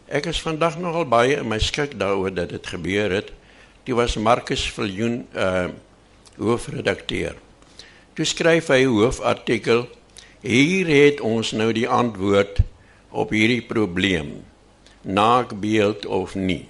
ek 0.07 0.29
is 0.31 0.41
vandag 0.41 0.77
nogal 0.79 1.05
baie 1.05 1.35
in 1.39 1.47
my 1.47 1.59
skik 1.59 1.97
daaroor 1.99 2.33
dat 2.33 2.49
dit 2.49 2.67
gebeur 2.67 3.11
het. 3.11 3.31
Dit 3.83 3.95
was 3.95 4.15
Marcus 4.15 4.65
Viljoen 4.71 5.27
uh 5.35 5.67
hoofredakteur. 6.37 7.33
Toe 8.13 8.25
skryf 8.25 8.67
hy 8.69 8.85
'n 8.85 8.93
hoofartikel 8.93 9.87
hier 10.41 10.87
het 10.87 11.21
ons 11.21 11.51
nou 11.51 11.71
die 11.73 11.87
antwoord 11.89 12.61
op 13.09 13.29
hierdie 13.29 13.65
probleem. 13.65 14.45
Naakbeeld 15.01 16.05
of 16.05 16.35
nie. 16.35 16.67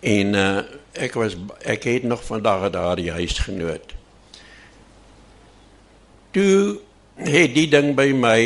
En 0.00 0.34
uh 0.34 0.62
ek 0.92 1.14
was 1.14 1.36
ek 1.64 1.84
het 1.84 2.02
nog 2.02 2.24
vandag 2.24 2.70
daar 2.70 2.96
die 2.96 3.10
huisgenoot 3.10 4.00
toe 6.30 6.78
het 7.14 7.54
die 7.54 7.66
ding 7.70 7.94
by 7.98 8.10
my 8.14 8.40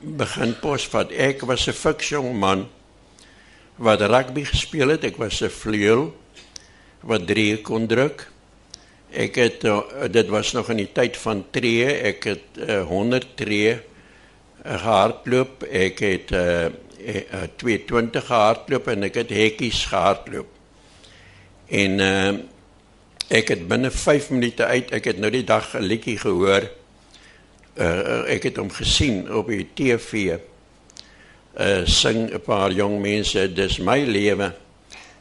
begin 0.00 0.54
posvat. 0.60 1.12
Ek 1.12 1.42
was 1.46 1.66
'n 1.68 1.72
fiksjong 1.72 2.38
man 2.38 2.68
wat 3.76 4.00
rugby 4.00 4.44
gespeel 4.44 4.88
het. 4.88 5.04
Ek 5.04 5.16
was 5.16 5.42
'n 5.42 5.48
vleuel 5.50 6.14
wat 7.00 7.26
drie 7.26 7.60
kon 7.60 7.86
druk. 7.86 8.30
Ek 9.10 9.34
het 9.34 9.64
uh, 9.64 9.80
dit 10.10 10.28
was 10.28 10.52
nog 10.52 10.70
in 10.70 10.76
die 10.76 10.92
tyd 10.92 11.16
van 11.16 11.44
tree. 11.50 11.86
Ek 11.86 12.24
het 12.24 12.46
uh, 12.56 12.82
100 12.86 13.36
tree 13.36 13.80
gehardloop. 14.64 15.62
Ek 15.62 15.98
het 15.98 16.30
uh, 16.30 16.64
uh, 16.66 17.46
220 17.56 18.26
gehardloop 18.26 18.88
en 18.88 19.02
ek 19.02 19.14
het 19.14 19.30
hekkies 19.30 19.84
gehardloop. 19.90 20.48
En 21.68 21.98
uh, 21.98 22.32
ek 23.28 23.48
het 23.48 23.68
binne 23.68 23.90
5 23.90 24.30
minute 24.30 24.64
uit, 24.64 24.90
ek 24.92 25.04
het 25.04 25.18
nou 25.18 25.30
die 25.30 25.44
dag 25.44 25.74
'n 25.74 25.84
liedjie 25.84 26.18
gehoor 26.18 26.68
uh, 27.78 28.24
ek 28.32 28.50
het 28.50 28.58
hom 28.60 28.70
gesien 28.72 29.24
op 29.32 29.48
die 29.52 29.68
TV. 29.74 30.38
Uh 31.52 31.84
sing 31.84 32.30
'n 32.32 32.40
paar 32.40 32.72
jong 32.72 33.00
mense, 33.00 33.52
dis 33.52 33.78
my 33.78 34.04
lewe. 34.04 34.52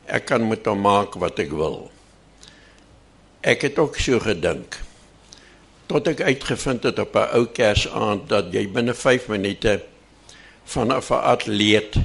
Ek 0.06 0.26
kan 0.26 0.48
met 0.48 0.66
hom 0.66 0.82
maak 0.82 1.16
wat 1.16 1.40
ek 1.40 1.52
wil. 1.52 1.92
Ek 3.42 3.62
het 3.62 3.80
ook 3.80 3.98
so 3.98 4.20
gedink. 4.20 4.80
Tot 5.88 6.08
ek 6.08 6.22
uitgevind 6.22 6.84
het 6.84 7.00
op 7.00 7.16
'n 7.16 7.30
ou 7.36 7.46
Kersaand 7.46 8.30
dat 8.30 8.54
jy 8.54 8.68
binne 8.68 8.94
5 8.94 9.28
minute 9.28 9.82
vanaf 10.64 11.12
'n 11.12 11.24
atleet 11.24 11.96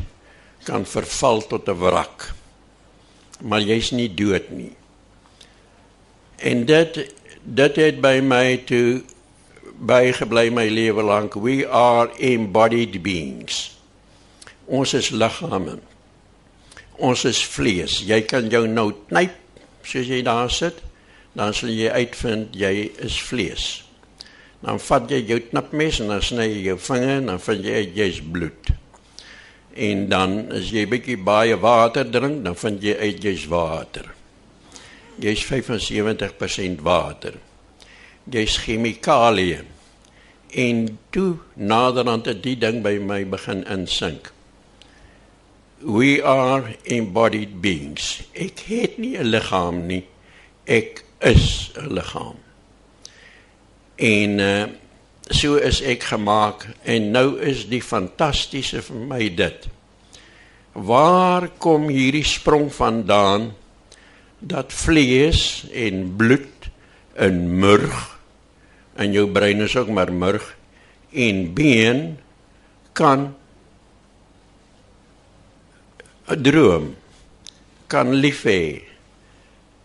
kan 0.64 0.86
verval 0.86 1.46
tot 1.46 1.68
'n 1.68 1.78
wrak. 1.78 2.34
Maar 3.40 3.60
jy's 3.60 3.90
nie 3.90 4.14
dood 4.14 4.50
nie. 4.50 4.74
En 6.36 6.64
dit 6.64 7.14
dit 7.42 7.76
het 7.76 8.00
by 8.00 8.20
my 8.22 8.56
toe 8.66 9.02
bygebly 9.78 10.50
my 10.52 10.68
lewe 10.68 11.02
lank. 11.02 11.36
We 11.36 11.66
are 11.66 12.10
embodied 12.18 13.02
beings. 13.02 13.76
Ons 14.66 14.94
is 14.94 15.10
liggame. 15.10 15.78
Ons 16.98 17.24
is 17.28 17.42
vlees. 17.44 18.00
Jy 18.08 18.22
kan 18.26 18.48
jou 18.50 18.64
nou 18.66 18.90
knyp 19.08 19.34
soos 19.86 20.08
jy 20.08 20.22
daar 20.26 20.50
sit, 20.50 20.80
dan 21.36 21.52
sal 21.54 21.70
jy 21.70 21.92
uitvind 21.92 22.56
jy 22.56 22.88
is 23.04 23.18
vlees. 23.22 23.66
Dan 24.64 24.80
vat 24.82 25.10
jy 25.12 25.20
jou 25.28 25.38
knipmes 25.50 26.00
en 26.02 26.10
dan 26.10 26.24
sny 26.24 26.48
jy 26.48 26.62
jou 26.72 26.78
vinger 26.88 27.20
en 27.20 27.30
dan 27.30 27.42
vind 27.44 27.68
jy 27.68 27.82
jy's 27.94 28.20
bloed. 28.24 28.72
En 29.76 30.06
dan 30.10 30.38
as 30.56 30.72
jy 30.72 30.86
bietjie 30.88 31.18
baie 31.20 31.54
water 31.60 32.08
drink, 32.08 32.40
dan 32.42 32.56
vind 32.58 32.82
jy 32.82 32.96
uit 32.96 33.20
jy's 33.22 33.44
water. 33.52 34.08
Jy's 35.20 35.44
75% 35.44 36.82
water 36.84 37.36
jy's 38.30 38.58
chemikalieë. 38.64 39.62
En 40.56 40.98
toe 41.10 41.36
naderhand 41.54 42.26
het 42.26 42.42
die 42.42 42.56
ding 42.58 42.82
by 42.82 42.96
my 43.02 43.22
begin 43.28 43.64
insink. 43.70 44.32
We 45.78 46.22
are 46.24 46.76
embodied 46.82 47.60
beings. 47.60 48.24
Ek 48.32 48.62
het 48.70 48.98
nie 48.98 49.18
'n 49.18 49.28
liggaam 49.28 49.86
nie. 49.86 50.06
Ek 50.64 51.04
is 51.20 51.72
'n 51.76 51.92
liggaam. 51.92 52.36
En 53.96 54.38
uh, 54.38 54.64
so 55.28 55.54
is 55.56 55.80
ek 55.80 56.02
gemaak 56.02 56.66
en 56.82 57.10
nou 57.10 57.38
is 57.40 57.68
die 57.68 57.82
fantastiese 57.82 58.82
vir 58.82 58.96
my 58.96 59.34
dit. 59.34 59.68
Waar 60.72 61.48
kom 61.58 61.88
hierdie 61.88 62.24
sprong 62.24 62.72
vandaan 62.72 63.54
dat 64.38 64.72
vlees 64.72 65.66
en 65.72 66.16
bloed 66.16 66.70
in 67.16 67.58
murg 67.58 68.15
en 68.96 69.12
jou 69.12 69.26
brein 69.30 69.60
is 69.64 69.76
ook 69.76 69.88
maar 69.88 70.12
murg 70.12 70.56
en 71.12 71.54
been 71.54 72.18
kan 72.92 73.34
'n 76.28 76.42
droom 76.42 76.94
kan 77.86 78.14
lief 78.14 78.42
hê 78.42 78.82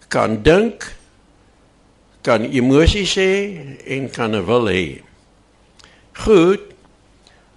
kan 0.08 0.42
dink 0.44 0.96
kan 2.22 2.42
emosies 2.44 3.16
hê 3.16 3.34
en 3.86 4.10
kan 4.10 4.36
'n 4.36 4.46
wil 4.46 4.66
hê 4.68 5.02
goed 6.24 6.64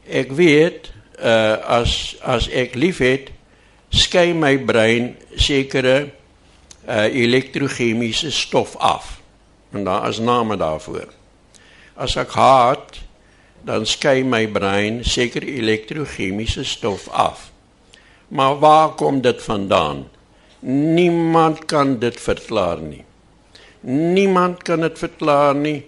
ek 0.06 0.32
weet 0.32 0.92
uh, 1.18 1.56
as 1.80 2.16
as 2.20 2.48
ek 2.48 2.74
lief 2.74 2.98
het 2.98 3.30
skei 3.94 4.34
my 4.34 4.58
brein 4.58 5.16
sekere 5.36 6.10
uh, 6.88 7.06
elektrochemiese 7.08 8.30
stof 8.30 8.76
af. 8.76 9.20
En 9.70 9.84
daar 9.84 10.08
is 10.08 10.18
name 10.18 10.56
daarvoor 10.56 11.23
As 11.94 12.16
ek 12.18 12.34
haat, 12.34 13.00
dan 13.64 13.86
skei 13.86 14.24
my 14.26 14.44
brein 14.50 15.04
seker 15.06 15.44
elektrochemiese 15.46 16.64
stof 16.66 17.08
af. 17.08 17.50
Maar 18.28 18.58
waar 18.58 18.88
kom 18.98 19.20
dit 19.20 19.42
vandaan? 19.42 20.04
Niemand 20.60 21.64
kan 21.64 21.98
dit 21.98 22.20
verklaar 22.20 22.80
nie. 22.80 23.04
Niemand 23.80 24.62
kan 24.62 24.80
dit 24.80 24.98
verklaar 24.98 25.54
nie. 25.54 25.84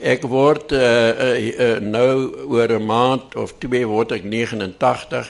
Ek 0.00 0.22
word 0.24 0.72
uh, 0.72 0.80
uh, 0.80 1.36
uh, 1.36 1.78
nou 1.84 2.32
oor 2.48 2.70
'n 2.72 2.86
maand 2.86 3.34
of 3.36 3.58
twee 3.58 3.84
word 3.84 4.12
ek 4.16 4.24
89. 4.24 5.28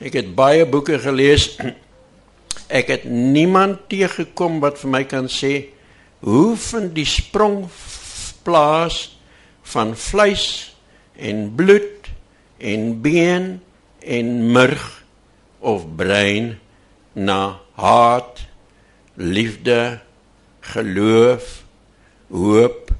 Ek 0.00 0.14
het 0.14 0.34
baie 0.34 0.66
boeke 0.66 0.98
gelees. 0.98 1.56
Ek 2.70 2.86
het 2.86 3.04
niemand 3.04 3.88
teëgekom 3.90 4.60
wat 4.62 4.78
vir 4.78 4.90
my 4.90 5.02
kan 5.04 5.26
sê 5.26 5.74
hoe 6.22 6.54
vind 6.56 6.94
die 6.94 7.08
sprong 7.08 7.66
plaas 8.42 9.18
van 9.72 9.96
vleis 9.96 10.76
en 11.16 11.54
bloed 11.54 12.08
en 12.58 13.00
been 13.00 13.62
en 13.98 14.52
murg 14.52 15.04
of 15.58 15.84
brein 15.96 16.58
na 17.12 17.60
haat, 17.76 18.46
liefde, 19.14 20.00
geloof, 20.60 21.62
hoop, 22.30 22.92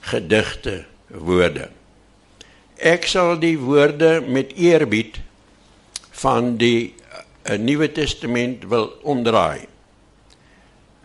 gedigte, 0.00 0.84
woorde. 1.08 1.70
Ek 2.76 3.06
sal 3.08 3.38
die 3.40 3.56
woorde 3.60 4.20
met 4.26 4.52
eerbied 4.60 5.20
van 6.20 6.56
die 6.60 6.92
uh, 6.92 7.56
Nuwe 7.60 7.88
Testament 7.92 8.66
wil 8.68 8.90
omdraai. 9.06 9.64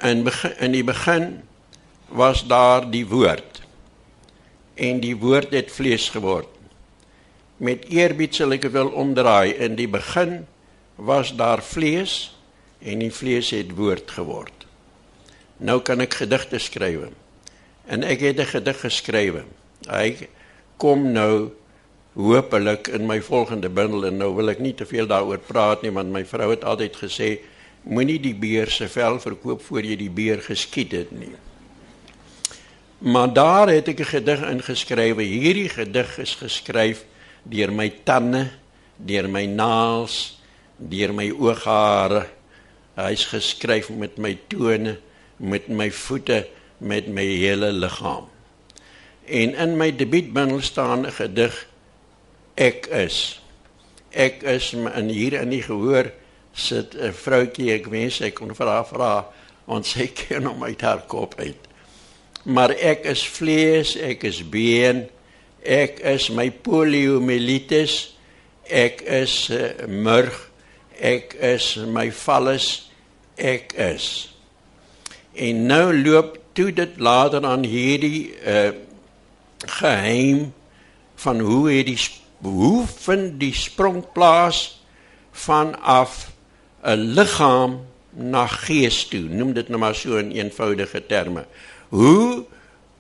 In 0.04 0.26
begin, 0.28 0.56
in 0.60 0.76
die 0.76 0.84
begin 0.84 1.28
was 2.12 2.44
daar 2.50 2.90
die 2.92 3.06
woord 3.08 3.61
en 4.82 5.02
die 5.04 5.16
woord 5.22 5.54
het 5.54 5.70
vlees 5.72 6.10
geword. 6.10 6.50
Met 7.62 7.86
eerbied 7.94 8.34
sal 8.34 8.56
ek 8.58 8.66
wil 8.74 8.90
omdraai 8.98 9.54
in 9.62 9.78
die 9.78 9.90
begin 9.92 10.42
was 10.98 11.36
daar 11.38 11.62
vlees 11.62 12.34
en 12.82 13.04
die 13.04 13.14
vlees 13.14 13.52
het 13.54 13.76
woord 13.78 14.10
geword. 14.18 14.66
Nou 15.62 15.78
kan 15.86 16.02
ek 16.02 16.18
gedigte 16.24 16.58
skryf. 16.58 17.12
En 17.86 18.04
ek 18.04 18.26
het 18.26 18.40
'n 18.40 18.54
gedig 18.58 18.80
geskryf. 18.82 19.46
Hy 19.86 20.28
kom 20.78 21.12
nou 21.14 21.52
hopelik 22.14 22.88
in 22.88 23.06
my 23.06 23.22
volgende 23.22 23.70
bundel 23.70 24.06
en 24.06 24.18
nou 24.18 24.36
wil 24.36 24.50
ek 24.50 24.60
nie 24.60 24.74
te 24.74 24.86
veel 24.86 25.08
daaroor 25.08 25.40
praat 25.40 25.82
nie 25.82 25.92
want 25.92 26.12
my 26.12 26.26
vrou 26.26 26.50
het 26.50 26.64
altyd 26.64 26.96
gesê 26.96 27.40
moenie 27.84 28.20
die 28.20 28.36
beer 28.36 28.70
se 28.70 28.88
vel 28.88 29.20
verkoop 29.20 29.62
voor 29.62 29.82
jy 29.82 29.96
die 29.96 30.10
beer 30.10 30.42
geskiet 30.42 30.92
het 30.92 31.12
nie. 31.12 31.36
Maar 33.02 33.34
daar 33.34 33.68
het 33.68 33.88
ek 33.88 34.00
'n 34.00 34.14
gedig 34.14 34.42
ingeskryf. 34.42 35.16
Hierdie 35.18 35.70
gedig 35.70 36.18
is 36.18 36.36
geskryf 36.36 37.06
deur 37.44 37.74
my 37.74 37.90
tande, 38.04 38.52
deur 38.96 39.30
my 39.30 39.46
naels, 39.46 40.40
deur 40.78 41.14
my 41.14 41.32
ooghare. 41.32 42.28
Hy's 42.94 43.26
geskryf 43.26 43.90
met 43.90 44.18
my 44.18 44.38
tone, 44.48 45.00
met 45.38 45.68
my 45.68 45.92
voete, 45.92 46.48
met 46.78 47.08
my 47.08 47.26
hele 47.26 47.72
liggaam. 47.72 48.30
En 49.26 49.56
in 49.56 49.78
my 49.78 49.96
debuutbundel 49.96 50.62
staan 50.62 51.06
'n 51.06 51.12
gedig 51.12 51.68
Ek 52.54 52.86
is. 52.86 53.42
Ek 54.10 54.44
is 54.44 54.74
in 54.74 55.10
hier 55.10 55.34
in 55.34 55.50
die 55.50 55.64
gehoor 55.64 56.12
sit 56.54 56.96
'n 56.96 57.14
vroutjie, 57.14 57.72
ek 57.72 57.86
wens 57.86 58.22
ek 58.22 58.34
kon 58.34 58.56
vir 58.56 58.68
haar 58.68 58.86
vra, 58.86 59.28
want 59.66 59.86
sy 59.86 60.08
ken 60.22 60.46
hom 60.46 60.64
uit 60.64 60.82
haar 60.82 61.02
kop 61.08 61.40
uit. 61.40 61.71
Maar 62.44 62.74
ek 62.74 63.06
is 63.06 63.22
vlees, 63.28 63.96
ek 63.96 64.24
is 64.26 64.42
been, 64.50 65.06
ek 65.62 66.00
is 66.10 66.30
my 66.34 66.50
poliomyelitis, 66.50 68.16
ek 68.66 69.04
is 69.06 69.36
uh, 69.54 69.74
murg, 69.88 70.34
ek 70.98 71.36
is 71.38 71.76
my 71.86 72.08
vallus, 72.14 72.90
ek 73.38 73.76
is. 73.78 74.08
En 75.38 75.66
nou 75.70 75.86
loop 75.96 76.40
toe 76.58 76.72
dit 76.76 76.98
later 77.00 77.46
aan 77.48 77.64
hierdie 77.68 78.32
uh, 78.42 78.72
geheim 79.80 80.50
van 81.22 81.40
hoe 81.40 81.70
het 81.70 81.86
die 81.86 82.00
hoe 82.42 82.88
vind 82.90 83.38
die 83.38 83.54
sprong 83.54 84.02
plaas 84.16 84.82
vanaf 85.32 86.32
'n 86.82 87.14
liggaam 87.14 87.86
na 88.10 88.48
gees 88.48 89.06
toe. 89.08 89.22
Noem 89.30 89.54
dit 89.54 89.70
nou 89.70 89.80
maar 89.80 89.96
so 89.96 90.18
in 90.18 90.32
eenvoudige 90.32 91.06
terme. 91.06 91.46
Hoe 91.92 92.46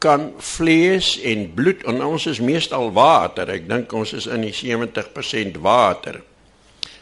kan 0.01 0.31
vlees 0.41 1.13
en 1.21 1.45
bloed 1.53 1.83
en 1.85 2.01
ons 2.01 2.25
is 2.25 2.41
meestal 2.41 2.89
water. 2.95 3.49
Ek 3.53 3.67
dink 3.69 3.93
ons 3.93 4.15
is 4.17 4.25
in 4.25 4.41
die 4.47 4.53
70% 4.55 5.59
water. 5.61 6.17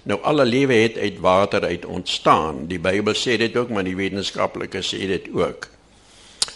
Nou 0.09 0.19
alle 0.27 0.45
lewe 0.47 0.75
het 0.81 0.97
uit 0.99 1.19
water 1.23 1.63
uit 1.63 1.85
ontstaan. 1.87 2.65
Die 2.67 2.79
Bybel 2.83 3.15
sê 3.15 3.37
dit 3.39 3.55
ook, 3.55 3.71
maar 3.71 3.87
die 3.87 3.95
wetenskaplikes 3.95 4.91
sê 4.91 5.07
dit 5.07 5.29
ook. 5.31 5.69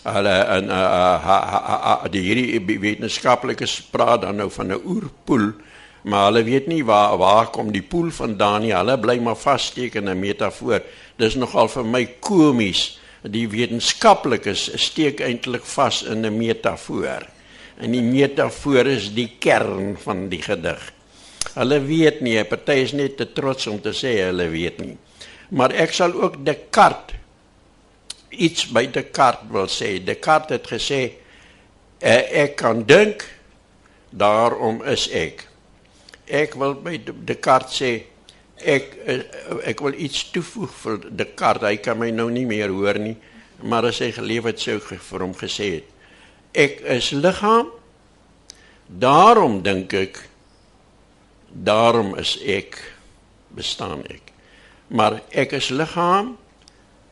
Hulle 0.04 0.34
en 0.58 0.68
uh, 0.68 1.30
uh, 1.32 1.94
die 2.12 2.24
hierdie 2.26 2.80
wetenskaplikes 2.84 3.78
praat 3.94 4.26
dan 4.26 4.42
nou 4.42 4.50
van 4.52 4.74
'n 4.76 4.82
oerpoel 4.84 5.54
maar 6.04 6.26
hulle 6.28 6.44
weet 6.44 6.68
nie 6.68 6.84
waar 6.84 7.18
waar 7.18 7.48
kom 7.48 7.72
die 7.72 7.84
poel 7.84 8.12
vandaan 8.12 8.62
nie. 8.62 8.74
Hulle 8.76 8.98
bly 9.00 9.20
maar 9.24 9.40
vassteek 9.40 9.96
in 9.96 10.10
'n 10.10 10.20
metafoor. 10.20 10.82
Dis 11.16 11.36
nogal 11.36 11.68
vir 11.68 11.86
my 11.86 12.06
komies. 12.20 13.00
Die 13.24 13.46
wetenskaplikes 13.48 14.66
steek 14.84 15.22
eintlik 15.24 15.64
vas 15.76 16.02
in 16.04 16.26
'n 16.26 16.38
metafoor. 16.38 17.28
En 17.80 17.92
die 17.92 18.02
metafoor 18.02 18.88
is 18.88 19.14
die 19.14 19.32
kern 19.40 19.98
van 19.98 20.30
die 20.30 20.42
gedig. 20.42 20.92
Hulle 21.54 21.80
weet 21.86 22.22
nie, 22.22 22.44
party 22.44 22.72
is 22.72 22.92
net 22.92 23.18
te 23.18 23.34
trots 23.34 23.68
om 23.68 23.82
te 23.82 23.94
sê 23.94 24.26
hulle 24.26 24.50
weet 24.50 24.80
nie. 24.80 24.98
Maar 25.50 25.72
ek 25.72 25.94
sal 25.94 26.14
ook 26.14 26.46
Descartes 26.46 27.16
iets 28.30 28.68
by 28.68 28.88
Descartes 28.92 29.50
wil 29.52 29.68
sê. 29.68 30.04
Descartes 30.04 30.58
het 30.58 30.68
gesê 30.68 31.12
ek 32.00 32.56
kan 32.56 32.84
dink, 32.86 33.24
daarom 34.10 34.84
is 34.84 35.08
ek 35.10 35.48
ek 36.28 36.56
wil 36.56 36.76
by 36.80 36.98
Descartes 37.26 37.78
sê 37.82 37.92
ek 38.66 38.98
eh, 39.06 39.22
ek 39.72 39.82
wil 39.82 39.94
iets 39.94 40.30
toevoeg 40.32 40.76
vir 40.84 41.02
Descartes. 41.12 41.70
Hy 41.70 41.78
kan 41.84 42.00
my 42.00 42.12
nou 42.12 42.30
nie 42.32 42.46
meer 42.50 42.72
hoor 42.74 43.00
nie, 43.00 43.16
maar 43.64 43.86
as 43.90 44.00
hy 44.04 44.12
geleef 44.16 44.48
het 44.50 44.60
sou 44.60 44.80
vir 44.80 45.26
hom 45.26 45.36
gesê 45.38 45.72
het 45.78 45.94
ek 46.54 46.82
is 46.82 47.10
liggaam. 47.10 47.72
Daarom 48.88 49.62
dink 49.64 49.94
ek 49.94 50.22
daarom 51.50 52.14
is 52.18 52.38
ek 52.46 52.78
bestaan 53.54 54.06
ek. 54.10 54.34
Maar 54.88 55.22
ek 55.30 55.58
is 55.58 55.70
liggaam. 55.74 56.36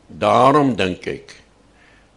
Daarom 0.06 0.76
dink 0.76 1.06
ek 1.06 1.38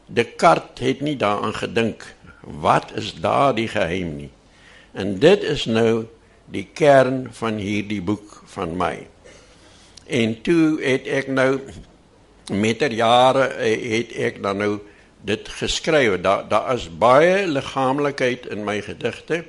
Descartes 0.06 0.86
het 0.86 1.02
nie 1.02 1.18
daaraan 1.18 1.56
gedink 1.58 2.04
wat 2.46 2.92
is 2.94 3.16
daardie 3.18 3.68
geheim 3.68 4.12
nie. 4.20 4.30
En 4.94 5.18
dit 5.20 5.42
is 5.42 5.66
nou 5.66 6.06
die 6.54 6.68
kern 6.78 7.26
van 7.34 7.58
hierdie 7.58 8.04
boek 8.06 8.44
van 8.54 8.76
my. 8.78 9.08
En 10.06 10.42
toe 10.42 10.82
het 10.82 11.08
ek 11.08 11.28
nou 11.28 11.60
met 12.54 12.78
ter 12.80 12.94
jare 12.94 13.48
eh, 13.58 13.92
het 13.98 14.12
ek 14.14 14.42
dan 14.44 14.58
nou 14.62 14.74
dit 15.26 15.50
geskryf. 15.50 16.22
Daar 16.22 16.48
daar 16.48 16.74
is 16.76 16.90
baie 16.98 17.48
liggaamlikheid 17.48 18.46
in 18.46 18.64
my 18.64 18.82
gedigte 18.82 19.44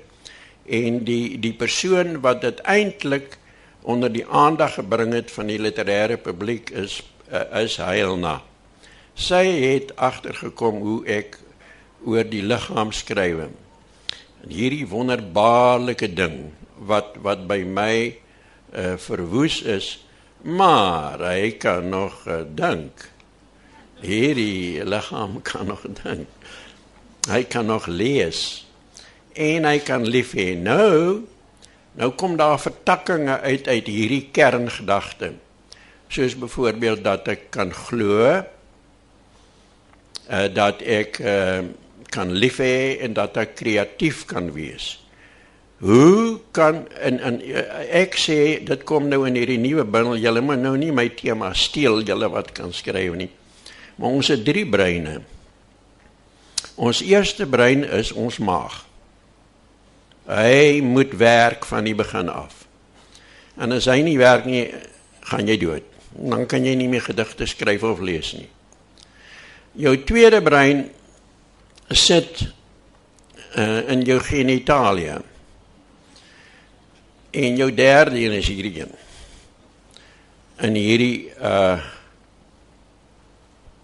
en 0.67 1.05
die 1.05 1.39
die 1.39 1.53
persoon 1.53 2.21
wat 2.21 2.41
dit 2.41 2.61
eintlik 2.65 3.37
onder 3.83 4.13
die 4.13 4.27
aandag 4.27 4.75
gebring 4.81 5.13
het 5.15 5.31
van 5.31 5.47
die 5.47 5.61
literêre 5.61 6.17
publiek 6.17 6.71
is 6.71 7.03
uh, 7.31 7.45
is 7.63 7.77
Heilna. 7.77 8.41
Sy 9.15 9.45
het 9.45 9.93
agtergekom 9.97 10.81
hoe 10.83 11.01
ek 11.07 11.39
oor 12.07 12.25
die 12.27 12.43
liggaam 12.43 12.93
skryf. 12.93 13.47
En 13.47 14.51
hierdie 14.51 14.87
wonderbaarlike 14.89 16.11
ding 16.15 16.51
wat 16.89 17.15
wat 17.23 17.47
by 17.49 17.63
my 17.63 17.95
uh, 18.73 18.97
verwoes 19.01 19.63
is, 19.63 20.06
maar 20.43 21.20
hy 21.20 21.57
kan 21.61 21.89
nog 21.89 22.26
uh, 22.28 22.43
dink. 22.49 23.09
Hierdie 24.01 24.84
liggaam 24.84 25.43
kan 25.49 25.66
nog 25.66 25.84
dink. 26.03 26.28
Hy 27.30 27.43
kan 27.51 27.66
nog 27.66 27.87
lees 27.87 28.66
en 29.37 29.64
hy 29.68 29.78
kan 29.84 30.07
lief 30.07 30.32
hê. 30.37 30.55
Nou 30.57 31.24
nou 31.97 32.11
kom 32.12 32.37
daar 32.37 32.61
vertakkings 32.61 33.41
uit 33.41 33.68
uit 33.68 33.87
hierdie 33.89 34.28
kerngedagte. 34.32 35.32
Soos 36.09 36.37
byvoorbeeld 36.39 37.03
dat 37.05 37.28
ek 37.32 37.49
kan 37.51 37.72
glo 37.74 38.20
uh, 40.30 40.47
dat 40.53 40.82
ek 40.82 41.18
uh, 41.20 41.64
kan 42.12 42.30
lief 42.32 42.61
hê 42.62 42.99
en 43.03 43.16
dat 43.16 43.37
ek 43.41 43.57
kreatief 43.59 44.24
kan 44.30 44.53
wees. 44.55 44.97
Hoe 45.79 46.39
kan 46.57 46.87
en 46.89 47.18
en 47.20 47.41
ek 47.93 48.16
sê 48.16 48.39
dit 48.64 48.85
kom 48.89 49.11
nou 49.11 49.27
in 49.29 49.37
hierdie 49.37 49.61
nuwe 49.61 49.85
bundel 49.85 50.16
julle 50.22 50.41
moet 50.41 50.62
nou 50.62 50.72
nie 50.81 50.93
my 50.95 51.11
tema 51.12 51.53
steel 51.53 52.01
julle 52.01 52.31
wat 52.33 52.55
kan 52.57 52.72
skryf 52.72 53.16
nie. 53.18 53.29
Maar 53.97 54.16
ons 54.16 54.31
het 54.33 54.45
drie 54.45 54.64
breine. 54.68 55.20
Ons 56.77 57.03
eerste 57.05 57.47
brein 57.49 57.85
is 57.85 58.12
ons 58.12 58.39
maag. 58.41 58.83
Hy 60.27 60.81
moet 60.85 61.12
werk 61.16 61.68
van 61.68 61.85
die 61.87 61.95
begin 61.97 62.33
af. 62.33 62.64
En 63.57 63.72
as 63.72 63.87
hy 63.89 64.01
nie 64.05 64.18
werk 64.20 64.49
nie, 64.49 64.66
gaan 65.29 65.49
jy 65.49 65.57
dood. 65.61 65.87
Dan 66.16 66.45
kan 66.49 66.64
jy 66.64 66.74
nie 66.77 66.89
meer 66.89 67.05
gedigte 67.05 67.47
skryf 67.49 67.85
of 67.85 68.01
lees 68.05 68.33
nie. 68.37 68.49
Jou 69.77 69.93
tweede 70.09 70.41
brein 70.45 70.87
sit 71.93 72.47
uh, 73.57 73.85
in 73.93 74.05
jou 74.09 74.18
genitalia. 74.24 75.20
En 77.37 77.57
jou 77.57 77.68
derde 77.74 78.16
een 78.16 78.32
is 78.32 78.49
hierdie 78.49 78.80
een. 78.80 78.93
In 80.64 80.74
hierdie 80.80 81.32
uh 81.37 81.76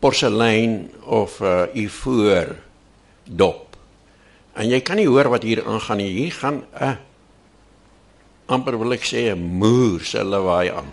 porselein 0.02 0.90
of 1.04 1.36
uh 1.40 1.68
ivoor 1.76 2.56
dop. 3.24 3.76
En 4.56 4.66
jy 4.68 4.80
kan 4.80 4.96
nie 4.98 5.06
hoor 5.06 5.28
wat 5.30 5.44
hier 5.44 5.60
aangaan 5.68 6.00
nie. 6.00 6.08
Hier 6.10 6.32
gaan 6.32 6.64
'n 6.64 6.82
uh, 6.82 6.96
amper 8.46 8.78
wil 8.78 8.96
ek 8.96 9.04
sê 9.04 9.28
'n 9.30 9.44
moer 9.60 10.00
se 10.00 10.24
lawaai 10.24 10.70
aan. 10.72 10.90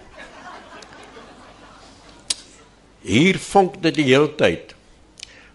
Hier 3.01 3.39
vonk 3.39 3.81
dit 3.81 3.95
die 3.95 4.11
hele 4.11 4.35
tyd. 4.35 4.75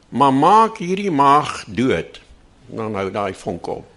Maar 0.08 0.32
maak 0.32 0.78
hierdie 0.78 1.10
maag 1.10 1.64
dood. 1.68 2.20
Dan 2.66 2.94
hou 2.94 3.10
daai 3.10 3.34
vonk 3.34 3.66
op. 3.66 3.93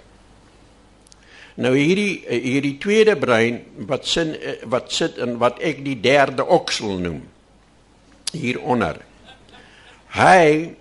Nou 1.57 1.73
hierdie 1.73 2.21
hierdie 2.27 2.75
tweede 2.77 3.15
brein 3.17 3.63
wat 3.89 4.05
sin 4.05 4.35
wat 4.69 4.91
sit 4.93 5.17
in 5.17 5.39
wat 5.41 5.57
ek 5.65 5.81
die 5.85 5.97
derde 5.97 6.45
oksel 6.45 6.99
noem 7.01 7.23
hieronder. 8.35 8.99
Hy 10.13 10.75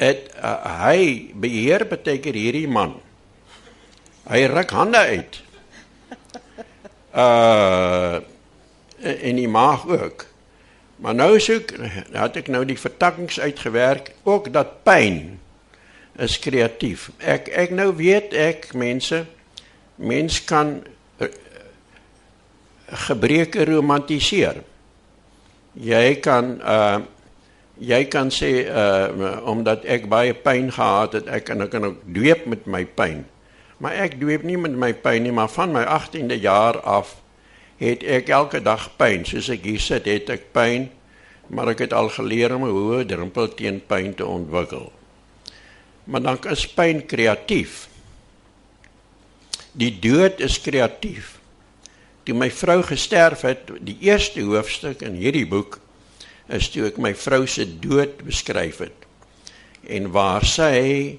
het 0.00 0.30
uh, 0.40 0.54
hy 0.86 1.00
beheer 1.36 1.84
beteken 1.90 2.38
hierdie 2.40 2.68
man. 2.72 2.94
Hy 4.30 4.46
ruk 4.48 4.72
hande 4.76 5.04
uit. 5.12 5.40
Uh 7.12 8.20
en 9.00 9.38
die 9.40 9.48
maag 9.48 9.86
ook. 9.88 10.26
Maar 11.00 11.14
nou 11.16 11.38
soek 11.40 11.72
het 12.12 12.34
ek 12.36 12.50
nou 12.52 12.60
die 12.68 12.76
vertakkings 12.76 13.38
uitgewerk 13.40 14.10
ook 14.28 14.50
dat 14.52 14.82
pyn 14.84 15.38
is 16.20 16.36
kreatief. 16.38 17.08
Ek 17.18 17.48
ek 17.48 17.72
nou 17.72 17.94
weet 17.96 18.36
ek 18.36 18.74
mense 18.76 19.22
mens 20.00 20.40
kan 20.48 20.80
uh, 21.20 21.28
gebreke 23.06 23.64
romantiseer. 23.68 24.62
Jy 25.76 26.20
kan 26.24 26.56
uh 26.60 27.00
jy 27.80 28.04
kan 28.12 28.28
sê 28.28 28.68
uh 28.68 29.40
omdat 29.48 29.86
ek 29.88 30.08
baie 30.12 30.34
pyn 30.36 30.68
gehad 30.72 31.16
het, 31.16 31.28
ek 31.28 31.44
kan 31.48 31.64
ek 31.64 31.70
kan 31.72 31.84
ook 31.92 32.00
dweep 32.04 32.44
met 32.48 32.66
my 32.66 32.84
pyn. 32.84 33.24
Maar 33.80 34.04
ek 34.04 34.18
dweep 34.20 34.44
nie 34.44 34.58
met 34.60 34.76
my 34.76 34.92
pyn 34.92 35.24
nie, 35.24 35.32
maar 35.32 35.48
van 35.48 35.72
my 35.72 35.86
18de 35.88 36.36
jaar 36.40 36.80
af 36.84 37.16
het 37.80 38.04
ek 38.04 38.28
elke 38.28 38.60
dag 38.60 38.90
pyn. 39.00 39.24
Soos 39.24 39.48
ek 39.48 39.64
hier 39.64 39.80
sit, 39.80 40.04
het 40.04 40.28
ek 40.28 40.50
pyn, 40.52 40.90
maar 41.48 41.72
ek 41.72 41.86
het 41.86 41.96
al 41.96 42.12
geleer 42.12 42.52
om 42.54 42.68
'n 42.68 42.74
hoë 42.76 43.06
drempel 43.08 43.48
teen 43.56 43.80
pyn 43.80 44.14
te 44.14 44.26
ontwikkel. 44.26 44.92
Maar 46.04 46.22
dan 46.22 46.38
is 46.50 46.66
pyn 46.68 47.06
kreatief. 47.06 47.89
Die 49.72 49.92
dood 50.02 50.40
is 50.40 50.58
kreatief. 50.60 51.38
Toe 52.24 52.34
my 52.34 52.50
vrou 52.50 52.80
gesterf 52.82 53.44
het, 53.46 53.70
die 53.80 53.96
eerste 54.00 54.42
hoofstuk 54.42 55.02
in 55.06 55.14
hierdie 55.18 55.46
boek 55.48 55.78
is 56.50 56.68
toe 56.72 56.88
ek 56.88 56.98
my 56.98 57.12
vrou 57.14 57.44
se 57.46 57.66
dood 57.80 58.20
beskryf 58.26 58.82
het. 58.82 59.06
En 59.86 60.10
waar 60.14 60.44
sy 60.44 61.18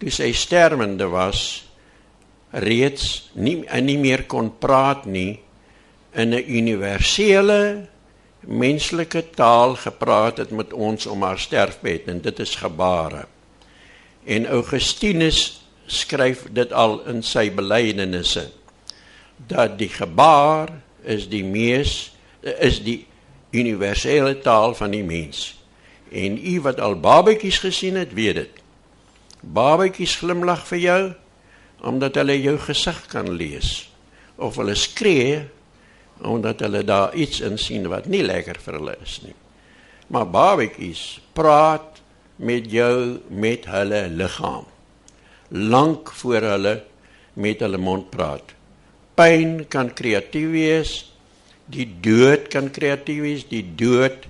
toe 0.00 0.12
sy 0.12 0.30
sterwende 0.36 1.08
was, 1.12 1.64
reeds 2.50 3.30
nie 3.34 3.62
nie 3.84 3.98
meer 4.00 4.24
kon 4.26 4.50
praat 4.58 5.06
nie 5.06 5.40
in 6.12 6.34
'n 6.34 6.44
universele 6.46 7.88
menslike 8.40 9.30
taal 9.36 9.76
gepraat 9.76 10.38
het 10.38 10.50
met 10.50 10.72
ons 10.72 11.06
om 11.06 11.22
haar 11.22 11.38
sterfbed 11.38 12.08
en 12.08 12.20
dit 12.20 12.38
is 12.38 12.54
gebare. 12.54 13.26
En 14.24 14.46
Augustinus 14.46 15.59
skryf 15.90 16.46
dit 16.54 16.72
al 16.72 17.00
in 17.10 17.22
sy 17.26 17.48
belydenisse 17.54 18.46
dat 19.50 19.78
die 19.80 19.90
gebaar 19.90 20.70
is 21.02 21.26
die 21.30 21.44
mees 21.44 22.12
is 22.40 22.80
die 22.84 23.02
universele 23.50 24.36
taal 24.44 24.74
van 24.78 24.94
die 24.94 25.04
mens. 25.04 25.58
En 26.10 26.38
u 26.38 26.60
wat 26.60 26.80
al 26.80 26.98
babetjies 27.00 27.60
gesien 27.62 27.98
het, 27.98 28.12
weet 28.14 28.34
dit. 28.34 28.62
Babetjies 29.40 30.18
glimlag 30.20 30.66
vir 30.68 30.82
jou 30.84 31.02
omdat 31.80 32.18
hulle 32.20 32.36
jou 32.36 32.58
gesig 32.60 32.98
kan 33.08 33.30
lees 33.32 33.88
of 34.36 34.58
hulle 34.60 34.74
skree 34.76 35.38
omdat 36.20 36.60
hulle 36.60 36.82
daar 36.84 37.14
iets 37.16 37.40
in 37.40 37.56
sien 37.58 37.86
wat 37.88 38.08
nie 38.12 38.20
lekker 38.24 38.60
vir 38.60 38.76
hulle 38.76 38.96
is 39.00 39.20
nie. 39.24 39.36
Maar 40.12 40.28
babetjies 40.28 41.20
praat 41.32 42.02
met 42.36 42.68
jou 42.72 43.20
met 43.28 43.64
hulle 43.68 44.02
liggaam. 44.12 44.68
Lank 45.50 46.12
voor 46.20 46.46
hulle 46.54 46.74
met 47.34 47.62
hulle 47.64 47.78
mond 47.78 48.10
praat. 48.10 48.54
Pyn 49.18 49.64
kan 49.68 49.92
kreatief 49.94 50.50
wees. 50.52 50.92
Die 51.70 51.86
dood 52.02 52.48
kan 52.52 52.70
kreatief 52.70 53.22
wees. 53.22 53.46
Die 53.50 53.64
dood 53.64 54.26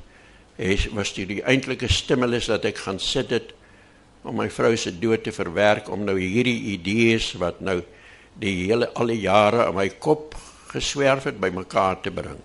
is 0.60 0.88
was 0.92 1.14
die, 1.16 1.26
die 1.28 1.42
eintlike 1.48 1.88
stimulus 1.88 2.50
dat 2.50 2.66
ek 2.68 2.82
gaan 2.84 3.00
sit 3.00 3.32
het 3.32 3.54
om 4.28 4.36
my 4.36 4.50
vrou 4.52 4.74
se 4.76 4.92
dood 5.00 5.24
te 5.24 5.32
verwerk 5.32 5.88
om 5.88 6.04
nou 6.04 6.18
hierdie 6.20 6.74
idees 6.74 7.30
wat 7.40 7.62
nou 7.64 7.78
die 8.40 8.66
hele 8.66 8.90
al 8.92 9.12
die 9.12 9.22
jare 9.22 9.64
in 9.70 9.76
my 9.78 9.88
kop 10.02 10.36
geswerf 10.70 11.26
het 11.28 11.40
bymekaar 11.40 12.00
te 12.04 12.12
bring. 12.14 12.38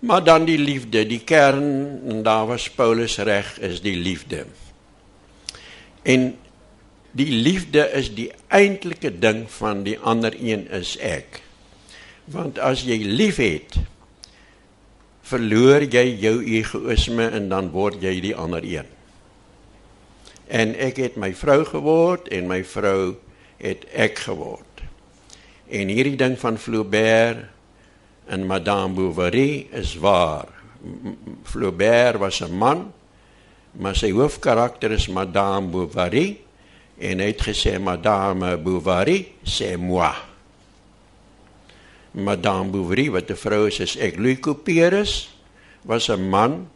Maar 0.00 0.24
dan 0.24 0.46
die 0.46 0.58
liefde, 0.58 1.04
die 1.06 1.22
kern 1.26 2.00
en 2.08 2.22
daar 2.22 2.46
was 2.46 2.68
Paulus 2.70 3.18
reg 3.18 3.56
is 3.58 3.82
die 3.82 3.96
liefde. 3.98 4.44
En 6.02 6.30
die 7.18 7.30
liefde 7.34 7.82
is 7.98 8.12
die 8.14 8.30
eintlike 8.54 9.10
ding 9.18 9.46
van 9.58 9.82
die 9.86 9.98
ander 9.98 10.34
een 10.38 10.66
is 10.74 10.94
ek. 11.02 11.40
Want 12.30 12.60
as 12.62 12.84
jy 12.86 13.00
liefhet, 13.02 13.78
verloor 15.28 15.84
jy 15.84 16.04
jou 16.22 16.38
egoïsme 16.40 17.28
en 17.36 17.50
dan 17.50 17.72
word 17.74 18.00
jy 18.04 18.14
die 18.24 18.34
ander 18.36 18.64
een. 18.64 18.88
En 20.48 20.72
ek 20.80 21.00
het 21.02 21.18
my 21.20 21.32
vrou 21.36 21.60
geword 21.68 22.30
en 22.32 22.48
my 22.48 22.62
vrou 22.64 23.18
het 23.60 23.84
ek 23.92 24.22
geword. 24.28 24.84
En 25.68 25.90
hierdie 25.92 26.16
ding 26.16 26.38
van 26.40 26.56
Flaubert 26.56 27.44
en 28.28 28.46
Madame 28.48 28.94
Bovary 28.96 29.66
is 29.76 29.96
waar. 30.00 30.48
Flaubert 31.44 32.20
was 32.22 32.40
'n 32.40 32.54
man, 32.56 32.92
maar 33.72 33.96
sy 33.96 34.12
hoofkarakter 34.12 34.92
is 34.92 35.08
Madame 35.08 35.68
Bovary 35.68 36.47
en 36.98 37.20
hy 37.22 37.30
het 37.30 37.44
gesê 37.46 37.78
Madame 37.78 38.56
Bovary, 38.58 39.34
c'est 39.44 39.78
moi. 39.78 40.14
Madame 42.12 42.70
Bovary 42.70 43.10
wat 43.10 43.30
'n 43.30 43.36
vrou 43.36 43.66
is, 43.66 43.80
is 43.80 43.96
ek. 43.96 44.16
Louis 44.16 44.40
Couperus 44.40 45.28
was 45.82 46.08
'n 46.08 46.28
man. 46.28 46.68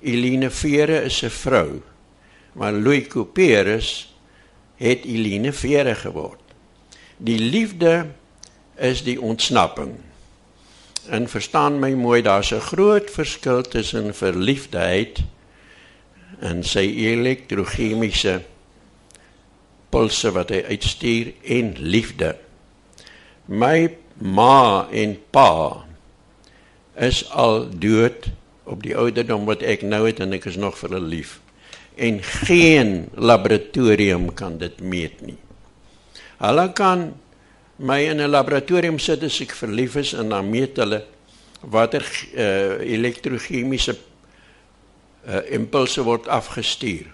Eline 0.00 0.50
Vere 0.50 1.04
is 1.04 1.22
'n 1.22 1.30
vrou. 1.30 1.82
Maar 2.52 2.72
Louis 2.72 3.06
Couperus 3.06 4.14
het 4.76 5.04
Eline 5.04 5.52
Vere 5.52 5.94
geword. 5.94 6.40
Die 7.16 7.38
liefde 7.38 8.06
is 8.76 9.02
die 9.02 9.20
ontsnapping. 9.20 9.94
En 11.08 11.28
verstaan 11.28 11.78
my 11.78 11.92
mooi, 11.92 12.22
daar's 12.22 12.52
'n 12.52 12.60
groot 12.60 13.10
verskil 13.10 13.62
tussen 13.62 14.14
verliefdheid 14.14 15.18
en 16.38 16.64
sy 16.64 16.94
elektrochemiese 16.96 18.42
pulse 19.90 20.30
wat 20.36 20.52
hy 20.54 20.62
uitstuur 20.68 21.32
en 21.58 21.74
liefde. 21.78 22.34
My 23.46 23.88
ma 24.18 24.88
en 24.92 25.16
pa 25.32 25.84
is 26.98 27.22
al 27.30 27.68
dood 27.70 28.28
op 28.68 28.82
die 28.84 28.96
ouderdom 28.98 29.46
wat 29.48 29.62
ek 29.62 29.84
nou 29.86 30.04
het 30.06 30.20
en 30.20 30.34
ek 30.36 30.48
is 30.50 30.58
nog 30.60 30.76
vir 30.80 30.96
hulle 30.96 31.12
lief. 31.16 31.38
En 31.96 32.20
geen 32.22 33.08
laboratorium 33.14 34.28
kan 34.34 34.58
dit 34.60 34.80
meet 34.80 35.22
nie. 35.24 35.38
Hulle 36.38 36.66
kan 36.72 37.12
my 37.78 38.00
in 38.10 38.20
'n 38.20 38.30
laboratorium 38.30 38.98
sit 38.98 39.22
as 39.22 39.40
ek 39.40 39.54
verlief 39.54 39.96
is 39.96 40.12
en 40.12 40.28
dan 40.28 40.50
meet 40.50 40.76
hulle 40.76 41.04
watter 41.60 42.02
uh, 42.34 42.78
elektrochemiese 42.82 43.96
uh, 45.26 45.42
impulse 45.50 46.02
word 46.02 46.28
afgestuur. 46.28 47.06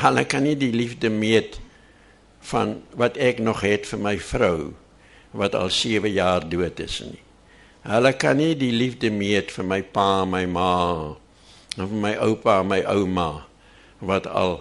Hulle 0.00 0.24
kan 0.28 0.44
nie 0.44 0.56
die 0.58 0.72
liefde 0.74 1.10
meet 1.10 1.58
van 2.50 2.80
wat 2.96 3.16
ek 3.20 3.40
nog 3.44 3.64
het 3.64 3.88
vir 3.88 4.00
my 4.00 4.16
vrou 4.20 4.72
wat 5.36 5.54
al 5.54 5.70
7 5.70 6.10
jaar 6.10 6.46
dood 6.48 6.80
is 6.80 7.00
nie. 7.06 7.22
Hulle 7.86 8.12
kan 8.12 8.36
nie 8.36 8.54
die 8.58 8.72
liefde 8.74 9.10
meet 9.10 9.52
vir 9.54 9.64
my 9.64 9.80
pa, 9.82 10.24
my 10.24 10.44
ma 10.46 10.72
of 11.80 11.92
my 11.92 12.16
oupa, 12.20 12.62
my 12.62 12.82
ouma 12.84 13.46
wat 14.00 14.26
al 14.26 14.60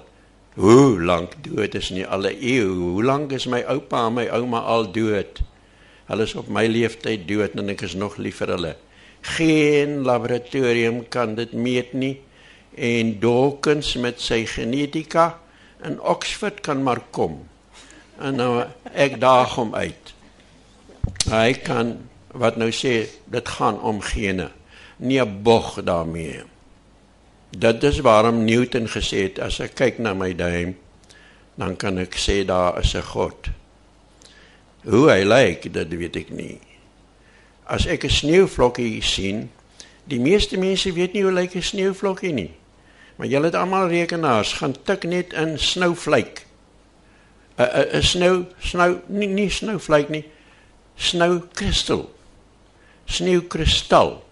Hoe 0.60 1.00
lank 1.00 1.38
dood 1.46 1.76
is 1.78 1.88
nie 1.96 2.04
alle 2.04 2.34
eeu? 2.36 2.74
Hoe 2.74 3.04
lank 3.06 3.32
is 3.32 3.46
my 3.48 3.62
oupa 3.70 4.08
en 4.10 4.16
my 4.18 4.26
ouma 4.28 4.60
al 4.68 4.90
dood? 4.92 5.40
Hulle 6.10 6.26
is 6.28 6.34
op 6.36 6.50
my 6.52 6.66
leeftyd 6.68 7.28
dood 7.30 7.56
en 7.56 7.72
ek 7.72 7.86
is 7.88 7.96
nog 7.96 8.18
lief 8.20 8.42
vir 8.42 8.52
hulle. 8.58 8.74
Geen 9.38 10.02
laboratorium 10.04 11.06
kan 11.14 11.38
dit 11.38 11.54
meet 11.56 11.94
nie 11.94 12.18
en 12.76 13.20
Dawkins 13.20 13.96
met 13.96 14.22
sy 14.22 14.46
genetika 14.46 15.40
in 15.84 16.00
Oxford 16.02 16.62
kan 16.62 16.84
maar 16.84 17.02
kom. 17.10 17.40
En 18.20 18.36
nou 18.36 18.64
ek 18.94 19.20
daag 19.20 19.56
hom 19.56 19.76
uit. 19.76 20.14
Hy 21.32 21.54
kan 21.64 21.98
wat 22.36 22.60
nou 22.60 22.70
sê 22.76 23.08
dit 23.26 23.52
gaan 23.58 23.80
om 23.82 24.02
gene. 24.02 24.50
Nie 25.00 25.24
bog 25.26 25.80
daarmee. 25.84 26.44
Dit 27.50 27.84
is 27.84 28.00
waarom 28.06 28.44
Newton 28.46 28.90
gesê 28.92 29.24
het 29.30 29.40
as 29.42 29.60
ek 29.64 29.78
kyk 29.80 30.02
na 30.04 30.14
my 30.14 30.34
duim, 30.38 30.76
dan 31.58 31.76
kan 31.80 31.98
ek 31.98 32.18
sê 32.20 32.44
daar 32.46 32.78
is 32.80 32.94
'n 32.96 33.02
God. 33.02 33.50
Hoe 34.84 35.10
hy 35.10 35.24
lyk, 35.24 35.74
dit 35.74 35.90
weet 35.90 36.16
ek 36.16 36.30
nie. 36.30 36.60
As 37.66 37.86
ek 37.86 38.04
'n 38.04 38.10
sneeuvlokkie 38.10 39.02
sien, 39.02 39.50
die 40.10 40.20
meeste 40.20 40.57
mense 40.57 40.91
weet 40.93 41.14
nie 41.14 41.24
hoe 41.24 41.34
lyk 41.34 41.55
'n 41.55 41.62
sneeuvlokkie 41.62 42.34
nie. 42.34 42.51
Maar 43.16 43.28
julle 43.28 43.45
het 43.45 43.55
almal 43.55 43.88
rekenaars, 43.88 44.53
gaan 44.53 44.76
tik 44.84 45.03
net 45.03 45.34
in 45.34 45.60
snowflake. 45.60 46.41
'n 47.57 47.64
'n 47.64 47.97
'n 47.97 48.03
snow 48.03 48.45
snow 48.60 49.01
nie 49.07 49.28
nie 49.28 49.49
snowflake 49.49 50.10
nie. 50.10 50.26
Snow 50.95 51.43
crystal. 51.53 52.10
Sneeukristal. 53.05 54.24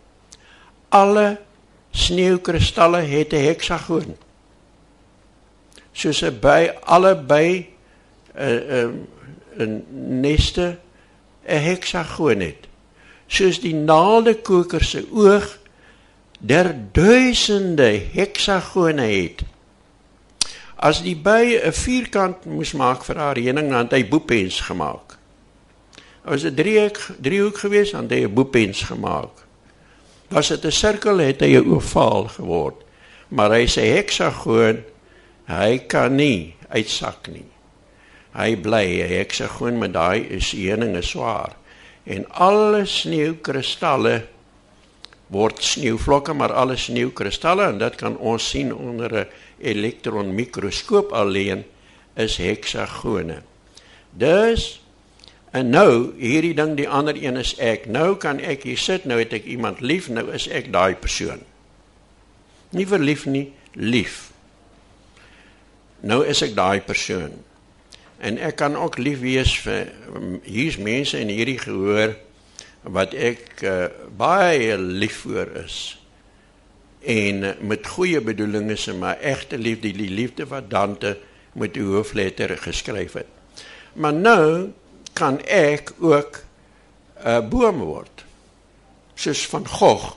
Alle 0.89 1.39
sneeukristalle 1.91 3.01
het 3.01 3.33
'n 3.33 3.43
heksagoon. 3.43 4.15
Soos 5.91 6.21
'n 6.21 6.39
by 6.39 6.71
'n 6.73 7.67
uh, 8.37 8.47
'n 8.47 9.07
uh, 9.59 9.65
'n 9.65 9.85
neste 10.21 10.77
'n 11.45 11.61
heksagoon 11.61 12.39
het. 12.39 12.67
Soos 13.27 13.59
die 13.59 13.75
naaldekoker 13.75 14.83
se 14.83 15.07
oog 15.11 15.57
der 16.37 16.75
duisende 16.91 18.01
heksagone 18.13 19.01
het. 19.01 19.41
As 20.77 21.01
die 21.01 21.15
by 21.15 21.57
'n 21.57 21.73
vierkant 21.73 22.45
moes 22.45 22.73
maak 22.73 23.03
vir 23.03 23.17
haar 23.17 23.35
heuning, 23.35 23.69
dan 23.69 23.89
het 23.89 23.91
hy 23.91 24.07
boepens 24.07 24.61
gemaak. 24.61 25.17
As 26.23 26.43
'n 26.43 26.53
driehoek 26.53 26.99
driehoek 27.21 27.57
gewees, 27.57 27.91
dan 27.91 28.03
het 28.03 28.11
hy 28.11 28.23
'n 28.23 28.33
boepens 28.33 28.81
gemaak. 28.81 29.45
Was 30.29 30.47
dit 30.47 30.65
'n 30.65 30.71
sirkel, 30.71 31.17
het 31.17 31.41
hy 31.41 31.57
'n 31.57 31.71
ovaal 31.73 32.27
geword. 32.27 32.83
Maar 33.27 33.51
hy 33.51 33.65
sê 33.65 33.81
heksagoon, 33.81 34.83
hy 35.45 35.77
kan 35.87 36.15
nie 36.15 36.55
uitsak 36.69 37.27
nie. 37.27 37.49
Hy 38.31 38.55
bly 38.55 39.01
'n 39.01 39.09
heksagoon 39.17 39.77
met 39.77 39.93
daai 39.93 40.27
is 40.29 40.51
heuning 40.51 40.95
is 40.95 41.09
swaar 41.09 41.55
en 42.03 42.29
alle 42.29 42.85
sneeukristalle 42.85 44.23
word 45.27 45.63
sneeuvlokke 45.63 46.33
maar 46.33 46.53
alle 46.53 46.77
sneeukristalle 46.79 47.67
en 47.67 47.79
dit 47.81 47.95
kan 47.99 48.17
ons 48.17 48.49
sien 48.49 48.73
onder 48.75 49.13
'n 49.13 49.27
elektronmikroskoop 49.59 51.11
alleen 51.11 51.65
is 52.15 52.37
heksagone. 52.37 53.41
Dus 54.11 54.81
en 55.51 55.69
nou 55.69 56.13
hierdie 56.19 56.53
ding 56.53 56.75
die 56.77 56.89
ander 56.89 57.15
een 57.23 57.37
is 57.37 57.55
ek. 57.55 57.85
Nou 57.85 58.15
kan 58.15 58.39
ek 58.39 58.63
hier 58.63 58.77
sit, 58.77 59.05
nou 59.05 59.19
het 59.19 59.33
ek 59.33 59.45
iemand 59.45 59.79
lief, 59.79 60.09
nou 60.09 60.31
is 60.31 60.47
ek 60.47 60.71
daai 60.71 60.95
persoon. 60.95 61.39
Nie 62.69 62.87
verlief 62.87 63.25
nie, 63.25 63.53
lief. 63.73 64.31
Nou 65.99 66.25
is 66.25 66.41
ek 66.41 66.55
daai 66.55 66.81
persoon. 66.81 67.31
En 68.17 68.37
ek 68.37 68.55
kan 68.55 68.75
ook 68.75 68.97
lief 68.97 69.19
wees 69.19 69.59
vir 69.59 69.91
hier's 70.43 70.77
mense 70.77 71.19
in 71.19 71.29
hierdie 71.29 71.59
gehoor 71.61 72.15
wat 72.93 73.13
ek 73.13 73.63
uh, 73.63 73.87
baie 74.17 74.77
lief 74.77 75.23
vir 75.25 75.51
is. 75.63 75.77
En 77.03 77.43
uh, 77.43 77.53
met 77.61 77.87
goeie 77.87 78.21
bedoelings 78.23 78.87
en 78.91 79.01
my 79.01 79.15
egte 79.21 79.59
liefde, 79.59 79.91
die 79.95 80.11
liefde 80.11 80.47
wat 80.51 80.69
Dante 80.71 81.17
met 81.57 81.73
die 81.75 81.85
hoofletter 81.85 82.55
geskryf 82.61 83.17
het. 83.19 83.29
Maar 83.97 84.13
nou 84.13 84.69
kan 85.17 85.41
ek 85.45 85.91
ook 85.99 86.43
'n 87.23 87.27
uh, 87.27 87.41
boom 87.49 87.81
word. 87.81 88.25
Soos 89.15 89.47
van 89.47 89.67
Gogh 89.67 90.13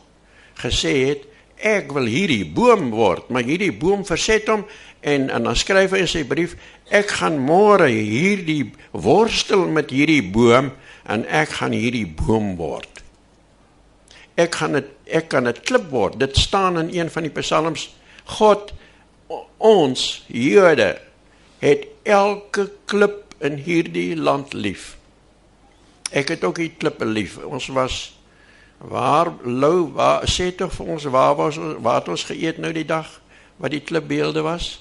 gesê 0.61 0.93
het, 1.09 1.25
ek 1.57 1.93
wil 1.93 2.05
hierdie 2.05 2.45
boom 2.45 2.91
word, 2.91 3.29
maar 3.29 3.45
hierdie 3.45 3.73
boom 3.73 4.05
verset 4.05 4.49
hom 4.49 4.65
en 5.01 5.31
en 5.31 5.43
dan 5.49 5.57
skryf 5.57 5.95
hy 5.97 6.03
in 6.05 6.11
sy 6.11 6.25
brief 6.29 6.57
ek 6.93 7.13
gaan 7.21 7.39
môre 7.41 7.89
hierdie 7.89 8.73
worstel 8.93 9.65
met 9.73 9.93
hierdie 9.95 10.23
boom 10.23 10.73
en 11.11 11.27
ek 11.27 11.57
gaan 11.59 11.75
hierdie 11.75 12.07
boom 12.07 12.55
word. 12.61 13.03
Ek 14.39 14.55
gaan 14.61 14.79
dit 14.79 14.91
ek 15.11 15.27
kan 15.33 15.49
dit 15.49 15.59
klip 15.67 15.89
word. 15.91 16.21
Dit 16.23 16.39
staan 16.39 16.79
in 16.79 16.93
een 16.95 17.11
van 17.11 17.27
die 17.27 17.35
psalms. 17.35 17.89
God 18.39 18.71
ons 19.59 20.23
Jode 20.31 20.93
het 21.61 21.89
elke 22.07 22.71
klip 22.91 23.35
in 23.43 23.59
hierdie 23.59 24.15
land 24.17 24.55
lief. 24.55 24.95
Ek 26.15 26.31
het 26.35 26.45
ook 26.47 26.63
die 26.63 26.73
klippe 26.79 27.07
lief. 27.07 27.39
Ons 27.43 27.69
was 27.75 27.99
waar 28.79 29.33
lou 29.45 29.91
waar 29.93 30.25
sê 30.31 30.49
tog 30.57 30.73
vir 30.73 30.95
ons 30.95 31.05
waar 31.13 31.35
was 31.37 31.59
waar 31.85 32.01
het 32.01 32.09
ons 32.09 32.25
geëet 32.31 32.63
nou 32.63 32.73
die 32.73 32.87
dag 32.87 33.11
wat 33.61 33.75
die 33.75 33.83
klipbeelde 33.85 34.47
was? 34.47 34.79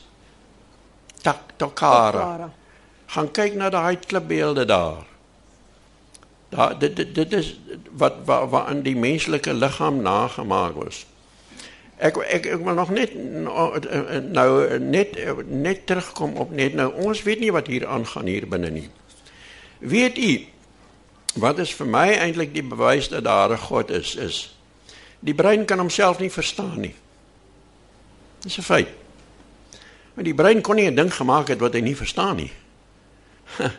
Tak 1.25 1.57
Takara. 1.57 2.51
Gaan 3.09 3.31
kyk 3.33 3.57
na 3.59 3.69
daai 3.73 3.97
klipbeelde 3.99 4.65
daar. 4.65 5.08
Daar 6.49 6.79
dit 6.79 6.95
dit 6.95 7.15
dit 7.15 7.33
is 7.33 7.59
wat 7.91 8.13
wat 8.25 8.49
wat 8.49 8.69
in 8.69 8.81
die 8.81 8.95
menslike 8.95 9.53
liggaam 9.53 10.01
nagemaak 10.01 10.75
was. 10.75 11.05
Ek 11.97 12.17
ek 12.17 12.45
ek 12.45 12.63
wil 12.63 12.73
nog 12.73 12.89
net 12.89 13.13
nou 14.31 14.79
net 14.79 15.17
net 15.45 15.85
terugkom 15.85 16.33
op 16.41 16.51
net 16.51 16.73
nou 16.73 16.93
ons 16.93 17.23
weet 17.23 17.39
nie 17.39 17.51
wat 17.51 17.67
hier 17.67 17.87
aangaan 17.87 18.25
hier 18.25 18.47
binne 18.47 18.69
nie. 18.69 18.89
Weet 19.79 20.17
u 20.17 20.31
wat 21.39 21.59
is 21.59 21.73
vir 21.75 21.85
my 21.85 22.07
eintlik 22.17 22.53
die 22.53 22.65
bewys 22.65 23.09
dat 23.09 23.23
daar 23.23 23.51
'n 23.51 23.57
God 23.57 23.89
is 23.89 24.15
is 24.15 24.55
die 25.19 25.35
brein 25.35 25.65
kan 25.65 25.77
homself 25.77 26.19
nie 26.19 26.31
verstaan 26.31 26.79
nie. 26.79 26.95
Dis 28.41 28.57
'n 28.57 28.61
feit. 28.61 28.87
Maar 30.13 30.23
die 30.23 30.33
brein 30.33 30.61
kon 30.61 30.75
nie 30.75 30.89
'n 30.89 30.95
ding 30.95 31.13
gemaak 31.13 31.47
het 31.47 31.59
wat 31.59 31.73
hy 31.73 31.79
nie 31.79 31.95
verstaan 31.95 32.35
nie. 32.35 32.51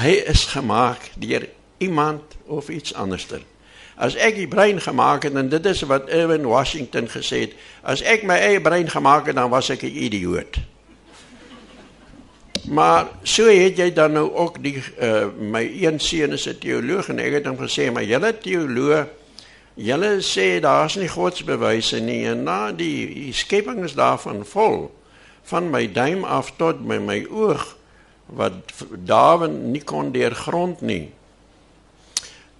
hy 0.00 0.10
is 0.10 0.44
gemaak 0.44 1.10
deur 1.18 1.48
iemand 1.78 2.22
of 2.46 2.68
iets 2.68 2.94
anderster. 2.94 3.40
As 3.96 4.14
ek 4.14 4.36
die 4.36 4.48
brein 4.48 4.80
gemaak 4.80 5.24
het 5.24 5.34
en 5.34 5.48
dit 5.48 5.66
is 5.66 5.80
wat 5.88 6.08
Irwin 6.12 6.46
Washington 6.46 7.08
gesê 7.08 7.46
het, 7.46 7.52
as 7.82 8.02
ek 8.02 8.26
my 8.28 8.36
eie 8.36 8.60
brein 8.60 8.90
gemaak 8.92 9.26
het 9.26 9.36
dan 9.36 9.50
was 9.50 9.70
ek 9.72 9.82
'n 9.82 9.96
idioot. 10.04 10.56
Maar 12.68 13.08
so 13.22 13.46
het 13.46 13.76
jy 13.76 13.92
dan 13.92 14.12
nou 14.12 14.32
ook 14.34 14.62
die 14.62 14.82
uh, 15.00 15.26
my 15.38 15.62
een 15.62 16.00
seun 16.00 16.32
is 16.32 16.48
'n 16.48 16.58
teoloog 16.58 17.08
en 17.08 17.18
ek 17.18 17.32
het 17.32 17.46
hom 17.46 17.58
gesê 17.58 17.92
maar 17.92 18.04
julle 18.04 18.38
teoloog 18.38 19.06
julle 19.74 20.20
sê 20.20 20.60
daar's 20.60 20.96
nie 20.96 21.08
godsbewyse 21.08 22.00
nie 22.00 22.26
en 22.26 22.42
na 22.42 22.72
die, 22.72 23.06
die 23.14 23.32
skepping 23.32 23.84
is 23.84 23.94
daarvan 23.94 24.44
vol 24.44 24.90
van 25.42 25.70
my 25.70 25.92
duim 25.92 26.24
af 26.24 26.56
tot 26.56 26.80
my 26.80 26.98
my 26.98 27.26
oog 27.30 27.76
wat 28.26 28.52
Dawid 29.04 29.52
nie 29.52 29.82
kon 29.86 30.10
deurgrond 30.12 30.80
nie. 30.80 31.12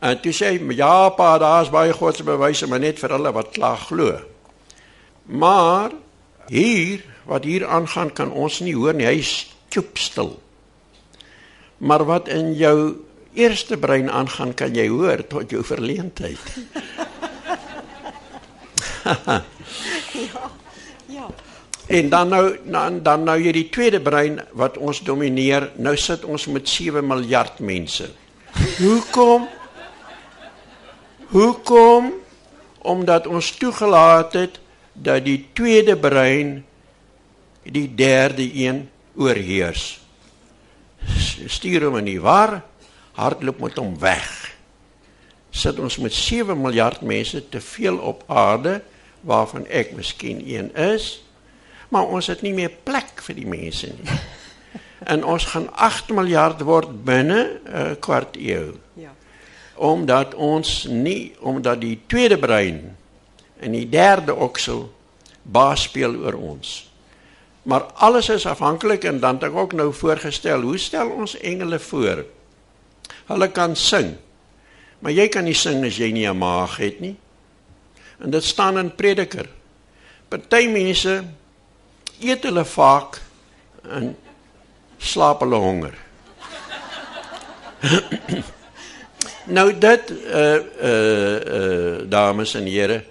En 0.04 0.20
toe 0.20 0.32
sê 0.36 0.52
hy 0.52 0.74
ja 0.76 1.08
pa 1.16 1.38
daar's 1.40 1.70
baie 1.72 1.92
God 1.96 2.16
se 2.16 2.24
bewyse 2.26 2.66
maar 2.68 2.82
net 2.82 2.98
vir 3.00 3.16
hulle 3.16 3.32
wat 3.32 3.54
klaar 3.56 3.80
glo. 3.88 4.12
Maar 5.26 5.90
hier 6.52 7.04
wat 7.26 7.44
hier 7.44 7.66
aangaan 7.66 8.12
kan 8.12 8.30
ons 8.30 8.60
nie 8.60 8.76
hoor 8.76 8.94
nie. 8.94 9.06
Hy 9.08 9.22
stoep 9.24 9.98
stil. 9.98 10.36
Maar 11.78 12.04
wat 12.06 12.28
in 12.32 12.54
jou 12.56 13.04
eerste 13.36 13.76
brein 13.76 14.10
aangaan 14.10 14.54
kan 14.54 14.74
jy 14.74 14.88
hoor 14.88 15.26
tot 15.28 15.50
jou 15.50 15.64
verleentheid. 15.64 16.38
ja. 20.26 20.50
Ja. 21.06 21.26
En 21.86 22.08
dan 22.08 22.28
nou 22.28 22.56
dan, 22.64 23.02
dan 23.02 23.22
nou 23.24 23.36
hierdie 23.40 23.68
tweede 23.70 24.00
brein 24.00 24.40
wat 24.52 24.78
ons 24.78 25.00
domineer, 25.06 25.70
nou 25.76 25.96
sit 25.96 26.24
ons 26.24 26.46
met 26.50 26.68
7 26.68 27.06
miljard 27.06 27.58
mense. 27.58 28.08
Hoekom? 28.78 29.46
Hoekom? 31.28 32.12
Omdat 32.78 33.26
ons 33.26 33.50
toegelaat 33.50 34.32
het 34.32 34.60
dat 34.92 35.24
die 35.24 35.48
tweede 35.52 35.96
brein 35.98 36.64
die 37.62 37.94
derde 37.94 38.46
een 38.54 38.88
oorheers. 39.16 40.00
Stuur 41.46 41.88
hom 41.88 41.98
in 41.98 42.10
die 42.12 42.20
war, 42.20 42.60
hardloop 43.18 43.58
met 43.60 43.78
hom 43.78 43.98
weg. 43.98 44.54
Sit 45.50 45.78
ons 45.78 45.98
met 45.98 46.12
7 46.12 46.60
miljard 46.60 47.00
mense 47.00 47.48
te 47.48 47.60
veel 47.60 47.98
op 47.98 48.22
aarde 48.26 48.82
waarvan 49.26 49.66
ek 49.66 49.96
miskien 49.96 50.42
een 50.46 50.74
is 50.74 51.26
maar 51.88 52.06
ons 52.06 52.26
het 52.26 52.42
nie 52.42 52.54
meer 52.54 52.72
plek 52.82 53.22
vir 53.26 53.38
die 53.38 53.48
mense 53.48 53.92
nie. 53.92 54.16
En 55.12 55.20
ons 55.28 55.44
gaan 55.52 55.66
8 55.76 56.08
miljard 56.16 56.62
word 56.66 56.88
binne 57.04 57.38
'n 57.38 57.58
uh, 57.68 57.90
kwart 58.00 58.36
eeu. 58.40 58.74
Ja. 58.96 59.12
Omdat 59.76 60.34
ons 60.34 60.84
nie 60.88 61.34
omdat 61.40 61.80
die 61.80 61.98
tweede 62.06 62.38
brein 62.38 62.96
en 63.60 63.72
die 63.72 63.88
derde 63.88 64.34
oksel 64.34 64.86
baas 65.42 65.86
speel 65.86 66.14
oor 66.24 66.34
ons. 66.34 66.90
Maar 67.66 67.82
alles 68.06 68.28
is 68.28 68.46
afhanklik 68.46 69.04
en 69.04 69.20
dan 69.20 69.34
het 69.34 69.48
ek 69.48 69.56
ook 69.56 69.72
nou 69.72 69.92
voorgestel, 69.94 70.62
hoe 70.62 70.78
stel 70.78 71.10
ons 71.10 71.36
engele 71.38 71.78
voor? 71.78 72.24
Hulle 73.26 73.48
kan 73.50 73.76
sing. 73.76 74.14
Maar 74.98 75.12
jy 75.12 75.28
kan 75.28 75.44
nie 75.44 75.56
sing 75.56 75.84
as 75.84 75.98
jy 75.98 76.12
nie 76.12 76.28
'n 76.28 76.38
maag 76.38 76.76
het 76.76 77.00
nie. 77.00 77.16
En 78.18 78.30
dit 78.30 78.44
staan 78.44 78.78
in 78.78 78.94
Prediker. 78.94 79.48
Party 80.28 80.66
mense 80.66 81.24
eet 82.20 82.42
hulle 82.42 82.64
vaak 82.64 83.20
en 83.90 84.16
slaap 84.98 85.40
hulle 85.40 85.56
honger. 85.56 85.94
nou 89.46 89.70
dit 89.78 90.10
uh 90.10 90.60
uh 90.82 91.38
uh 91.58 92.08
dames 92.10 92.54
en 92.54 92.66
here, 92.66 93.04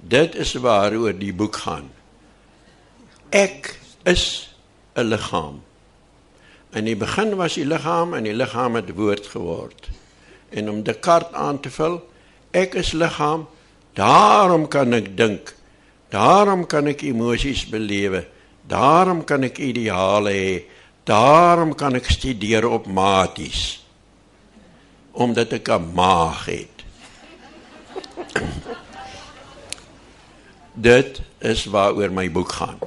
dit 0.00 0.34
is 0.34 0.54
waaroor 0.54 1.14
die 1.18 1.32
boek 1.32 1.56
gaan. 1.56 1.90
Ek 3.30 3.78
is 4.04 4.54
'n 4.94 5.08
liggaam. 5.08 5.62
In 6.72 6.84
die 6.84 6.96
begin 6.96 7.36
was 7.36 7.54
die 7.54 7.66
liggaam 7.66 8.14
en 8.14 8.24
die 8.24 8.34
liggaam 8.34 8.74
het 8.74 8.94
woord 8.96 9.26
geword. 9.26 9.88
En 10.50 10.70
om 10.70 10.82
die 10.82 10.94
kaart 10.94 11.32
aan 11.32 11.60
te 11.60 11.70
vul, 11.70 12.00
ek 12.50 12.74
is 12.74 12.92
liggaam, 12.92 13.46
daarom 13.94 14.68
kan 14.68 14.92
ek 14.92 15.16
dink. 15.16 15.54
Daarom 16.08 16.66
kan 16.66 16.86
ek 16.86 17.02
emosies 17.02 17.66
belewe. 17.68 18.26
Daarom 18.68 19.24
kan 19.24 19.42
ek 19.42 19.58
ideale 19.58 20.30
hê. 20.30 20.62
Daarom 21.04 21.74
kan 21.74 21.94
ek 21.94 22.04
studeer 22.04 22.68
op 22.68 22.86
maties. 22.86 23.81
Omdat 25.12 25.52
ek 25.52 25.68
'n 25.68 25.92
maag 25.94 26.44
het. 26.44 26.76
Dit 30.72 31.20
is 31.38 31.64
waaroor 31.64 32.12
my 32.12 32.30
boek 32.32 32.52
gaan. 32.52 32.78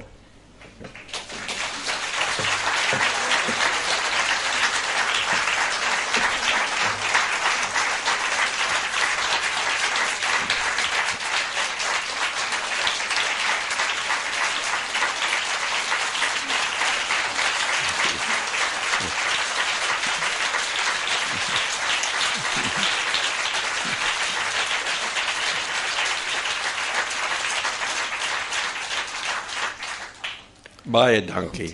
Baie 30.86 31.26
dankie. 31.26 31.74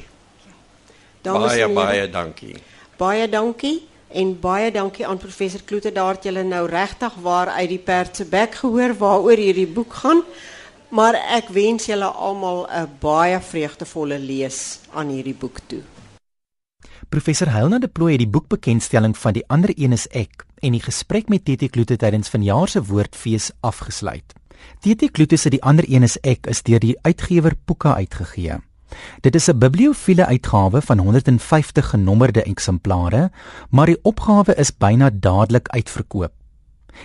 Dames 1.21 1.49
Baie 1.49 1.63
en 1.63 1.69
here, 1.69 1.75
baie 1.75 2.09
dankie. 2.09 2.55
baie 2.97 3.27
dankie 3.29 3.81
en 4.07 4.39
baie 4.39 4.71
dankie 4.71 5.05
aan 5.07 5.17
professor 5.17 5.61
Kloete 5.65 5.91
daar 5.91 6.15
het 6.15 6.23
julle 6.23 6.43
nou 6.43 6.67
regtig 6.69 7.13
waar 7.21 7.47
uit 7.47 7.69
die 7.69 7.79
perd 7.79 8.15
se 8.15 8.25
bek 8.25 8.55
gehoor 8.61 8.95
waaroor 8.97 9.37
hierdie 9.37 9.67
boek 9.67 9.93
gaan. 9.93 10.23
Maar 10.89 11.15
ek 11.37 11.51
wens 11.51 11.85
julle 11.85 12.05
almal 12.05 12.67
'n 12.69 12.89
baie 12.99 13.39
vreugdevolle 13.39 14.19
lees 14.19 14.79
aan 14.93 15.07
hierdie 15.07 15.35
boek 15.35 15.59
toe. 15.67 15.81
Professor 17.09 17.51
Helena 17.51 17.79
de 17.79 17.87
Plooy 17.87 18.11
het 18.11 18.19
die 18.19 18.27
boekbekendstelling 18.31 19.17
van 19.17 19.33
die 19.33 19.43
ander 19.47 19.71
een 19.75 19.91
is 19.91 20.07
ek 20.07 20.45
en 20.61 20.71
die 20.71 20.83
gesprek 20.83 21.29
met 21.29 21.45
TT 21.45 21.69
Kloete 21.69 21.97
tydens 21.97 22.29
vanjaar 22.29 22.67
se 22.67 22.83
woordfees 22.83 23.51
afgesluit. 23.59 24.33
TT 24.79 25.11
Kloete 25.11 25.35
se 25.35 25.49
die 25.49 25.63
ander 25.63 25.85
een 25.87 26.03
is 26.03 26.17
ek 26.21 26.47
is 26.47 26.63
deur 26.63 26.79
die 26.79 26.97
uitgewer 27.01 27.55
Puka 27.65 27.95
uitgegee. 27.95 28.70
Dit 29.21 29.35
is 29.35 29.47
'n 29.47 29.57
bibliofiele 29.57 30.25
uitgawe 30.25 30.81
van 30.81 30.97
150 30.97 31.89
genommerde 31.89 32.43
eksemplare, 32.43 33.31
maar 33.69 33.85
die 33.85 33.99
opgawe 34.01 34.55
is 34.55 34.77
byna 34.77 35.09
dadelik 35.13 35.67
uitverkoop. 35.67 36.31